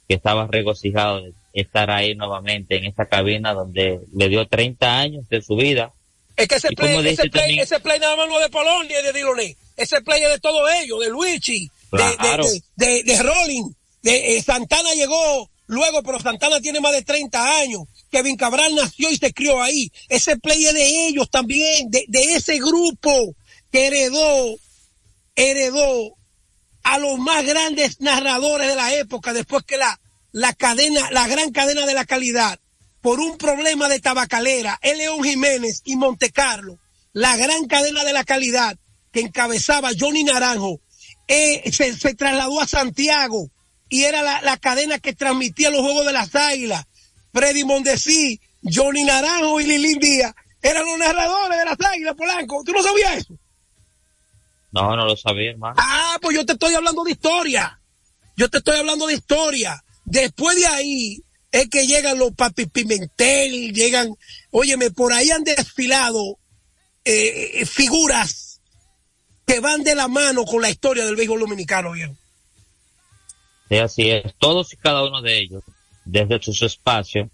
que 0.07 0.15
estaba 0.15 0.47
regocijado 0.47 1.23
de 1.23 1.33
estar 1.55 1.91
ahí 1.91 2.15
nuevamente 2.15 2.77
en 2.77 2.85
esta 2.85 3.07
cabina 3.07 3.55
donde 3.55 4.01
le 4.15 4.29
dio 4.29 4.47
30 4.47 4.99
años 4.99 5.29
de 5.29 5.41
su 5.41 5.57
vida. 5.57 5.93
Es 6.37 6.49
que 6.49 6.57
ese 6.57 6.69
play, 6.71 7.07
ese 7.07 7.29
play, 7.31 7.59
ese 7.59 7.81
play 7.81 8.01
nada 8.01 8.17
más 8.17 8.29
lo 8.29 8.39
de 8.39 8.49
Polonia 8.49 9.01
y 9.01 9.05
de. 9.05 9.57
Ese 9.83 10.01
play 10.03 10.23
es 10.23 10.31
de 10.31 10.39
todos 10.39 10.71
ellos, 10.81 11.01
de 11.01 11.11
Luigi, 11.11 11.71
de, 11.91 12.63
de, 12.77 13.03
de, 13.03 13.23
Rolling, 13.23 13.73
de 14.03 14.37
eh, 14.37 14.43
Santana 14.43 14.95
llegó 14.95 15.51
luego, 15.67 16.03
pero 16.03 16.21
Santana 16.21 16.61
tiene 16.61 16.81
más 16.81 16.93
de 16.93 17.03
30 17.03 17.59
años. 17.59 17.83
Kevin 18.11 18.37
Cabral 18.37 18.75
nació 18.75 19.11
y 19.11 19.17
se 19.17 19.33
crió 19.33 19.61
ahí. 19.61 19.91
Ese 20.09 20.37
play 20.37 20.67
es 20.67 20.75
de 20.75 21.09
ellos 21.09 21.31
también, 21.31 21.91
de, 21.91 22.05
de 22.09 22.35
ese 22.35 22.59
grupo 22.59 23.35
que 23.71 23.87
heredó, 23.87 24.57
heredó 25.35 26.15
a 26.85 26.99
los 26.99 27.19
más 27.19 27.45
grandes 27.45 28.01
narradores 28.01 28.69
de 28.69 28.77
la 28.77 28.95
época 28.95 29.33
después 29.33 29.65
que 29.65 29.77
la, 29.77 30.01
la 30.31 30.53
cadena, 30.53 31.11
la 31.11 31.27
gran 31.27 31.51
cadena 31.51 31.87
de 31.87 31.95
la 31.95 32.05
calidad, 32.05 32.59
por 33.01 33.19
un 33.19 33.37
problema 33.37 33.89
de 33.89 33.99
tabacalera, 33.99 34.79
el 34.83 34.99
León 34.99 35.25
Jiménez 35.25 35.83
y 35.85 35.97
Montecarlo, 35.97 36.79
la 37.13 37.37
gran 37.37 37.67
cadena 37.67 38.05
de 38.05 38.13
la 38.13 38.25
calidad 38.25 38.79
que 39.13 39.21
encabezaba 39.21 39.91
Johnny 39.99 40.25
Naranjo, 40.25 40.81
eh, 41.29 41.71
se, 41.71 41.95
se, 41.97 42.15
trasladó 42.15 42.61
a 42.61 42.67
Santiago 42.67 43.51
y 43.89 44.05
era 44.05 44.23
la, 44.23 44.41
la, 44.43 44.57
cadena 44.57 44.99
que 44.99 45.13
transmitía 45.13 45.71
los 45.71 45.83
Juegos 45.83 46.07
de 46.07 46.13
las 46.13 46.35
Águilas. 46.35 46.85
Freddy 47.33 47.65
Mondesí, 47.65 48.41
Johnny 48.63 49.05
Naranjo 49.05 49.61
y 49.61 49.65
Lilín 49.65 49.99
Díaz 49.99 50.35
eran 50.63 50.85
los 50.87 50.99
narradores 50.99 51.59
de 51.59 51.65
las 51.65 51.81
Águilas, 51.81 52.15
Polanco. 52.17 52.63
¿Tú 52.65 52.73
no 52.73 52.83
sabías 52.83 53.19
eso? 53.19 53.35
No, 54.73 54.97
no 54.97 55.05
lo 55.05 55.17
sabía, 55.17 55.51
hermano. 55.51 55.75
Ah, 55.79 56.17
pues 56.21 56.37
yo 56.37 56.47
te 56.47 56.55
estoy 56.55 56.75
hablando 56.75 57.05
de 57.05 57.13
historia. 57.13 57.79
Yo 58.37 58.49
te 58.49 58.59
estoy 58.59 58.79
hablando 58.79 59.07
de 59.07 59.15
historia. 59.15 59.85
Después 60.05 60.57
de 60.57 60.67
ahí 60.67 61.23
es 61.51 61.69
que 61.69 61.87
llegan 61.87 62.19
los 62.19 62.33
Papi 62.33 62.67
Pimentel, 62.67 63.73
llegan, 63.75 64.15
óyeme, 64.51 64.91
por 64.91 65.13
ahí 65.13 65.31
han 65.31 65.45
desfilado 65.45 66.39
eh, 67.05 67.61
eh 67.61 67.67
figuras 67.67 68.42
van 69.61 69.83
de 69.85 69.95
la 69.95 70.09
mano 70.09 70.45
con 70.45 70.63
la 70.63 70.71
historia 70.71 71.05
del 71.05 71.17
béisbol 71.17 71.41
dominicano, 71.41 71.93
bien. 71.93 72.17
Sí, 73.69 73.79
así 73.79 74.11
es. 74.11 74.35
Todos 74.39 74.73
y 74.73 74.77
cada 74.77 75.05
uno 75.05 75.23
de 75.23 75.39
ellos, 75.39 75.63
desde 76.05 76.43
sus 76.43 76.63
espacios, 76.63 77.29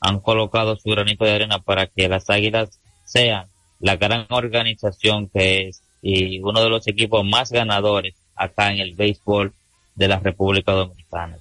han 0.00 0.20
colocado 0.20 0.76
su 0.76 0.90
granito 0.90 1.24
de 1.24 1.32
arena 1.32 1.60
para 1.60 1.86
que 1.86 2.08
las 2.08 2.28
Águilas 2.30 2.78
sean 3.04 3.46
la 3.80 3.96
gran 3.96 4.26
organización 4.30 5.28
que 5.28 5.68
es 5.68 5.82
y 6.02 6.38
uno 6.40 6.62
de 6.62 6.68
los 6.68 6.86
equipos 6.86 7.24
más 7.24 7.50
ganadores 7.50 8.14
acá 8.36 8.70
en 8.70 8.78
el 8.78 8.94
béisbol 8.94 9.54
de 9.94 10.08
la 10.08 10.18
República 10.18 10.72
Dominicana. 10.72 11.38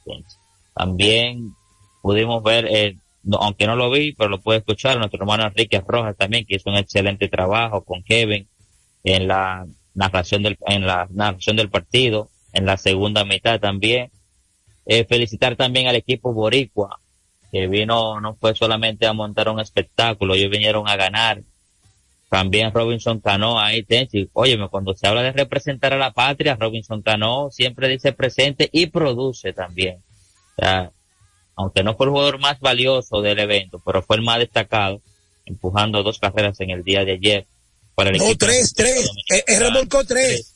También 0.74 1.53
pudimos 2.01 2.41
ver, 2.43 2.68
eh, 2.70 2.97
aunque 3.39 3.68
no 3.68 3.76
lo 3.76 3.91
vi, 3.91 4.14
pero 4.14 4.30
lo 4.30 4.39
pude 4.39 4.57
escuchar, 4.57 4.97
nuestro 4.97 5.20
hermano 5.20 5.45
Enrique 5.45 5.84
Rojas 5.86 6.16
también, 6.16 6.45
que 6.45 6.55
hizo 6.55 6.70
un 6.70 6.78
excelente 6.78 7.28
trabajo 7.28 7.84
con 7.84 8.03
Kevin 8.03 8.47
en 9.03 9.28
la 9.28 9.66
narración 9.94 10.44
del, 10.44 10.58
en 10.68 10.86
la 10.86 11.08
narración 11.12 11.56
del 11.56 11.70
partido, 11.70 12.30
en 12.54 12.66
la 12.66 12.78
segunda 12.78 13.26
mitad 13.26 13.60
también. 13.60 14.12
Eh, 14.86 15.06
felicitar 15.06 15.56
también 15.56 15.88
al 15.88 15.96
equipo 15.96 16.34
Boricua, 16.34 17.00
que 17.52 17.68
vino, 17.68 18.20
no 18.20 18.36
fue 18.36 18.54
solamente 18.56 19.08
a 19.08 19.14
montar 19.14 19.48
un 19.50 19.60
espectáculo, 19.60 20.34
ellos 20.34 20.52
vinieron 20.52 20.88
a 20.89 20.96
ganar, 20.98 21.41
también 22.34 22.74
Robinson 22.74 23.20
Cano 23.20 23.60
ahí, 23.60 23.84
Tenchi. 23.84 24.28
Óyeme, 24.34 24.68
cuando 24.68 24.96
se 24.96 25.06
habla 25.06 25.22
de 25.22 25.34
representar 25.34 25.94
a 25.94 26.00
la 26.00 26.14
patria, 26.14 26.58
Robinson 26.60 27.04
Cano 27.04 27.50
siempre 27.52 27.88
dice 27.88 28.12
presente 28.12 28.70
y 28.72 28.88
produce 28.88 29.54
también. 29.54 29.98
O 29.98 30.62
sea, 30.62 30.91
aunque 31.56 31.84
no 31.84 31.94
fue 31.94 32.08
el 32.08 32.12
jugador 32.12 32.39
más 32.39 32.60
valioso 32.60 33.22
del 33.22 33.38
evento, 33.38 33.80
pero 33.86 34.02
fue 34.02 34.16
el 34.16 34.24
más 34.24 34.39
destacado, 34.39 35.00
empujando 35.46 36.02
dos 36.02 36.18
carreras 36.18 36.60
en 36.60 36.72
el 36.72 36.84
día 36.84 37.06
de 37.06 37.12
ayer. 37.12 37.46
Para 37.96 38.10
el 38.10 38.18
no, 38.18 38.36
tres, 38.38 38.74
tres. 38.74 39.10
Él 39.48 39.60
remolcó 39.60 40.04
tres. 40.06 40.52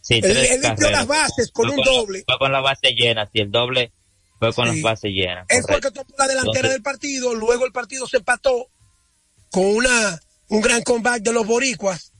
Sí, 0.00 0.20
él, 0.22 0.36
él 0.36 0.60
limpió 0.60 0.90
las 0.90 1.06
bases 1.06 1.50
con 1.50 1.66
fue 1.68 1.76
un 1.76 1.82
con 1.82 1.94
doble. 1.94 2.24
Fue 2.26 2.38
con 2.38 2.52
la 2.52 2.60
base 2.60 2.90
llena, 2.90 3.28
sí, 3.32 3.40
el 3.40 3.50
doble 3.50 3.92
fue 4.38 4.52
con 4.52 4.68
Sí. 4.68 4.74
las 4.74 4.82
bases 4.82 5.10
llenas. 5.12 5.46
Él 5.48 5.62
fue 5.66 5.76
el 5.76 5.80
que 5.80 5.90
tomó 5.90 6.06
la 6.18 6.26
delantera 6.26 6.50
Entonces- 6.58 6.72
del 6.72 6.82
partido, 6.82 7.34
luego 7.34 7.64
el 7.64 7.72
partido 7.72 8.06
se 8.06 8.18
empató 8.18 8.68
con 9.50 9.64
una 9.64 10.20
un 10.48 10.60
gran 10.60 10.82
comeback 10.82 11.22
de 11.22 11.32
los 11.32 11.46
boricuas 11.46 12.12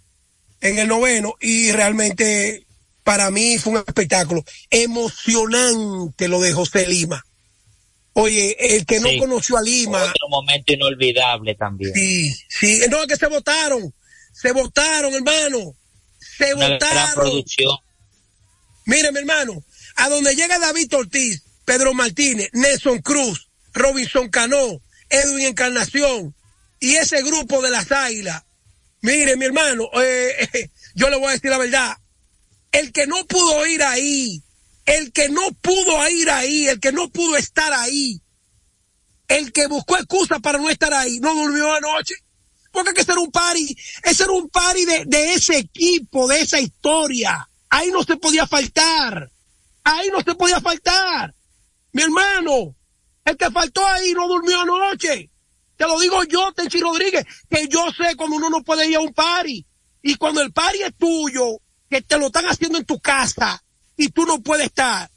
en 0.62 0.78
el 0.78 0.88
noveno 0.88 1.34
y 1.40 1.72
realmente 1.72 2.66
para 3.02 3.30
mí 3.30 3.58
fue 3.58 3.74
un 3.74 3.84
espectáculo 3.86 4.42
emocionante 4.70 6.26
lo 6.28 6.40
de 6.40 6.52
José 6.52 6.86
Lima. 6.86 7.22
Oye, 8.14 8.56
el 8.76 8.86
que 8.86 9.00
no 9.00 9.08
Sí. 9.08 9.18
conoció 9.18 9.58
a 9.58 9.62
Lima, 9.62 9.98
Otro 10.02 10.28
momento 10.30 10.72
inolvidable 10.72 11.54
también. 11.56 11.92
sí, 11.92 12.32
sí, 12.48 12.80
no 12.88 13.02
es 13.02 13.08
que 13.08 13.16
se 13.16 13.26
votaron, 13.26 13.92
se 14.34 14.52
votaron, 14.52 15.14
hermano, 15.14 15.74
se 16.18 16.52
votaron. 16.54 17.14
producción. 17.14 17.78
Mire, 18.86 19.12
mi 19.12 19.20
hermano, 19.20 19.64
a 19.96 20.08
donde 20.08 20.34
llega 20.34 20.58
David 20.58 20.92
Ortiz, 20.94 21.42
Pedro 21.64 21.94
Martínez, 21.94 22.50
Nelson 22.52 22.98
Cruz, 23.00 23.48
Robinson 23.72 24.28
Cano, 24.28 24.80
Edwin 25.08 25.46
Encarnación 25.46 26.34
y 26.80 26.96
ese 26.96 27.22
grupo 27.22 27.62
de 27.62 27.70
las 27.70 27.90
águilas. 27.92 28.42
Mire, 29.00 29.36
mi 29.36 29.46
hermano, 29.46 29.88
eh, 30.02 30.48
eh, 30.52 30.70
yo 30.94 31.08
le 31.08 31.16
voy 31.16 31.28
a 31.28 31.32
decir 31.32 31.50
la 31.50 31.58
verdad. 31.58 31.96
El 32.72 32.92
que 32.92 33.06
no 33.06 33.24
pudo 33.26 33.64
ir 33.66 33.82
ahí, 33.82 34.42
el 34.84 35.12
que 35.12 35.28
no 35.28 35.52
pudo 35.62 36.08
ir 36.08 36.28
ahí, 36.28 36.66
el 36.66 36.80
que 36.80 36.90
no 36.90 37.08
pudo 37.08 37.36
estar 37.36 37.72
ahí, 37.72 38.20
el 39.28 39.52
que 39.52 39.68
buscó 39.68 39.96
excusa 39.96 40.40
para 40.40 40.58
no 40.58 40.68
estar 40.68 40.92
ahí, 40.92 41.20
no 41.20 41.34
durmió 41.34 41.72
anoche. 41.72 42.14
Porque 42.74 42.90
es 42.90 42.94
que 42.96 43.00
ese 43.02 43.12
era 43.12 43.20
un 43.20 43.30
party, 43.30 43.76
ese 44.02 44.24
era 44.24 44.32
un 44.32 44.48
party 44.48 44.84
de, 44.84 45.04
de 45.06 45.34
ese 45.34 45.58
equipo, 45.58 46.26
de 46.26 46.40
esa 46.40 46.60
historia. 46.60 47.48
Ahí 47.70 47.92
no 47.92 48.02
se 48.02 48.16
podía 48.16 48.48
faltar. 48.48 49.30
Ahí 49.84 50.10
no 50.10 50.20
se 50.22 50.34
podía 50.34 50.60
faltar. 50.60 51.32
Mi 51.92 52.02
hermano, 52.02 52.74
el 53.24 53.36
que 53.36 53.50
faltó 53.52 53.86
ahí 53.86 54.12
no 54.12 54.26
durmió 54.26 54.62
anoche. 54.62 55.30
Te 55.76 55.86
lo 55.86 56.00
digo 56.00 56.24
yo, 56.24 56.52
Tenchi 56.52 56.80
Rodríguez, 56.80 57.24
que 57.48 57.68
yo 57.68 57.92
sé 57.92 58.16
cuando 58.16 58.36
uno 58.36 58.50
no 58.50 58.64
puede 58.64 58.88
ir 58.88 58.96
a 58.96 59.00
un 59.00 59.14
party. 59.14 59.64
Y 60.02 60.16
cuando 60.16 60.42
el 60.42 60.52
party 60.52 60.82
es 60.82 60.96
tuyo, 60.96 61.60
que 61.88 62.02
te 62.02 62.18
lo 62.18 62.26
están 62.26 62.46
haciendo 62.46 62.78
en 62.78 62.84
tu 62.84 62.98
casa 62.98 63.62
y 63.96 64.08
tú 64.08 64.26
no 64.26 64.40
puedes 64.40 64.66
estar. 64.66 65.08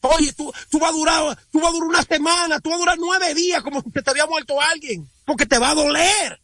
Oye, 0.00 0.32
tú, 0.32 0.52
tú 0.70 0.80
vas 0.80 0.90
a 0.90 0.94
durar, 0.94 1.38
tú 1.52 1.60
vas 1.60 1.70
a 1.70 1.72
durar 1.72 1.88
una 1.88 2.02
semana, 2.02 2.58
tú 2.58 2.70
vas 2.70 2.78
a 2.78 2.80
durar 2.80 2.98
nueve 2.98 3.32
días 3.34 3.62
como 3.62 3.80
si 3.80 3.90
te 3.90 4.10
había 4.10 4.26
muerto 4.26 4.60
alguien, 4.60 5.08
porque 5.24 5.46
te 5.46 5.58
va 5.58 5.70
a 5.70 5.74
doler. 5.74 6.40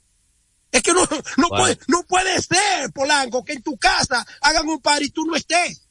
Es 0.72 0.82
que 0.82 0.92
no, 0.92 1.00
no 1.38 1.48
Wow. 1.48 1.58
puede, 1.58 1.78
no 1.88 2.02
puede 2.08 2.42
ser, 2.42 2.92
Polanco, 2.92 3.44
que 3.44 3.54
en 3.54 3.62
tu 3.62 3.76
casa 3.78 4.26
hagan 4.40 4.68
un 4.68 4.80
party 4.80 5.06
y 5.06 5.10
tú 5.10 5.24
no 5.24 5.36
estés. 5.36 5.88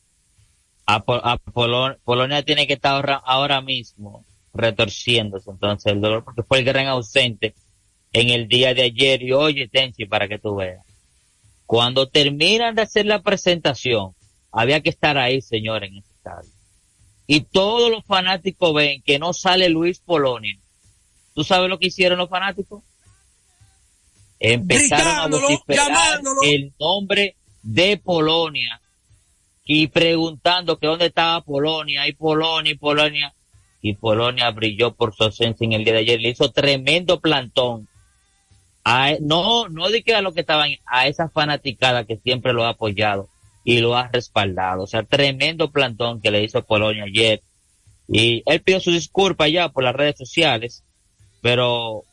a, 0.86 1.00
Po- 1.04 1.16
a 1.24 1.38
Polo- 1.38 1.98
Polonia 2.04 2.44
tiene 2.44 2.68
que 2.68 2.74
estar 2.74 2.94
ahora, 2.94 3.16
ahora 3.16 3.62
mismo 3.62 4.24
retorciéndose 4.54 5.50
entonces 5.52 5.92
el 5.92 6.00
dolor 6.00 6.24
porque 6.24 6.44
fue 6.44 6.60
el 6.60 6.66
gran 6.66 6.88
ausente 6.88 7.56
en 8.14 8.30
el 8.30 8.48
día 8.48 8.74
de 8.74 8.84
ayer 8.84 9.22
y 9.24 9.34
oye 9.34 9.68
Tenchi 9.68 10.06
para 10.06 10.28
que 10.30 10.40
tú 10.40 10.56
veas 10.56 10.86
cuando 11.66 12.08
terminan 12.08 12.74
de 12.76 12.84
hacer 12.84 13.06
la 13.06 13.22
presentación 13.22 14.14
había 14.54 14.80
que 14.82 14.92
estar 14.92 15.18
ahí 15.18 15.42
señor 15.42 15.84
en 15.84 15.98
ese 15.98 16.10
estadio 16.14 16.50
y 17.28 17.42
todos 17.42 17.92
los 17.92 18.06
fanáticos 18.06 18.74
ven 18.74 19.02
que 19.02 19.20
no 19.20 19.34
sale 19.34 19.68
Luis 19.68 20.00
Polonia 20.00 20.58
¿tú 21.34 21.44
sabes 21.44 21.70
lo 21.70 21.78
que 21.78 21.88
hicieron 21.88 22.18
los 22.18 22.30
fanáticos? 22.30 22.82
Empezaron 24.40 25.32
Gritándolo, 25.32 25.48
a 25.48 25.50
vociferar 25.50 26.22
el 26.44 26.74
nombre 26.80 27.36
de 27.64 27.98
Polonia 27.98 28.82
y 29.66 29.88
preguntando 29.88 30.78
que 30.78 30.88
dónde 30.88 31.08
estaba 31.08 31.42
Polonia 31.42 32.08
y 32.08 32.14
Polonia 32.14 32.72
y 32.72 32.78
Polonia 32.78 33.34
y 33.82 33.94
Polonia 33.94 34.52
brilló 34.52 34.94
por 34.94 35.16
su 35.16 35.24
ausencia 35.24 35.66
en 35.66 35.74
el 35.74 35.84
día 35.84 35.94
de 35.94 36.00
ayer 36.00 36.22
le 36.22 36.30
hizo 36.30 36.52
tremendo 36.52 37.20
plantón 37.20 37.88
a, 38.84 39.14
no 39.20 39.68
no 39.70 39.90
de 39.90 40.04
que 40.04 40.14
a 40.14 40.22
lo 40.22 40.34
que 40.34 40.42
estaban 40.42 40.72
a 40.86 41.08
esa 41.08 41.30
fanaticada 41.30 42.06
que 42.06 42.18
siempre 42.18 42.54
lo 42.54 42.66
ha 42.66 42.70
apoyado 42.70 43.30
y 43.64 43.80
lo 43.80 43.96
ha 43.96 44.08
respaldado 44.10 44.84
o 44.84 44.88
sea 44.88 45.04
tremendo 45.04 45.72
plantón 45.72 46.22
que 46.22 46.32
le 46.32 46.44
hizo 46.44 46.64
Polonia 46.64 47.06
ayer. 47.06 47.42
Y 48.08 48.44
él 48.46 48.62
pidió 48.62 48.80
su 48.80 48.92
disculpa 48.92 49.48
ya 49.48 49.70
por 49.70 49.84
las 49.84 49.96
redes 49.96 50.18
sociales 50.18 50.84
pero 51.46 52.04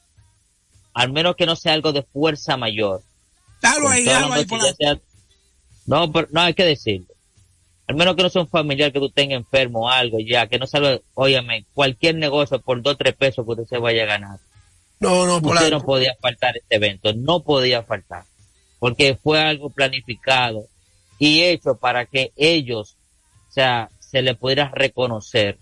al 0.94 1.12
menos 1.12 1.36
que 1.36 1.46
no 1.46 1.56
sea 1.56 1.72
algo 1.72 1.92
de 1.92 2.02
fuerza 2.02 2.56
mayor 2.56 3.02
Dalo 3.60 3.88
ahí, 3.88 4.04
la 4.04 4.12
dalo 4.14 4.32
ahí, 4.34 4.44
Polanco. 4.44 4.76
sea- 4.76 4.98
no, 5.86 6.10
pero 6.12 6.28
no 6.30 6.40
hay 6.40 6.54
que 6.54 6.64
decirlo. 6.64 7.06
Al 7.88 7.96
menos 7.96 8.14
que 8.16 8.22
no 8.22 8.28
sea 8.30 8.42
un 8.42 8.48
familiar 8.48 8.92
que 8.92 8.98
tú 9.00 9.10
tengas 9.10 9.36
enfermo 9.36 9.80
o 9.82 9.88
algo, 9.88 10.18
ya, 10.20 10.46
que 10.46 10.58
no 10.58 10.66
salga, 10.66 10.98
óyame, 11.14 11.64
cualquier 11.74 12.14
negocio 12.16 12.60
por 12.60 12.80
dos, 12.82 12.96
tres 12.98 13.14
pesos 13.14 13.44
que 13.44 13.50
usted 13.52 13.64
se 13.66 13.78
vaya 13.78 14.02
a 14.04 14.06
ganar. 14.06 14.38
No, 15.00 15.26
no, 15.26 15.36
Usted 15.36 15.48
Polanco. 15.48 15.70
no 15.70 15.80
podía 15.84 16.14
faltar 16.20 16.56
este 16.56 16.76
evento, 16.76 17.12
no 17.12 17.40
podía 17.40 17.82
faltar. 17.82 18.24
Porque 18.78 19.16
fue 19.20 19.40
algo 19.40 19.70
planificado 19.70 20.66
y 21.18 21.42
hecho 21.42 21.76
para 21.76 22.06
que 22.06 22.32
ellos, 22.36 22.96
o 23.48 23.52
sea, 23.52 23.90
se 24.00 24.22
le 24.22 24.34
pudiera 24.34 24.70
reconocer 24.74 25.58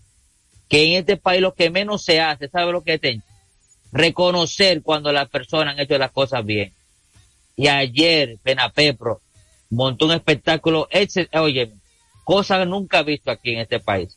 que 0.68 0.84
en 0.84 0.92
este 1.00 1.16
país 1.16 1.40
lo 1.42 1.54
que 1.54 1.70
menos 1.70 2.02
se 2.04 2.20
hace, 2.20 2.48
¿sabe 2.48 2.72
lo 2.72 2.82
que 2.82 2.94
es? 2.94 3.00
Reconocer 3.92 4.82
cuando 4.82 5.12
las 5.12 5.28
personas 5.28 5.74
han 5.74 5.80
hecho 5.80 5.98
las 5.98 6.12
cosas 6.12 6.44
bien. 6.44 6.72
Y 7.56 7.68
ayer, 7.68 8.38
Penapepro 8.42 9.20
montó 9.70 10.06
un 10.06 10.12
espectáculo, 10.12 10.88
excel- 10.90 11.28
oye, 11.38 11.70
cosa 12.24 12.64
nunca 12.64 13.02
visto 13.02 13.30
aquí 13.30 13.52
en 13.52 13.60
este 13.60 13.80
país. 13.80 14.16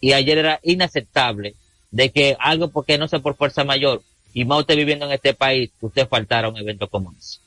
Y 0.00 0.12
ayer 0.12 0.38
era 0.38 0.60
inaceptable 0.62 1.54
de 1.90 2.10
que 2.10 2.36
algo, 2.38 2.68
porque 2.68 2.98
no 2.98 3.08
sé 3.08 3.18
por 3.20 3.36
fuerza 3.36 3.64
mayor, 3.64 4.02
y 4.34 4.44
más 4.44 4.60
usted 4.60 4.76
viviendo 4.76 5.06
en 5.06 5.12
este 5.12 5.34
país, 5.34 5.70
usted 5.80 6.08
faltara 6.08 6.48
un 6.48 6.56
evento 6.56 6.88
como 6.88 7.14
ese. 7.18 7.38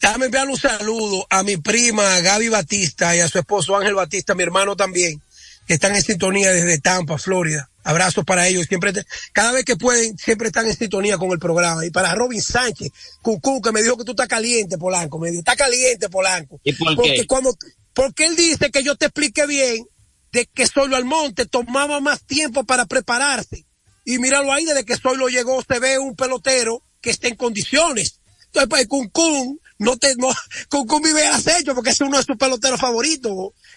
Déjame 0.00 0.26
enviarle 0.26 0.52
un 0.52 0.58
saludo 0.58 1.26
a 1.30 1.42
mi 1.42 1.56
prima 1.56 2.20
Gaby 2.20 2.48
Batista 2.48 3.16
y 3.16 3.20
a 3.20 3.28
su 3.28 3.38
esposo 3.38 3.76
Ángel 3.76 3.94
Batista, 3.94 4.34
mi 4.34 4.42
hermano 4.42 4.76
también, 4.76 5.20
que 5.66 5.74
están 5.74 5.96
en 5.96 6.02
sintonía 6.02 6.50
desde 6.50 6.78
Tampa, 6.78 7.18
Florida. 7.18 7.68
Abrazos 7.84 8.24
para 8.24 8.48
ellos. 8.48 8.66
Siempre, 8.66 8.92
te- 8.92 9.04
cada 9.32 9.52
vez 9.52 9.64
que 9.64 9.76
pueden, 9.76 10.16
siempre 10.18 10.48
están 10.48 10.66
en 10.66 10.76
sintonía 10.76 11.18
con 11.18 11.30
el 11.30 11.38
programa. 11.38 11.84
Y 11.86 11.90
para 11.90 12.14
Robin 12.14 12.42
Sánchez, 12.42 12.90
Cucú, 13.22 13.60
que 13.62 13.70
me 13.72 13.82
dijo 13.82 13.96
que 13.96 14.04
tú 14.04 14.12
estás 14.12 14.26
caliente, 14.28 14.78
Polanco. 14.78 15.18
Me 15.18 15.30
dijo, 15.30 15.40
está 15.40 15.54
caliente, 15.54 16.08
Polanco. 16.08 16.60
¿Y 16.64 16.72
por 16.72 16.96
porque 16.96 17.14
qué? 17.14 17.26
cuando, 17.26 17.54
porque 17.92 18.26
él 18.26 18.36
dice 18.36 18.70
que 18.70 18.82
yo 18.82 18.96
te 18.96 19.06
expliqué 19.06 19.46
bien 19.46 19.86
de 20.32 20.46
que 20.46 20.66
Solo 20.66 20.96
Almonte 20.96 21.46
tomaba 21.46 22.00
más 22.00 22.24
tiempo 22.24 22.64
para 22.64 22.86
prepararse. 22.86 23.66
Y 24.04 24.18
míralo 24.18 24.52
ahí, 24.52 24.64
desde 24.64 24.84
que 24.84 24.96
Solo 24.96 25.28
llegó, 25.28 25.62
se 25.62 25.78
ve 25.78 25.98
un 25.98 26.16
pelotero 26.16 26.82
que 27.00 27.10
está 27.10 27.28
en 27.28 27.36
condiciones. 27.36 28.20
Entonces, 28.46 28.68
pues, 28.68 28.86
Cuncún, 28.88 29.60
no 29.78 29.96
te, 29.96 30.14
no, 30.16 30.28
Cuncún 30.70 31.02
vive 31.02 31.26
acecho 31.26 31.74
porque 31.74 31.90
es 31.90 32.00
uno 32.00 32.16
de 32.18 32.24
sus 32.24 32.36
peloteros 32.36 32.80
favoritos. 32.80 33.32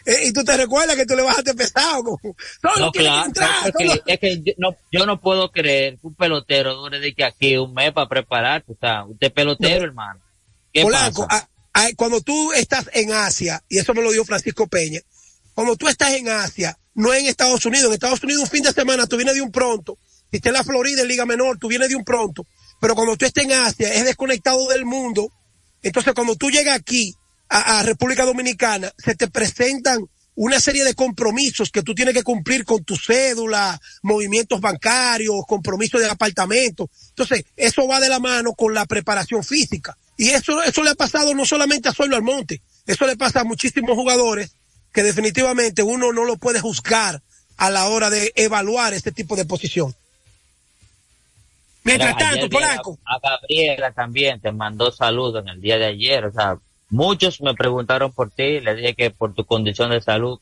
Eh, 0.10 0.28
y 0.28 0.32
tú 0.32 0.42
te 0.46 0.56
recuerdas 0.56 0.96
que 0.96 1.06
tú 1.06 1.16
le 1.18 1.22
bajaste 1.22 1.54
pesado. 1.54 2.02
Como, 2.04 2.18
No, 2.80 2.92
claro, 2.94 3.26
entrar, 3.26 3.50
es 3.68 3.74
que, 3.78 3.88
Solo- 3.88 4.04
es 4.06 4.20
que 4.20 4.42
yo, 4.42 4.54
no, 4.58 4.76
yo 4.90 5.06
no 5.06 5.20
puedo 5.20 5.52
creer 5.52 5.96
que 6.00 6.08
un 6.08 6.16
pelotero 6.16 6.76
dure 6.76 7.00
de 7.02 7.14
que 7.14 7.26
aquí 7.26 7.58
un 7.58 7.74
mes 7.74 7.92
para 7.92 8.08
prepararse. 8.08 8.72
O 8.72 8.78
sea, 8.80 9.04
usted 9.06 9.34
pelotero, 9.34 9.84
hermano. 9.84 10.22
¿Qué 10.72 10.84
Polanco, 10.84 11.28
pasa? 11.28 11.50
a- 11.74 11.84
a- 11.88 11.94
cuando 11.98 12.22
tú 12.22 12.54
estás 12.54 12.90
en 12.94 13.12
Asia, 13.12 13.62
y 13.68 13.80
eso 13.80 13.94
me 13.94 14.02
lo 14.02 14.12
dijo 14.12 14.24
Francisco 14.24 14.66
Peña, 14.68 15.02
cuando 15.54 15.76
tú 15.76 15.90
estás 15.90 16.14
en 16.14 16.30
Asia, 16.30 16.78
no 16.94 17.14
en 17.14 17.26
Estados 17.26 17.66
Unidos, 17.66 17.88
en 17.88 17.94
Estados 17.94 18.24
Unidos 18.24 18.44
un 18.44 18.50
fin 18.50 18.64
de 18.64 18.72
semana 18.72 19.08
tú 19.08 19.18
vienes 19.18 19.36
de 19.36 19.42
un 19.42 19.52
pronto, 19.52 19.98
si 20.32 20.38
estás 20.38 20.52
en 20.52 20.54
la 20.54 20.64
Florida 20.64 21.02
en 21.02 21.08
Liga 21.10 21.26
Menor, 21.26 21.58
tú 21.60 21.68
vienes 21.68 21.90
de 21.90 21.96
un 21.96 22.04
pronto, 22.06 22.46
pero 22.80 22.96
cuando 22.96 23.18
tú 23.18 23.26
estás 23.26 23.44
en 23.44 23.52
Asia, 23.52 23.94
es 23.94 24.06
desconectado 24.06 24.68
del 24.70 24.86
mundo, 24.86 25.30
entonces 25.82 26.14
cuando 26.14 26.36
tú 26.38 26.50
llegas 26.50 26.78
aquí 26.80 27.14
a, 27.50 27.80
a 27.80 27.84
República 27.84 28.26
Dominicana, 28.26 28.92
se 28.98 29.16
te 29.16 29.28
presentan 29.28 30.08
una 30.36 30.60
serie 30.60 30.84
de 30.84 30.94
compromisos 30.94 31.72
que 31.72 31.82
tú 31.82 31.96
tienes 31.96 32.14
que 32.14 32.24
cumplir 32.24 32.64
con 32.64 32.84
tu 32.84 32.96
cédula, 32.96 33.80
movimientos 34.04 34.62
bancarios, 34.62 35.42
compromisos 35.48 36.00
de 36.00 36.08
apartamento. 36.10 36.90
Entonces, 37.10 37.44
eso 37.56 37.88
va 37.88 38.00
de 38.00 38.10
la 38.10 38.20
mano 38.20 38.54
con 38.54 38.74
la 38.74 38.86
preparación 38.86 39.44
física. 39.44 39.98
Y 40.16 40.30
eso, 40.30 40.62
eso 40.62 40.84
le 40.84 40.92
ha 40.92 40.96
pasado 40.96 41.34
no 41.34 41.44
solamente 41.46 41.90
a 41.90 41.94
Soylo 41.94 42.16
Almonte, 42.16 42.62
eso 42.86 43.08
le 43.08 43.18
pasa 43.18 43.42
a 43.42 43.44
muchísimos 43.46 43.96
jugadores 43.96 44.52
que 44.94 45.04
definitivamente 45.04 45.82
uno 45.84 46.14
no 46.14 46.24
lo 46.24 46.38
puede 46.38 46.60
juzgar 46.60 47.22
a 47.58 47.70
la 47.72 47.88
hora 47.88 48.10
de 48.12 48.32
evaluar 48.36 48.94
este 48.94 49.12
tipo 49.12 49.36
de 49.36 49.46
posición. 49.46 49.96
Mientras 51.84 52.16
Mira, 52.16 52.30
tanto, 52.30 52.50
vi 52.50 52.58
a- 52.58 52.60
Polanco, 52.60 53.00
A, 53.06 53.20
Gabriela 53.20 53.92
también 53.92 54.40
te 54.42 54.52
mandó 54.52 54.92
saludos 54.92 55.44
en 55.44 55.50
el 55.50 55.62
día 55.62 55.78
de 55.78 55.86
ayer. 55.86 56.26
O 56.26 56.32
sea, 56.32 56.58
muchos 56.90 57.42
me 57.42 57.54
preguntaron 57.54 58.12
por 58.12 58.32
ti. 58.32 58.60
Le 58.60 58.76
dije 58.76 58.96
que 58.96 59.12
por 59.12 59.34
tu 59.34 59.46
condición 59.46 59.92
de 59.92 60.02
salud 60.02 60.40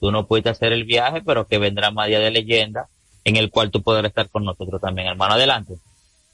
tú 0.00 0.10
no 0.10 0.26
pudiste 0.26 0.50
hacer 0.50 0.72
el 0.72 0.84
viaje, 0.84 1.22
pero 1.24 1.46
que 1.46 1.58
vendrá 1.58 1.90
más 1.90 2.08
día 2.08 2.18
de 2.18 2.30
leyenda 2.30 2.88
en 3.24 3.36
el 3.36 3.50
cual 3.50 3.70
tú 3.70 3.82
podrás 3.82 4.06
estar 4.06 4.28
con 4.30 4.44
nosotros 4.44 4.80
también, 4.80 5.08
hermano. 5.08 5.34
Adelante. 5.34 5.74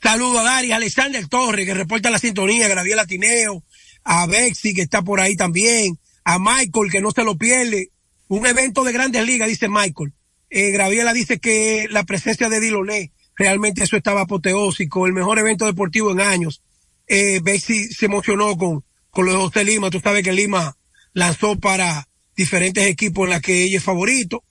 saludo 0.02 0.40
a 0.40 0.44
Dari, 0.44 0.72
a 0.72 0.76
Alexander 0.76 1.26
Torres, 1.28 1.66
que 1.66 1.74
reporta 1.74 2.10
la 2.10 2.18
sintonía, 2.18 2.66
a 2.66 2.68
Graviela 2.68 3.06
Tineo, 3.06 3.62
a 4.04 4.26
Bexi, 4.26 4.74
que 4.74 4.82
está 4.82 5.02
por 5.02 5.20
ahí 5.20 5.36
también, 5.36 5.98
a 6.24 6.38
Michael, 6.38 6.90
que 6.90 7.00
no 7.00 7.10
se 7.10 7.24
lo 7.24 7.36
pierde. 7.36 7.90
Un 8.28 8.46
evento 8.46 8.84
de 8.84 8.92
grandes 8.92 9.24
ligas, 9.26 9.48
dice 9.48 9.68
Michael. 9.68 10.12
Eh, 10.50 10.70
Graviela 10.70 11.12
dice 11.12 11.38
que 11.38 11.88
la 11.90 12.04
presencia 12.04 12.48
de 12.48 12.60
Diloné, 12.60 13.12
realmente 13.36 13.84
eso 13.84 13.96
estaba 13.96 14.22
apoteósico, 14.22 15.06
el 15.06 15.12
mejor 15.12 15.38
evento 15.38 15.66
deportivo 15.66 16.10
en 16.10 16.20
años. 16.20 16.62
Eh, 17.06 17.40
Bexi 17.42 17.88
se 17.88 18.06
emocionó 18.06 18.56
con, 18.56 18.84
con 19.10 19.26
lo 19.26 19.32
de 19.32 19.38
José 19.38 19.64
Lima. 19.64 19.90
Tú 19.90 20.00
sabes 20.00 20.22
que 20.22 20.32
Lima 20.32 20.76
lanzó 21.12 21.58
para 21.58 22.08
diferentes 22.36 22.86
equipos 22.86 23.24
en 23.24 23.30
la 23.30 23.40
que 23.40 23.64
ella 23.64 23.78
es 23.78 23.84
favorito. 23.84 24.44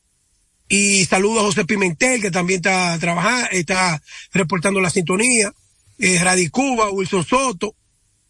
Y 0.70 1.06
saludo 1.06 1.40
a 1.40 1.44
José 1.44 1.64
Pimentel, 1.66 2.22
que 2.22 2.32
también 2.32 2.58
está 2.58 2.98
trabajando, 3.00 3.48
está 3.52 4.02
reportando 4.34 4.82
la 4.82 4.90
sintonía. 4.90 5.54
Eh, 5.98 6.20
Radi 6.22 6.50
Cuba, 6.50 6.90
Wilson 6.92 7.26
Soto. 7.26 7.74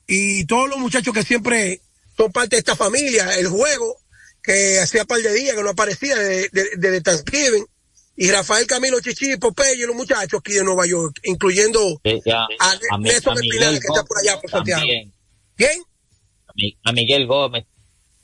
Y 0.05 0.45
todos 0.45 0.69
los 0.69 0.78
muchachos 0.78 1.13
que 1.13 1.23
siempre 1.23 1.82
son 2.15 2.32
parte 2.32 2.55
de 2.55 2.59
esta 2.59 2.75
familia. 2.75 3.36
El 3.38 3.47
juego, 3.47 3.97
que 4.43 4.80
hacía 4.80 5.03
par 5.05 5.19
de 5.19 5.34
días 5.34 5.55
que 5.55 5.63
no 5.63 5.71
aparecía 5.71 6.15
de, 6.15 6.47
de, 6.49 6.89
de 6.91 7.01
Thanksgiving. 7.01 7.65
Y 8.15 8.32
Rafael 8.32 8.65
Camilo 8.65 8.99
Chichi, 8.99 9.38
Popeye 9.38 9.75
y 9.75 9.86
los 9.86 9.95
muchachos 9.95 10.39
aquí 10.39 10.53
de 10.53 10.63
Nueva 10.63 10.86
York, 10.88 11.19
incluyendo 11.23 11.99
Sí, 12.03 12.19
ya. 12.25 12.45
a, 12.59 12.97
Nelson 12.99 13.36
Espinal, 13.36 13.80
que 13.80 13.88
está 13.88 14.03
por 14.05 14.17
allá, 14.19 14.39
por 14.41 14.49
Santiago. 14.49 14.82
Mi- 14.86 15.11
A 16.84 16.91
Miguel 16.91 17.28
Gómez. 17.28 17.66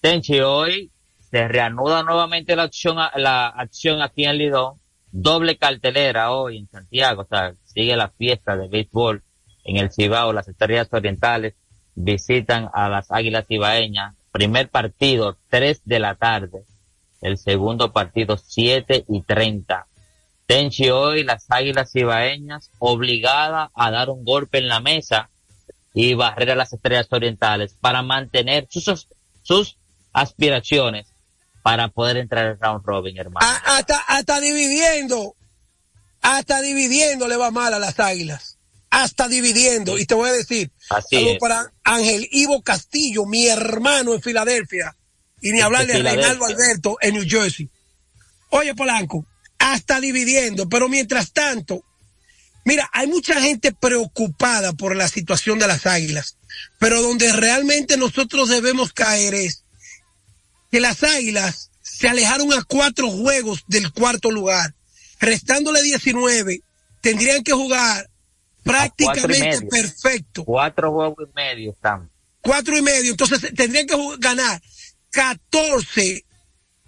Tenchi, 0.02 0.40
hoy 0.40 0.92
se 1.30 1.48
reanuda 1.48 2.02
nuevamente 2.04 2.56
la 2.56 2.64
acción, 2.64 2.98
la 3.16 3.48
acción 3.48 4.02
aquí 4.02 4.26
en 4.26 4.38
Lidón. 4.38 4.80
Doble 5.12 5.58
cartelera 5.58 6.32
hoy 6.32 6.58
en 6.58 6.68
Santiago. 6.68 7.22
O 7.22 7.28
sea, 7.28 7.54
sigue 7.64 7.96
la 7.96 8.10
fiesta 8.10 8.58
de 8.58 8.68
béisbol 8.68 9.24
en 9.64 9.78
el 9.78 9.92
Cibao. 9.92 10.34
Las 10.34 10.48
estrellas 10.48 10.90
orientales 10.92 11.54
visitan 11.94 12.70
a 12.74 12.90
las 12.90 13.12
águilas 13.12 13.46
cibaeñas. 13.48 14.16
Primer 14.32 14.70
partido, 14.70 15.38
3 15.50 15.84
de 15.86 16.00
la 16.00 16.16
tarde. 16.16 16.66
El 17.22 17.38
segundo 17.38 17.94
partido, 17.94 18.38
7 18.38 19.06
y 19.08 19.22
30. 19.22 19.86
Tenchi 20.48 20.90
hoy, 20.90 21.24
las 21.24 21.46
águilas 21.50 21.92
cibaeñas 21.92 22.72
obligadas 22.80 23.70
a 23.76 23.92
dar 23.92 24.10
un 24.10 24.26
golpe 24.26 24.58
en 24.58 24.68
la 24.68 24.80
mesa 24.80 25.30
y 25.94 26.14
barrer 26.16 26.52
a 26.52 26.56
las 26.56 26.74
estrellas 26.74 27.08
orientales 27.12 27.76
para 27.80 28.02
mantener 28.02 28.68
sus, 28.70 29.08
sus 29.44 29.78
aspiraciones 30.12 31.08
para 31.62 31.88
poder 31.89 32.18
entrar 32.18 32.46
al 32.48 32.60
round 32.60 32.86
robin, 32.86 33.18
hermano. 33.18 33.46
A- 33.46 33.78
hasta, 33.78 33.98
hasta 34.00 34.39
dividiendo, 34.39 35.36
hasta 36.22 36.62
dividiendo 36.62 37.28
le 37.28 37.38
va 37.38 37.52
mal 37.52 37.74
a 37.74 37.80
las 37.80 38.00
águilas. 38.00 38.58
Hasta 38.89 39.28
dividiendo. 39.28 39.98
Y 39.98 40.06
te 40.06 40.14
voy 40.14 40.30
a 40.30 40.34
decir, 40.34 40.72
Así 40.89 41.38
para 41.39 41.72
Ángel 41.84 42.28
Ivo 42.32 42.62
Castillo, 42.62 43.26
mi 43.26 43.48
hermano 43.48 44.14
en 44.14 44.22
Filadelfia. 44.22 44.96
Y 45.41 45.48
ni 45.48 45.54
Desde 45.54 45.64
hablar 45.64 45.88
de 45.88 45.94
Filadelfia. 45.96 46.28
Reinaldo 46.30 46.46
Alberto 46.46 46.98
en 47.02 47.14
New 47.16 47.26
Jersey. 47.28 47.70
Oye, 48.50 48.76
Polanco, 48.76 49.26
hasta 49.58 50.00
dividiendo, 50.00 50.70
pero 50.70 50.89
mientras 50.89 51.32
tanto, 51.34 51.84
mira, 52.64 52.89
hay 52.93 53.07
mucha 53.07 53.39
gente 53.41 53.72
preocupada 53.74 54.74
por 54.74 54.95
la 54.95 55.07
situación 55.07 55.59
de 55.59 55.68
las 55.68 55.86
águilas, 55.86 56.38
pero 56.80 57.01
donde 57.01 57.32
realmente 57.34 57.97
nosotros 57.97 58.49
debemos 58.49 58.93
caer 58.93 59.34
es 59.34 59.64
que 60.72 60.80
las 60.80 61.03
águilas 61.03 61.72
se 61.82 62.07
alejaron 62.07 62.51
a 62.53 62.64
cuatro 62.64 63.09
juegos 63.09 63.64
del 63.68 63.91
cuarto 63.91 64.32
lugar, 64.32 64.74
restándole 65.20 65.82
19, 65.82 66.61
tendrían 67.01 67.43
que 67.43 67.51
jugar 67.51 68.09
prácticamente 68.64 69.61
perfecto. 69.68 70.43
Cuatro 70.45 70.91
juegos 70.91 71.30
y 71.30 71.36
medio 71.36 71.72
están. 71.72 72.09
Cuatro 72.41 72.78
y 72.78 72.82
medio, 72.82 73.11
entonces 73.11 73.53
tendrían 73.53 73.86
que 73.86 73.95
ganar 74.20 74.61
14 75.11 76.26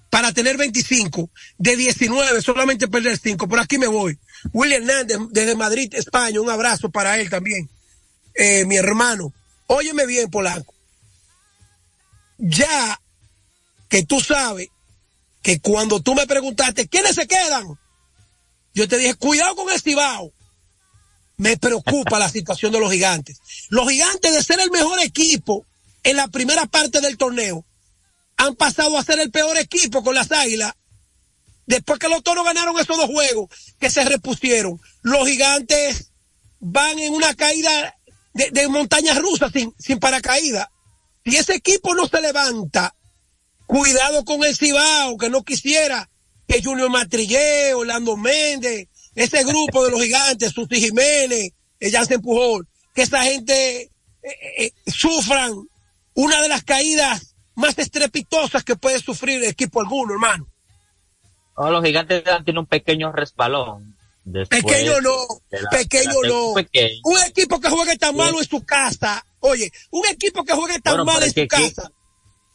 para 0.10 0.32
tener 0.32 0.58
25, 0.58 1.30
de 1.58 1.76
19 1.76 2.42
solamente 2.42 2.88
perder 2.88 3.18
5. 3.18 3.48
Por 3.48 3.60
aquí 3.60 3.78
me 3.78 3.88
voy. 3.88 4.18
William 4.54 4.84
Hernández 4.84 5.18
desde 5.32 5.56
Madrid, 5.56 5.94
España, 5.94 6.42
un 6.42 6.50
abrazo 6.50 6.90
para 6.90 7.20
él 7.20 7.30
también. 7.30 7.70
Eh, 8.34 8.66
mi 8.66 8.76
hermano, 8.76 9.34
óyeme 9.68 10.06
bien, 10.06 10.30
Polanco. 10.30 10.74
Ya 12.38 13.00
que 13.88 14.04
tú 14.04 14.20
sabes 14.20 14.70
que 15.42 15.60
cuando 15.60 16.02
tú 16.02 16.16
me 16.16 16.28
preguntaste, 16.28 16.88
¿quiénes 16.88 17.16
se 17.16 17.28
quedan? 17.28 17.78
Yo 18.74 18.88
te 18.88 18.98
dije, 18.98 19.16
cuidado 19.16 19.56
con 19.56 19.72
el 19.72 19.82
Cibao. 19.82 20.32
Me 21.38 21.58
preocupa 21.58 22.20
la 22.20 22.30
situación 22.30 22.72
de 22.72 22.80
los 22.80 22.92
gigantes. 22.92 23.40
Los 23.70 23.90
gigantes 23.90 24.34
de 24.34 24.44
ser 24.44 24.60
el 24.60 24.72
mejor 24.72 25.00
equipo 25.00 25.66
en 26.04 26.18
la 26.18 26.28
primera 26.28 26.66
parte 26.66 27.02
del 27.02 27.18
torneo 27.18 27.66
han 28.38 28.56
pasado 28.56 28.98
a 28.98 29.04
ser 29.04 29.20
el 29.20 29.32
peor 29.32 29.58
equipo 29.58 30.04
con 30.04 30.16
las 30.16 30.32
águilas. 30.32 30.74
Después 31.66 32.00
que 32.00 32.10
los 32.10 32.24
toros 32.24 32.46
ganaron 32.46 32.78
esos 32.78 32.98
dos 32.98 33.08
juegos 33.08 33.50
que 33.80 33.90
se 33.90 34.04
repusieron, 34.06 34.80
los 35.02 35.28
gigantes 35.28 36.12
van 36.60 37.00
en 37.00 37.14
una 37.14 37.34
caída 37.34 37.96
de, 38.34 38.68
montañas 38.68 39.18
rusas 39.20 39.52
sin, 39.52 39.74
sin 39.80 40.00
paracaídas. 40.00 40.68
Si 41.24 41.36
ese 41.38 41.56
equipo 41.56 41.96
no 41.96 42.08
se 42.08 42.22
levanta, 42.22 42.96
cuidado 43.66 44.26
con 44.26 44.44
el 44.44 44.56
Cibao, 44.56 45.18
que 45.18 45.30
no 45.30 45.44
quisiera 45.44 46.10
que 46.48 46.62
Junior 46.62 46.90
Matrillé, 46.90 47.74
Orlando 47.74 48.16
Méndez, 48.18 48.88
ese 49.16 49.44
grupo 49.44 49.86
de 49.86 49.92
los 49.92 50.02
gigantes, 50.02 50.52
Susi 50.52 50.80
Jiménez, 50.80 51.52
eh, 51.80 51.92
Jansen 51.92 52.22
Pujol, 52.22 52.68
que 52.94 53.04
esa 53.04 53.24
gente 53.24 53.82
eh, 53.82 53.92
eh, 54.58 54.72
sufran 54.86 55.54
una 56.14 56.42
de 56.42 56.50
las 56.50 56.64
caídas 56.64 57.36
más 57.56 57.78
estrepitosas 57.78 58.64
que 58.64 58.76
puede 58.76 59.00
sufrir 59.00 59.44
el 59.44 59.50
equipo 59.50 59.82
alguno, 59.82 60.14
hermano. 60.14 60.48
No, 61.58 61.72
los 61.72 61.84
gigantes 61.84 62.24
tienen 62.24 62.58
un 62.60 62.66
pequeño 62.66 63.12
resbalón. 63.12 63.96
después 64.24 64.64
Pequeño 64.64 65.00
no, 65.02 65.16
la- 65.52 65.70
pequeño 65.70 66.14
no. 66.28 66.54
pequeño. 66.56 67.00
Un 67.04 67.18
equipo 67.28 67.60
que 67.62 67.70
juegue 67.70 67.96
tan 67.98 68.16
malo 68.16 68.40
en 68.40 68.46
su 68.46 68.66
casa, 68.66 69.26
oye, 69.40 69.72
un 69.92 70.06
equipo 70.08 70.44
que 70.44 70.54
juegue 70.54 70.80
tan 70.82 70.96
Bueno, 70.98 71.06
mal 71.06 71.24
en 71.24 71.32
su 71.32 71.40
aquí- 71.42 71.48
casa. 71.48 71.92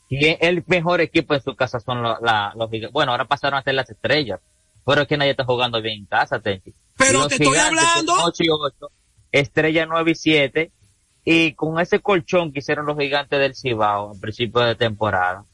Y 0.08 0.36
el 0.44 0.64
mejor 0.66 1.00
equipo 1.00 1.34
en 1.34 1.42
su 1.42 1.54
casa 1.54 1.78
son 1.78 2.02
los, 2.02 2.20
la- 2.20 2.52
los 2.56 2.68
gigantes. 2.70 2.92
Bueno, 2.92 3.12
ahora 3.12 3.26
pasaron 3.26 3.58
a 3.58 3.62
ser 3.62 3.74
las 3.74 3.88
estrellas. 3.88 4.40
Pero 4.84 5.02
es 5.02 5.08
que 5.08 5.16
nadie 5.16 5.30
está 5.32 5.44
jugando 5.44 5.80
bien 5.80 6.00
en 6.00 6.06
casa, 6.06 6.40
Tenchi. 6.40 6.74
Pero 6.96 7.28
te 7.28 7.36
estoy 7.36 7.56
hablando- 7.56 8.12
tienen 8.14 8.24
8 8.26 8.42
y 8.42 8.48
8, 8.50 8.90
estrella 9.30 9.86
9 9.86 10.10
y 10.10 10.14
7. 10.16 10.72
Y 11.24 11.52
con 11.52 11.78
ese 11.78 12.00
colchón 12.00 12.52
que 12.52 12.58
hicieron 12.58 12.86
los 12.86 12.98
gigantes 12.98 13.38
del 13.38 13.54
Cibao 13.54 14.10
a 14.16 14.20
principio 14.20 14.62
de 14.62 14.74
temporada. 14.74 15.44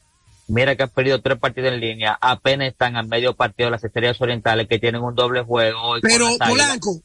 Mira 0.47 0.75
que 0.75 0.83
han 0.83 0.89
perdido 0.89 1.21
tres 1.21 1.37
partidos 1.37 1.73
en 1.73 1.79
línea. 1.79 2.17
Apenas 2.21 2.69
están 2.69 2.95
a 2.95 3.03
medio 3.03 3.35
partido 3.35 3.69
las 3.69 3.83
estrellas 3.83 4.19
orientales 4.21 4.67
que 4.67 4.79
tienen 4.79 5.01
un 5.01 5.13
doble 5.13 5.43
juego. 5.43 5.95
Pero. 6.01 6.37
Polanco, 6.37 7.01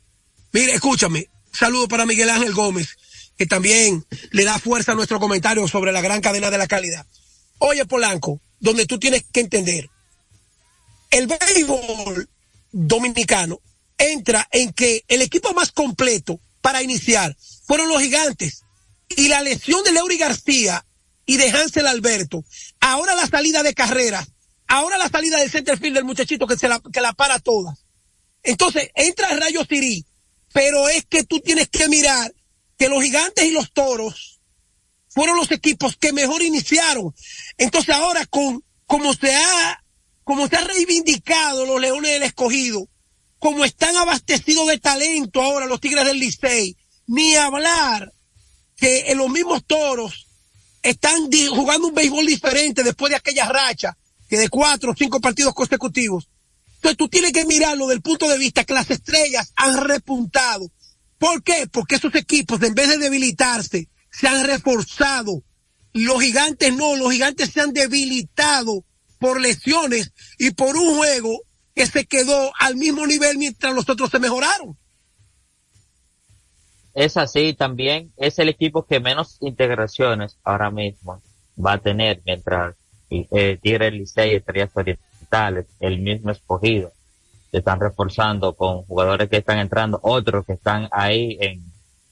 mire, 0.53 0.74
escúchame, 0.74 1.28
saludo 1.53 1.88
para 1.88 2.07
Miguel 2.07 2.30
Ángel 2.30 2.55
Gómez, 2.55 2.97
que 3.36 3.47
también 3.47 4.05
le 4.30 4.45
da 4.45 4.59
fuerza 4.59 4.93
a 4.93 4.95
nuestro 4.95 5.18
comentario 5.18 5.66
sobre 5.66 5.93
la 5.93 6.01
gran 6.01 6.20
cadena 6.20 6.51
de 6.51 6.59
la 6.59 6.68
calidad. 6.68 7.05
Oye, 7.59 7.84
Polanco, 7.84 8.40
donde 8.61 8.86
tú 8.86 8.99
tienes 8.99 9.24
que 9.32 9.40
entender, 9.40 9.90
el 11.11 11.26
béisbol 11.26 12.28
dominicano 12.70 13.61
entra 13.99 14.49
en 14.51 14.72
que 14.72 15.05
el 15.09 15.22
equipo 15.22 15.53
más 15.53 15.72
completo 15.72 16.40
para 16.61 16.82
iniciar 16.82 17.36
fueron 17.66 17.88
los 17.88 18.01
gigantes 18.01 18.62
y 19.16 19.28
la 19.28 19.43
lesión 19.43 19.82
de 19.84 19.93
Leury 19.93 20.16
García 20.16 20.84
y 21.27 21.37
de 21.37 21.51
Hansel 21.51 21.87
Alberto, 21.87 22.45
ahora 22.81 23.14
la 23.14 23.27
salida 23.27 23.62
de 23.62 23.75
carreras, 23.75 24.29
ahora 24.66 24.99
la 24.99 25.09
salida 25.09 25.39
del 25.39 25.51
centerfield 25.51 25.95
del 25.95 26.05
muchachito 26.05 26.47
que 26.47 26.57
se 26.57 26.68
la, 26.68 26.81
que 26.93 27.01
la 27.01 27.12
para 27.12 27.39
todas. 27.39 27.85
Entonces, 28.43 28.91
entra 28.95 29.37
Rayo 29.37 29.64
Sirí, 29.64 30.05
pero 30.53 30.89
es 30.89 31.07
que 31.07 31.25
tú 31.25 31.41
tienes 31.41 31.68
que 31.68 31.89
mirar 31.89 32.35
que 32.77 32.89
los 32.89 33.03
gigantes 33.03 33.45
y 33.45 33.53
los 33.53 33.73
toros 33.73 34.41
fueron 35.09 35.37
los 35.37 35.51
equipos 35.51 35.97
que 35.97 36.12
mejor 36.12 36.43
iniciaron. 36.43 37.14
Entonces 37.59 37.95
ahora 37.95 38.27
con, 38.27 38.64
como 38.87 39.14
se 39.14 39.35
ha, 39.35 39.85
como 40.25 40.49
se 40.49 40.57
ha 40.57 40.64
reivindicado 40.64 41.66
los 41.66 41.81
leones 41.81 42.12
del 42.12 42.23
escogido, 42.23 42.89
como 43.39 43.64
están 43.64 43.97
abastecidos 43.97 44.68
de 44.68 44.79
talento 44.79 45.43
ahora 45.43 45.66
los 45.66 45.81
tigres 45.81 46.07
del 46.07 46.18
Licey, 46.18 46.77
ni 47.07 47.35
hablar 47.35 48.12
que 48.77 49.11
en 49.11 49.18
los 49.18 49.29
mismos 49.29 49.64
toros 49.66 50.22
están 50.83 51.30
jugando 51.51 51.89
un 51.89 51.95
béisbol 51.95 52.26
diferente 52.26 52.83
después 52.83 53.11
de 53.11 53.16
aquella 53.16 53.49
racha, 53.49 53.97
que 54.28 54.39
de 54.39 54.49
cuatro 54.49 54.93
o 54.93 54.95
cinco 54.97 55.20
partidos 55.20 55.55
consecutivos. 55.55 56.28
Entonces 56.76 56.97
tú 56.97 57.09
tienes 57.09 57.33
que 57.33 57.45
mirarlo 57.47 57.87
del 57.87 58.03
punto 58.03 58.28
de 58.28 58.39
vista 58.39 58.64
que 58.64 58.74
las 58.74 58.91
estrellas 58.91 59.53
han 59.55 59.85
repuntado. 59.85 60.70
¿Por 61.18 61.43
qué? 61.45 61.68
Porque 61.70 61.95
esos 61.95 62.14
equipos, 62.16 62.61
en 62.62 62.74
vez 62.74 62.89
de 62.89 62.99
debilitarse, 62.99 63.89
se 64.11 64.26
han 64.26 64.45
reforzado. 64.45 65.45
Los 65.93 66.20
gigantes 66.20 66.74
no, 66.74 66.97
los 66.97 67.12
gigantes 67.12 67.51
se 67.53 67.61
han 67.61 67.72
debilitado 67.72 68.85
por 69.20 69.41
lesiones 69.41 70.11
y 70.39 70.51
por 70.51 70.76
un 70.76 70.97
juego 70.97 71.43
que 71.76 71.87
se 71.87 72.07
quedó 72.07 72.53
al 72.59 72.76
mismo 72.76 73.07
nivel 73.07 73.39
mientras 73.39 73.72
los 73.72 73.89
otros 73.89 74.11
se 74.11 74.18
mejoraron. 74.18 74.76
Es 76.95 77.16
así 77.16 77.55
también, 77.55 78.12
es 78.16 78.38
el 78.38 78.49
equipo 78.49 78.84
que 78.84 79.01
menos 79.01 79.38
integraciones 79.40 80.36
ahora 80.45 80.70
mismo 80.70 81.22
va 81.64 81.74
a 81.74 81.78
tener 81.78 82.20
mientras 82.24 82.74
eh, 83.11 83.59
Tigre 83.61 83.90
Licey 83.90 84.32
y 84.32 84.34
Estrellas 84.36 84.70
Orientales, 84.74 85.66
el 85.80 85.99
mismo 86.01 86.30
escogido, 86.30 86.93
se 87.51 87.59
están 87.59 87.80
reforzando 87.80 88.55
con 88.55 88.82
jugadores 88.82 89.28
que 89.28 89.38
están 89.38 89.59
entrando, 89.59 90.01
otros 90.03 90.47
que 90.47 90.55
están 90.55 90.88
ahí 90.90 91.36
en, 91.40 91.62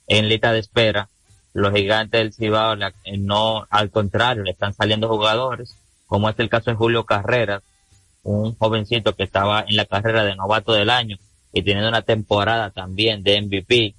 en 0.07 0.29
lista 0.29 0.53
de 0.53 0.61
espera. 0.61 1.09
Los 1.53 1.75
gigantes 1.75 2.21
del 2.21 2.33
Cibao 2.33 2.75
eh, 2.75 3.19
no, 3.19 3.67
al 3.71 3.91
contrario, 3.91 4.45
le 4.45 4.53
están 4.53 4.73
saliendo 4.73 5.09
jugadores, 5.09 5.77
como 6.07 6.29
es 6.29 6.39
el 6.39 6.49
caso 6.49 6.71
de 6.71 6.77
Julio 6.77 7.05
Carreras, 7.05 7.63
un 8.23 8.55
jovencito 8.57 9.15
que 9.15 9.25
estaba 9.25 9.65
en 9.67 9.77
la 9.77 9.87
carrera 9.87 10.25
de 10.25 10.37
novato 10.37 10.73
del 10.73 10.91
año 10.91 11.17
y 11.53 11.63
teniendo 11.63 11.89
una 11.89 12.03
temporada 12.03 12.71
también 12.71 13.23
de 13.23 13.41
MVP. 13.41 13.95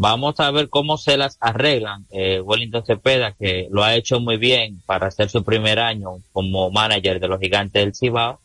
Vamos 0.00 0.38
a 0.38 0.52
ver 0.52 0.68
cómo 0.68 0.96
se 0.96 1.16
las 1.16 1.38
arreglan. 1.40 2.06
Eh, 2.12 2.40
Wellington 2.40 2.86
Cepeda, 2.86 3.32
que 3.32 3.66
lo 3.68 3.82
ha 3.82 3.96
hecho 3.96 4.20
muy 4.20 4.36
bien 4.36 4.80
para 4.86 5.08
hacer 5.08 5.28
su 5.28 5.42
primer 5.42 5.80
año 5.80 6.20
como 6.30 6.70
manager 6.70 7.18
de 7.18 7.26
los 7.26 7.40
gigantes 7.40 7.82
del 7.82 7.96
Cibao, 7.96 8.38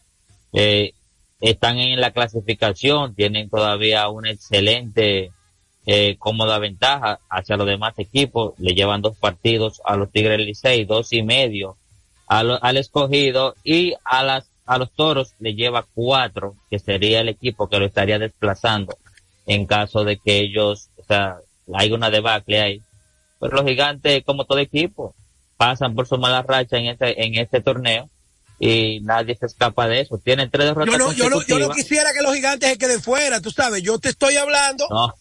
eh, 0.51 0.93
están 1.39 1.77
en 1.77 2.01
la 2.01 2.09
clasificación, 2.09 3.13
tienen 3.13 3.51
todavía 3.51 4.09
una 4.09 4.31
excelente, 4.31 5.31
eh, 5.85 6.15
cómoda 6.17 6.57
ventaja 6.57 7.19
hacia 7.29 7.55
los 7.55 7.67
demás 7.67 7.93
equipos, 7.99 8.55
le 8.57 8.73
llevan 8.73 9.03
dos 9.03 9.15
partidos 9.15 9.79
a 9.85 9.95
los 9.95 10.11
Tigres 10.11 10.39
Licey, 10.39 10.85
dos 10.85 11.13
y 11.13 11.21
medio 11.21 11.77
al 12.25 12.77
escogido 12.77 13.53
y 13.63 13.93
a 14.03 14.23
las 14.23 14.49
a 14.65 14.79
los 14.79 14.91
toros 14.91 15.35
le 15.39 15.53
lleva 15.53 15.85
cuatro, 15.93 16.55
que 16.71 16.79
sería 16.79 17.19
el 17.19 17.29
equipo 17.29 17.67
que 17.67 17.77
lo 17.77 17.85
estaría 17.85 18.17
desplazando 18.17 18.97
en 19.47 19.65
caso 19.65 20.03
de 20.03 20.17
que 20.17 20.39
ellos, 20.39 20.89
o 20.97 21.03
sea, 21.05 21.37
hay 21.73 21.91
una 21.91 22.09
debacle 22.09 22.61
ahí. 22.61 22.81
Pero 23.39 23.57
los 23.57 23.65
gigantes, 23.65 24.23
como 24.25 24.45
todo 24.45 24.59
equipo, 24.59 25.15
pasan 25.57 25.95
por 25.95 26.07
su 26.07 26.17
mala 26.17 26.41
racha 26.41 26.77
en 26.77 26.87
este, 26.87 27.23
en 27.25 27.35
este 27.35 27.61
torneo 27.61 28.09
y 28.59 28.99
nadie 29.01 29.35
se 29.35 29.45
escapa 29.47 29.87
de 29.87 30.01
eso. 30.01 30.17
Tienen 30.17 30.49
tres 30.49 30.67
derrotas 30.67 30.91
Yo 30.93 30.97
no, 30.97 31.11
yo 31.11 31.29
no, 31.29 31.45
yo 31.45 31.59
no 31.59 31.69
quisiera 31.71 32.13
que 32.13 32.21
los 32.21 32.33
gigantes 32.33 32.69
se 32.69 32.77
queden 32.77 33.01
fuera, 33.01 33.41
tú 33.41 33.51
sabes, 33.51 33.81
yo 33.83 33.99
te 33.99 34.09
estoy 34.09 34.37
hablando 34.37 34.87
No. 34.89 35.13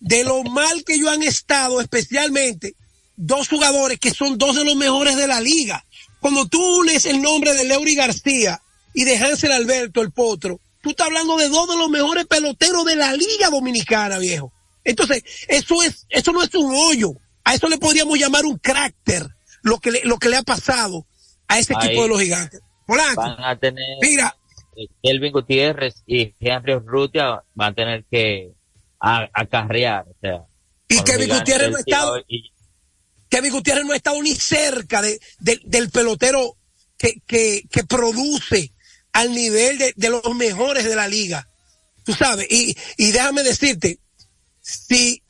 de 0.00 0.24
lo 0.24 0.42
mal 0.42 0.84
que 0.84 0.94
ellos 0.94 1.08
han 1.10 1.22
estado, 1.22 1.80
especialmente 1.80 2.74
dos 3.16 3.48
jugadores 3.48 3.98
que 3.98 4.10
son 4.10 4.38
dos 4.38 4.56
de 4.56 4.64
los 4.64 4.76
mejores 4.76 5.16
de 5.16 5.26
la 5.26 5.40
liga. 5.40 5.84
Cuando 6.20 6.46
tú 6.46 6.80
unes 6.80 7.06
el 7.06 7.22
nombre 7.22 7.54
de 7.54 7.64
Leury 7.64 7.94
García 7.94 8.60
y 8.92 9.04
de 9.04 9.16
Hansel 9.16 9.52
Alberto, 9.52 10.02
el 10.02 10.10
potro, 10.10 10.60
tú 10.82 10.90
estás 10.90 11.06
hablando 11.08 11.36
de 11.36 11.48
dos 11.48 11.68
de 11.68 11.76
los 11.76 11.88
mejores 11.88 12.26
peloteros 12.26 12.84
de 12.84 12.96
la 12.96 13.12
liga 13.12 13.50
dominicana, 13.50 14.18
viejo. 14.18 14.52
Entonces, 14.84 15.22
eso 15.48 15.82
es, 15.82 16.06
eso 16.08 16.32
no 16.32 16.42
es 16.42 16.54
un 16.54 16.74
hoyo. 16.74 17.12
A 17.44 17.54
eso 17.54 17.68
le 17.68 17.78
podríamos 17.78 18.18
llamar 18.18 18.44
un 18.44 18.56
cráter, 18.58 19.26
lo 19.62 19.78
que 19.78 19.90
le, 19.90 20.04
lo 20.04 20.18
que 20.18 20.28
le 20.28 20.36
ha 20.36 20.42
pasado 20.42 21.06
a 21.48 21.58
ese 21.58 21.74
Ahí 21.76 21.86
equipo 21.88 22.02
de 22.04 22.08
los 22.08 22.20
gigantes. 22.20 22.60
Polanco, 22.86 23.20
Van 23.22 23.44
a 23.44 23.58
tener 23.58 23.84
mira, 24.02 24.36
Elvin 25.02 25.32
Gutiérrez 25.32 26.02
y 26.06 26.34
Henry 26.40 26.74
Urrutia 26.74 27.42
van 27.54 27.72
a 27.72 27.74
tener 27.74 28.04
que 28.10 28.52
acarrear. 28.98 30.06
O 30.08 30.16
sea, 30.20 30.44
Y 30.88 31.02
Kevin 31.02 31.28
Gutiérrez 31.28 31.70
no 31.70 31.76
ha 31.76 31.80
estado, 31.80 32.18
y- 32.28 32.52
Kevin 33.28 33.52
Gutiérrez 33.52 33.84
no 33.84 33.92
ha 33.92 33.96
estado 33.96 34.20
ni 34.22 34.34
cerca 34.34 35.02
de, 35.02 35.20
de- 35.38 35.60
del 35.64 35.90
pelotero 35.90 36.56
que, 36.98 37.20
que, 37.26 37.62
que 37.70 37.84
produce 37.84 38.72
al 39.12 39.32
nivel 39.32 39.78
de, 39.78 39.92
de 39.96 40.08
los 40.08 40.34
mejores 40.34 40.84
de 40.84 40.96
la 40.96 41.08
liga. 41.08 41.48
Tú 42.04 42.12
sabes, 42.14 42.46
y, 42.50 42.76
y 42.96 43.10
déjame 43.12 43.42
decirte, 43.42 43.98
si 44.60 45.22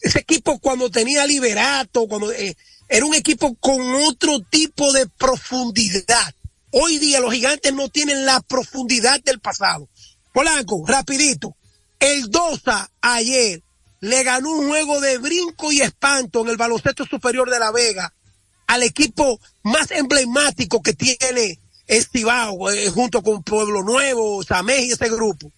ese 0.00 0.18
equipo 0.18 0.58
cuando 0.58 0.90
tenía 0.90 1.26
liberato, 1.26 2.06
cuando 2.08 2.32
eh, 2.32 2.56
era 2.88 3.06
un 3.06 3.14
equipo 3.14 3.54
con 3.54 3.80
otro 3.94 4.40
tipo 4.50 4.92
de 4.92 5.06
profundidad. 5.06 6.34
Hoy 6.72 6.98
día 6.98 7.20
los 7.20 7.32
gigantes 7.32 7.72
no 7.72 7.88
tienen 7.88 8.26
la 8.26 8.40
profundidad 8.40 9.22
del 9.22 9.40
pasado. 9.40 9.88
Polanco, 10.32 10.84
rapidito. 10.86 11.56
El 11.98 12.30
Dosa 12.30 12.90
ayer 13.00 13.62
le 14.00 14.24
ganó 14.24 14.50
un 14.50 14.68
juego 14.68 15.00
de 15.00 15.18
brinco 15.18 15.70
y 15.70 15.80
espanto 15.80 16.40
en 16.40 16.48
el 16.48 16.56
baloncesto 16.56 17.06
superior 17.06 17.48
de 17.48 17.60
La 17.60 17.70
Vega 17.70 18.12
al 18.66 18.82
equipo 18.82 19.38
más 19.62 19.90
emblemático 19.90 20.82
que 20.82 20.94
tiene 20.94 21.60
Estibao, 21.86 22.70
eh, 22.70 22.88
junto 22.90 23.22
con 23.22 23.42
Pueblo 23.42 23.82
Nuevo, 23.82 24.42
Samej 24.42 24.86
y 24.86 24.92
ese 24.92 25.08
grupo, 25.08 25.52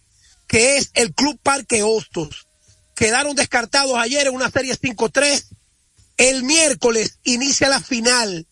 que 0.47 0.77
es 0.77 0.91
el 0.95 1.15
Club 1.15 1.39
Parque 1.43 1.83
Hostos. 1.83 2.47
Quedaron 2.95 3.35
descartados 3.35 3.97
ayer 3.97 4.27
en 4.27 4.35
una 4.35 4.51
serie 4.51 4.77
5-3. 4.77 5.47
El 6.17 6.45
miércoles 6.45 7.19
inicia 7.25 7.69
la 7.69 7.81
final 7.81 8.47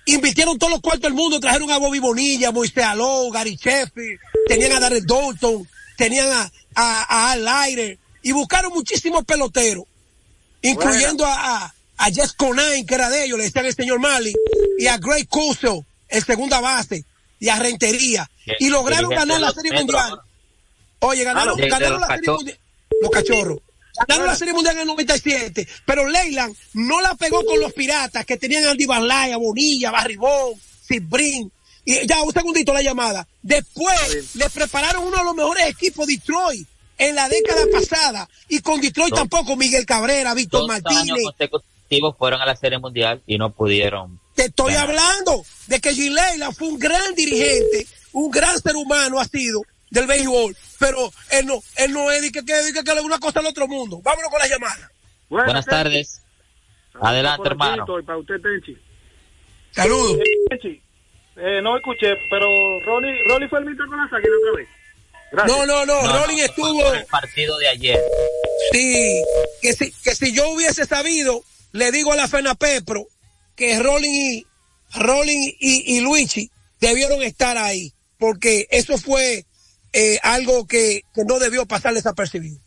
invirtieron 0.07 0.59
todos 0.59 0.72
los 0.72 0.80
cuartos 0.80 1.03
del 1.03 1.14
mundo, 1.14 1.40
trajeron 1.40 1.70
a 1.70 1.78
Bobby 1.78 1.98
Bonilla, 1.98 2.51
Moisés 2.53 2.84
Aló, 2.84 3.30
Gary 3.30 3.57
Sheffield, 3.57 4.18
tenían 4.46 4.72
a 4.72 4.80
Darrell 4.80 5.05
Dalton, 5.07 5.68
tenían 5.96 6.30
a, 6.30 6.51
a, 6.74 7.03
a 7.28 7.32
Al 7.32 7.44
Leiter, 7.44 7.98
y 8.22 8.32
buscaron 8.32 8.72
muchísimos 8.72 9.24
peloteros, 9.24 9.84
incluyendo 10.62 11.24
a, 11.26 11.64
a, 11.64 11.74
a 11.98 12.05
Jess 12.11 12.32
Conine, 12.32 12.84
que 12.86 12.94
era 12.94 13.09
de 13.11 13.24
ellos, 13.24 13.38
le 13.38 13.44
decían 13.44 13.66
el 13.66 13.74
señor 13.74 13.98
Marlin, 14.01 14.34
y 14.78 14.86
a 14.86 14.96
Greg 14.98 15.26
Cuso, 15.28 15.84
el 16.09 16.24
segunda 16.24 16.61
base, 16.61 17.05
y 17.38 17.48
a 17.48 17.57
Rentería, 17.59 18.30
y 18.59 18.68
lograron 18.68 19.11
ganar 19.11 19.40
la 19.40 19.53
Serie 19.53 19.72
Mundial. 19.72 20.20
Oye, 21.01 21.24
ganaron, 21.24 21.57
de 21.57 21.68
ganaron 21.68 22.01
la 22.01 22.07
Serie. 22.09 22.30
Mundial. 22.30 22.59
Los 23.01 23.11
cachorros. 23.11 23.59
Ganaron 24.09 24.26
la 24.26 24.36
Serie 24.36 24.55
Mundial 24.55 24.74
en 24.76 24.80
el 24.82 24.86
97, 24.88 25.66
pero 25.84 26.07
Leyland 26.09 26.55
no 26.74 27.01
la 27.01 27.14
pegó 27.14 27.44
con 27.44 27.61
los 27.61 27.72
piratas 27.72 28.24
que 28.24 28.36
tenían 28.36 28.64
a 28.64 28.70
Andy 28.70 28.86
Barlaya, 28.86 29.36
Bonilla, 29.36 29.90
Barribón, 29.90 30.55
Cibrin. 30.86 31.51
Y 31.84 32.07
ya, 32.07 32.22
un 32.22 32.32
segundito 32.32 32.72
la 32.74 32.82
llamada. 32.82 33.26
Después 33.42 34.34
le 34.36 34.48
prepararon 34.51 35.05
uno 35.07 35.16
de 35.16 35.24
los 35.24 35.34
mejores 35.34 35.66
equipos 35.68 36.07
Detroit 36.07 36.66
en 36.98 37.14
la 37.14 37.28
década 37.28 37.62
pasada. 37.72 38.28
Y 38.48 38.61
con 38.61 38.80
Detroit 38.80 39.11
Dos- 39.11 39.18
tampoco 39.20 39.57
Miguel 39.57 39.86
Cabrera, 39.86 40.34
Víctor 40.34 40.66
Martínez. 40.68 41.22
consecutivos 41.24 42.16
fueron 42.18 42.40
a 42.40 42.46
la 42.46 42.57
Serie 42.57 42.78
Mundial 42.78 43.22
y 43.26 43.38
no 43.38 43.51
pudieron. 43.53 44.20
Te 44.34 44.44
estoy 44.46 44.74
ganar. 44.74 44.90
hablando 44.90 45.44
de 45.66 45.80
que 45.80 45.94
Jim 45.94 46.12
Leyland 46.12 46.55
fue 46.55 46.68
un 46.68 46.78
gran 46.78 47.14
dirigente, 47.14 47.86
un 48.12 48.30
gran 48.30 48.61
ser 48.61 48.76
humano 48.76 49.18
ha 49.20 49.24
sido 49.26 49.62
del 49.91 50.07
béisbol, 50.07 50.57
pero 50.78 51.12
él 51.30 51.47
no, 51.47 51.61
él 51.76 51.93
no 51.93 52.11
es 52.11 52.22
de 52.22 52.32
que, 52.32 52.45
que, 52.45 52.55
que, 52.72 52.84
que 52.84 52.95
le 52.95 53.01
una 53.01 53.18
cosa 53.18 53.41
al 53.41 53.47
otro 53.47 53.66
mundo. 53.68 54.01
Vámonos 54.03 54.30
con 54.30 54.38
la 54.38 54.49
llamada. 54.49 54.91
Buenas 55.28 55.66
tardes. 55.66 56.22
Adelante, 57.01 57.49
hermano. 57.49 57.84
Y 57.99 58.03
para 58.03 58.18
usted, 58.18 58.36
Tenchi. 58.41 58.76
Saludos. 59.72 60.18
Tenchi, 60.49 60.82
eh, 61.36 61.61
no 61.62 61.76
escuché, 61.76 62.14
pero 62.28 62.47
Rolly, 62.84 63.22
Rolly 63.28 63.49
fue 63.49 63.61
el 63.61 63.66
mitad 63.66 63.84
con 63.86 63.97
las 63.99 64.12
águilas 64.12 64.38
otra 64.43 64.59
vez. 64.59 64.68
Gracias. 65.32 65.57
No, 65.59 65.66
no, 65.66 65.86
no, 65.86 66.18
Rolling 66.18 66.38
estuvo, 66.38 66.93
El 66.93 67.07
partido 67.07 67.57
de 67.59 67.68
ayer. 67.68 68.01
sí, 68.72 69.22
que 69.62 69.72
si, 69.74 69.93
que 70.03 70.14
si 70.16 70.32
yo 70.32 70.49
hubiese 70.51 70.84
sabido, 70.86 71.45
le 71.72 71.93
digo 71.93 72.12
a 72.12 72.16
la 72.16 72.26
Fena 72.26 72.57
Pepro 72.57 73.07
que 73.55 73.78
Rolling 73.78 74.11
y, 74.11 74.47
Rolling 74.99 75.53
y, 75.61 75.97
y 75.97 76.01
Luigi 76.01 76.51
debieron 76.80 77.22
estar 77.22 77.57
ahí, 77.59 77.93
porque 78.18 78.66
eso 78.70 78.99
fue 78.99 79.45
eh, 79.93 80.18
algo 80.22 80.66
que, 80.66 81.03
que 81.14 81.24
no 81.24 81.38
debió 81.38 81.66
pasar 81.66 81.95
desapercibido. 81.95 82.59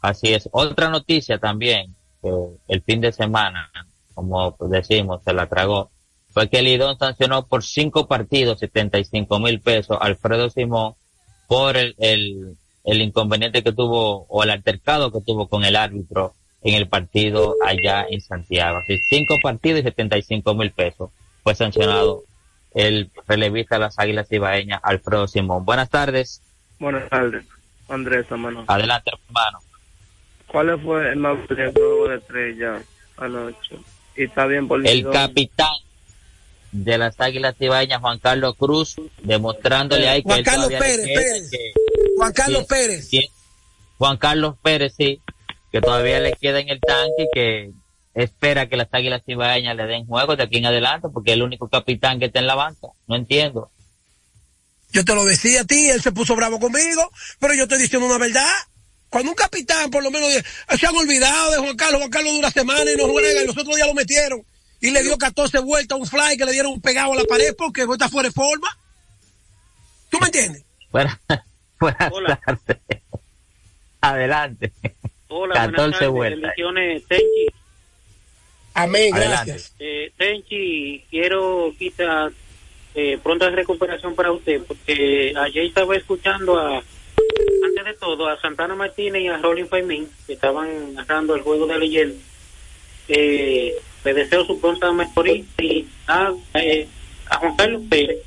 Así 0.00 0.34
es. 0.34 0.48
Otra 0.52 0.88
noticia 0.90 1.38
también, 1.38 1.94
que 2.20 2.30
el 2.68 2.82
fin 2.82 3.00
de 3.00 3.12
semana, 3.12 3.70
como 4.14 4.56
decimos, 4.68 5.22
se 5.24 5.32
la 5.32 5.48
tragó, 5.48 5.90
fue 6.30 6.48
que 6.48 6.62
Lidón 6.62 6.98
sancionó 6.98 7.46
por 7.46 7.62
cinco 7.62 8.08
partidos 8.08 8.58
75 8.58 9.38
mil 9.38 9.60
pesos 9.60 9.98
Alfredo 10.00 10.48
Simón 10.48 10.94
por 11.46 11.76
el, 11.76 11.94
el, 11.98 12.56
el 12.84 13.02
inconveniente 13.02 13.62
que 13.62 13.72
tuvo 13.72 14.26
o 14.28 14.42
el 14.42 14.50
altercado 14.50 15.12
que 15.12 15.20
tuvo 15.20 15.48
con 15.48 15.64
el 15.64 15.76
árbitro 15.76 16.34
en 16.62 16.74
el 16.74 16.88
partido 16.88 17.56
allá 17.64 18.06
en 18.08 18.20
Santiago. 18.20 18.78
Así, 18.78 18.98
cinco 19.08 19.36
partidos 19.42 19.80
y 19.80 19.84
75 19.84 20.54
mil 20.54 20.72
pesos 20.72 21.10
fue 21.42 21.54
sancionado 21.54 22.24
el 22.74 23.10
relevista 23.26 23.76
de 23.76 23.80
las 23.80 23.98
Águilas 23.98 24.30
Ibaeñas, 24.30 24.80
Alfredo 24.82 25.26
Simón. 25.28 25.64
Buenas 25.64 25.90
tardes. 25.90 26.40
Buenas 26.78 27.08
tardes, 27.08 27.44
Andrés, 27.88 28.26
hermano. 28.30 28.64
Adelante, 28.66 29.10
hermano. 29.28 29.58
¿Cuál 30.46 30.80
fue 30.82 31.10
el 31.12 31.16
más 31.16 31.36
brillante 31.48 31.80
juego 31.80 32.08
de 32.08 32.16
estrella 32.16 32.82
anoche? 33.16 33.76
Y 34.16 34.24
está 34.24 34.46
bien 34.46 34.68
por 34.68 34.84
el 34.86 34.96
Lidón. 34.98 35.12
capitán 35.12 35.68
de 36.72 36.98
las 36.98 37.18
Águilas 37.20 37.54
Ibaeñas, 37.58 38.00
Juan 38.00 38.18
Carlos 38.18 38.54
Cruz, 38.58 38.96
demostrándole 39.22 40.08
ahí 40.08 40.22
que 40.22 40.28
Juan 40.28 40.42
Carlos 40.42 40.66
todavía 40.68 40.78
le 40.80 40.84
Pérez, 40.96 41.06
queda, 41.06 41.20
Pérez. 41.20 41.50
que- 41.50 41.72
Juan 42.16 42.32
Carlos 42.32 42.64
Pérez. 42.66 43.08
sí, 43.08 43.28
Juan 43.98 44.16
Carlos 44.16 44.54
Pérez, 44.62 44.94
sí, 44.96 45.20
que 45.70 45.80
todavía 45.80 46.20
le 46.20 46.32
queda 46.34 46.60
en 46.60 46.68
el 46.68 46.80
tanque 46.80 47.22
y 47.22 47.28
que 47.34 47.70
espera 48.14 48.68
que 48.68 48.76
las 48.76 48.88
Águilas 48.92 49.22
Ibaeñas 49.26 49.76
le 49.76 49.86
den 49.86 50.06
juego 50.06 50.36
de 50.36 50.42
aquí 50.44 50.58
en 50.58 50.66
adelante, 50.66 51.08
porque 51.12 51.30
es 51.30 51.36
el 51.36 51.42
único 51.42 51.68
capitán 51.68 52.18
que 52.18 52.26
está 52.26 52.38
en 52.40 52.46
la 52.46 52.54
banca. 52.54 52.88
No 53.06 53.16
entiendo. 53.16 53.70
Yo 54.90 55.04
te 55.04 55.14
lo 55.14 55.24
decía 55.24 55.62
a 55.62 55.64
ti, 55.64 55.88
él 55.88 56.02
se 56.02 56.12
puso 56.12 56.36
bravo 56.36 56.60
conmigo, 56.60 57.10
pero 57.38 57.54
yo 57.54 57.62
estoy 57.62 57.78
diciendo 57.78 58.06
una 58.06 58.18
verdad. 58.18 58.50
Cuando 59.08 59.30
un 59.30 59.36
capitán, 59.36 59.90
por 59.90 60.02
lo 60.02 60.10
menos, 60.10 60.30
se 60.78 60.86
han 60.86 60.96
olvidado 60.96 61.50
de 61.52 61.58
Juan 61.58 61.76
Carlos, 61.76 61.98
Juan 62.00 62.10
Carlos 62.10 62.34
dura 62.34 62.50
semana 62.50 62.90
y 62.90 62.96
no 62.96 63.08
juega, 63.08 63.42
y 63.42 63.46
los 63.46 63.56
otros 63.56 63.76
días 63.76 63.88
lo 63.88 63.94
metieron. 63.94 64.42
Y 64.80 64.90
le 64.90 65.02
dio 65.02 65.16
14 65.16 65.60
vueltas 65.60 65.96
a 65.96 66.00
un 66.00 66.06
fly 66.06 66.36
que 66.36 66.44
le 66.44 66.52
dieron 66.52 66.72
un 66.72 66.80
pegado 66.80 67.12
a 67.12 67.16
la 67.16 67.24
pared 67.24 67.54
porque 67.56 67.82
está 67.82 68.08
fuera 68.08 68.28
de 68.28 68.32
forma. 68.34 68.68
¿Tú 70.10 70.18
me 70.18 70.26
entiendes? 70.26 70.64
Buenas, 70.90 71.18
buenas 71.80 72.12
Hola. 72.12 72.40
tardes. 72.44 72.78
Adelante. 74.00 74.72
Hola, 75.28 75.54
14 75.54 75.76
buenas 75.76 75.98
tardes. 75.98 76.10
vueltas. 76.10 76.52
Amén, 78.74 79.14
Adelante. 79.14 79.50
gracias. 79.52 79.74
Eh, 79.78 80.12
Tenchi, 80.16 81.04
quiero 81.10 81.72
quizás 81.78 82.32
eh, 82.94 83.18
pronta 83.22 83.50
recuperación 83.50 84.14
para 84.14 84.32
usted, 84.32 84.62
porque 84.66 85.34
ayer 85.36 85.64
estaba 85.64 85.96
escuchando 85.96 86.58
a, 86.58 86.76
antes 86.76 87.84
de 87.84 87.94
todo, 87.94 88.28
a 88.28 88.40
Santana 88.40 88.74
Martínez 88.74 89.22
y 89.22 89.28
a 89.28 89.38
Rolling 89.38 89.66
Fermín, 89.66 90.08
que 90.26 90.34
estaban 90.34 90.94
narrando 90.94 91.34
el 91.34 91.42
juego 91.42 91.66
de 91.66 91.78
leyenda. 91.78 92.16
Eh, 93.08 93.74
le 94.04 94.14
deseo 94.14 94.44
su 94.44 94.60
pronta 94.60 94.92
mejoría 94.92 95.44
y 95.58 95.86
a, 96.06 96.32
eh, 96.54 96.86
a 97.28 97.36
Juan 97.36 97.56
Carlos 97.56 97.82
Pérez 97.88 98.18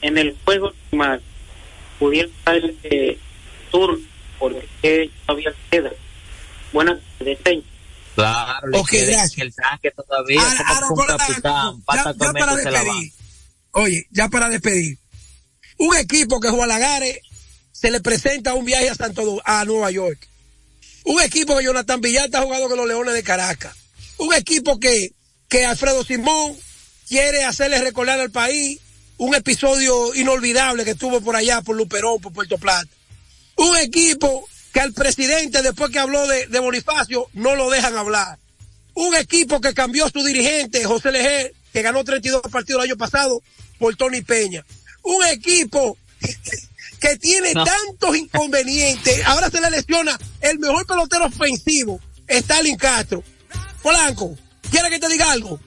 en 0.00 0.18
el 0.18 0.36
juego 0.44 0.72
más 0.90 1.20
pudiera 1.98 2.28
estar 2.28 2.60
eh, 2.84 3.16
tour 3.70 3.98
porque 4.38 5.10
todavía 5.26 5.52
queda. 5.70 5.92
Buenas 6.72 6.98
tardes, 7.18 7.38
Tenchi. 7.40 7.66
Claro, 8.14 8.68
le 8.68 8.78
Ok, 8.78 8.90
queda 8.90 9.06
gracias. 9.12 9.38
el 9.38 9.54
tanque 9.54 9.90
todavía. 9.92 10.40
Ahora- 10.42 10.64
ahora, 10.68 10.86
un 10.90 11.06
capitán, 11.06 11.76
ya- 11.78 11.84
pata 11.84 11.98
ya 12.12 12.14
con 12.18 12.32
para 12.34 12.56
despedir. 12.56 13.12
Oye, 13.72 14.06
ya 14.10 14.28
para 14.28 14.48
despedir. 14.48 14.98
Un 15.78 15.96
equipo 15.96 16.38
que 16.40 16.50
Juan 16.50 16.68
Lagares 16.68 17.18
se 17.72 17.90
le 17.90 18.00
presenta 18.00 18.54
un 18.54 18.64
viaje 18.64 18.90
a 18.90 18.94
Santo 18.94 19.40
a 19.44 19.64
Nueva 19.64 19.90
York. 19.90 20.28
Un 21.04 21.20
equipo 21.22 21.56
que 21.56 21.64
Jonathan 21.64 22.00
Villalta 22.00 22.38
ha 22.38 22.42
jugado 22.42 22.68
con 22.68 22.76
los 22.78 22.86
Leones 22.86 23.14
de 23.14 23.22
Caracas. 23.22 23.74
Un 24.18 24.34
equipo 24.34 24.78
que, 24.78 25.12
que 25.48 25.64
Alfredo 25.64 26.04
Simón 26.04 26.54
quiere 27.08 27.44
hacerle 27.44 27.80
recordar 27.80 28.20
al 28.20 28.30
país 28.30 28.78
un 29.16 29.34
episodio 29.34 30.14
inolvidable 30.14 30.84
que 30.84 30.94
tuvo 30.94 31.20
por 31.20 31.34
allá, 31.34 31.62
por 31.62 31.76
Luperón, 31.76 32.20
por 32.20 32.32
Puerto 32.32 32.58
Plata. 32.58 32.88
Un 33.56 33.76
equipo 33.78 34.46
que 34.72 34.80
al 34.80 34.92
presidente, 34.92 35.62
después 35.62 35.90
que 35.90 35.98
habló 35.98 36.26
de, 36.26 36.46
de 36.46 36.58
Bonifacio, 36.60 37.28
no 37.34 37.54
lo 37.56 37.70
dejan 37.70 37.96
hablar. 37.96 38.38
Un 38.94 39.14
equipo 39.14 39.60
que 39.60 39.74
cambió 39.74 40.08
su 40.08 40.22
dirigente, 40.24 40.84
José 40.84 41.12
Leger, 41.12 41.52
que 41.72 41.82
ganó 41.82 42.04
32 42.04 42.42
partidos 42.50 42.82
el 42.84 42.90
año 42.90 42.98
pasado, 42.98 43.42
por 43.78 43.96
Tony 43.96 44.22
Peña. 44.22 44.64
Un 45.02 45.24
equipo 45.26 45.96
que 47.00 47.16
tiene 47.16 47.52
No. 47.54 47.64
tantos 47.64 48.16
inconvenientes. 48.16 49.22
Ahora 49.26 49.50
se 49.50 49.60
le 49.60 49.70
lesiona 49.70 50.18
el 50.40 50.58
mejor 50.58 50.86
pelotero 50.86 51.26
ofensivo, 51.26 52.00
Stalin 52.28 52.76
Castro. 52.76 53.22
Polanco, 53.82 54.36
¿quiere 54.70 54.88
que 54.90 55.00
te 55.00 55.08
diga 55.08 55.32
algo? 55.32 55.58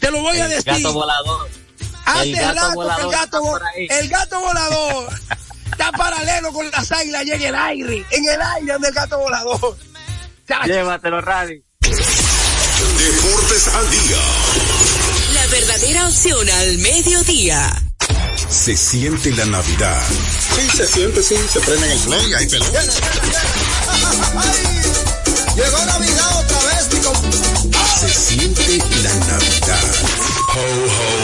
Te 0.00 0.10
lo 0.10 0.22
voy 0.22 0.38
a 0.38 0.48
decir. 0.48 0.64
gato 0.64 0.92
volador. 0.92 1.48
Hace 2.06 2.30
El 2.30 2.36
gato 2.36 2.54
rato 2.54 2.70
que 2.70 2.74
volador 2.76 3.04
el 3.04 3.10
gato, 3.10 3.60
el 4.00 4.08
gato 4.08 4.40
volador 4.40 5.12
está 5.70 5.92
paralelo 5.92 6.52
con 6.52 6.70
las 6.70 6.90
águilas 6.92 7.24
y 7.26 7.32
en 7.32 7.42
el 7.42 7.54
aire. 7.54 8.04
En 8.10 8.28
el 8.28 8.40
aire 8.40 8.72
anda 8.72 8.88
el 8.88 8.94
gato 8.94 9.18
volador. 9.18 9.76
Llévatelo, 10.64 11.20
Radio. 11.20 11.62
Deportes 11.80 13.68
al 13.68 13.90
día. 13.90 14.18
La 15.34 15.46
verdadera 15.48 16.06
opción 16.08 16.48
al 16.48 16.78
mediodía. 16.78 17.82
Se 18.48 18.76
siente 18.76 19.30
la 19.32 19.44
Navidad. 19.46 20.02
Sí, 20.54 20.76
se 20.76 20.86
siente, 20.86 21.22
sí, 21.22 21.36
se 21.52 21.60
prende 21.60 21.86
en 21.86 21.92
el 21.92 21.98
play, 21.98 22.34
hay 22.34 22.46
pelota. 22.46 22.82
Llegó 25.54 25.84
Navidad 25.86 26.38
otra 26.38 26.58
vez, 26.64 26.88
mi. 26.94 27.00
Se 28.00 28.08
siente 28.08 28.78
la 29.02 29.14
Navidad. 29.14 29.84
Ho, 30.54 30.60
ho, 30.60 30.86
ho. 30.86 31.17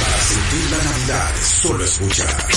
Para 0.00 0.22
sentir 0.22 0.70
la 0.70 0.78
Navidad, 0.84 1.30
solo 1.62 1.84
escuchar. 1.84 2.48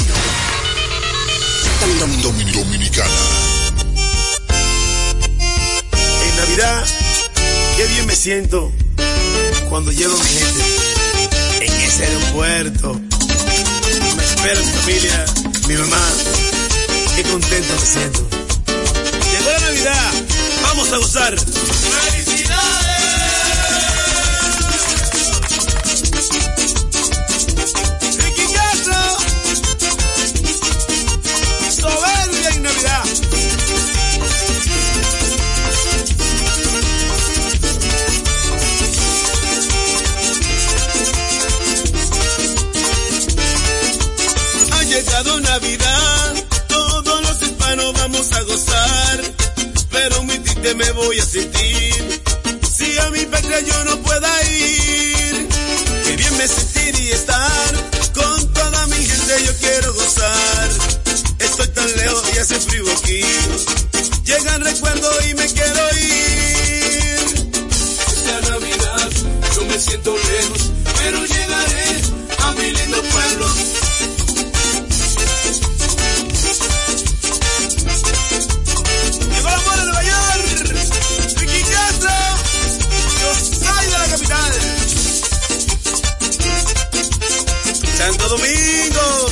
Dominicana. 2.53 3.11
En 6.23 6.38
Navidad, 6.38 6.86
qué 7.75 7.88
bien 7.88 8.05
me 8.05 8.15
siento 8.15 8.71
cuando 9.69 9.91
llevo 9.91 10.15
mi 10.17 10.30
gente 10.30 11.65
en 11.65 11.73
ese 11.73 12.05
aeropuerto. 12.05 12.93
Me 14.15 14.23
espera 14.23 14.59
mi 14.59 14.71
familia, 14.71 15.25
mi 15.67 15.75
mamá. 15.75 16.07
Qué 17.15 17.23
contento 17.23 17.73
me 17.73 17.86
siento. 17.86 18.28
Llegó 19.32 19.51
la 19.51 19.59
Navidad, 19.59 20.11
vamos 20.63 20.93
a 20.93 20.97
gozar. 20.97 21.36
Me 50.76 50.91
voy 50.91 51.18
a 51.18 51.26
sentir, 51.26 52.22
si 52.70 52.97
a 52.99 53.09
mi 53.11 53.26
patria 53.26 53.61
yo 53.61 53.84
no 53.86 53.97
pueda 54.01 54.43
ir, 54.43 55.47
qué 56.03 56.15
bien 56.18 56.38
me 56.38 56.47
sentiría 56.47 57.15
estar, 57.15 57.74
con 58.13 58.53
toda 58.53 58.88
mi 58.88 58.95
gente 58.97 59.34
yo 59.45 59.55
quiero 59.59 59.93
gozar, 59.93 60.70
estoy 61.39 61.68
tan 61.70 61.95
lejos 61.95 62.24
y 62.36 62.38
hace 62.39 62.59
frío 62.59 62.84
aquí, 62.97 63.22
llegan 64.26 64.61
recuerdos 64.61 65.26
y 65.30 65.36
me 65.36 65.45
quiero 65.47 65.66
Santo 88.08 88.30
Domingo. 88.30 89.26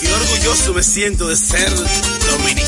Qué 0.00 0.12
orgulloso 0.14 0.72
me 0.72 0.82
siento 0.82 1.28
de 1.28 1.36
ser 1.36 1.70
dominicano. 1.74 2.63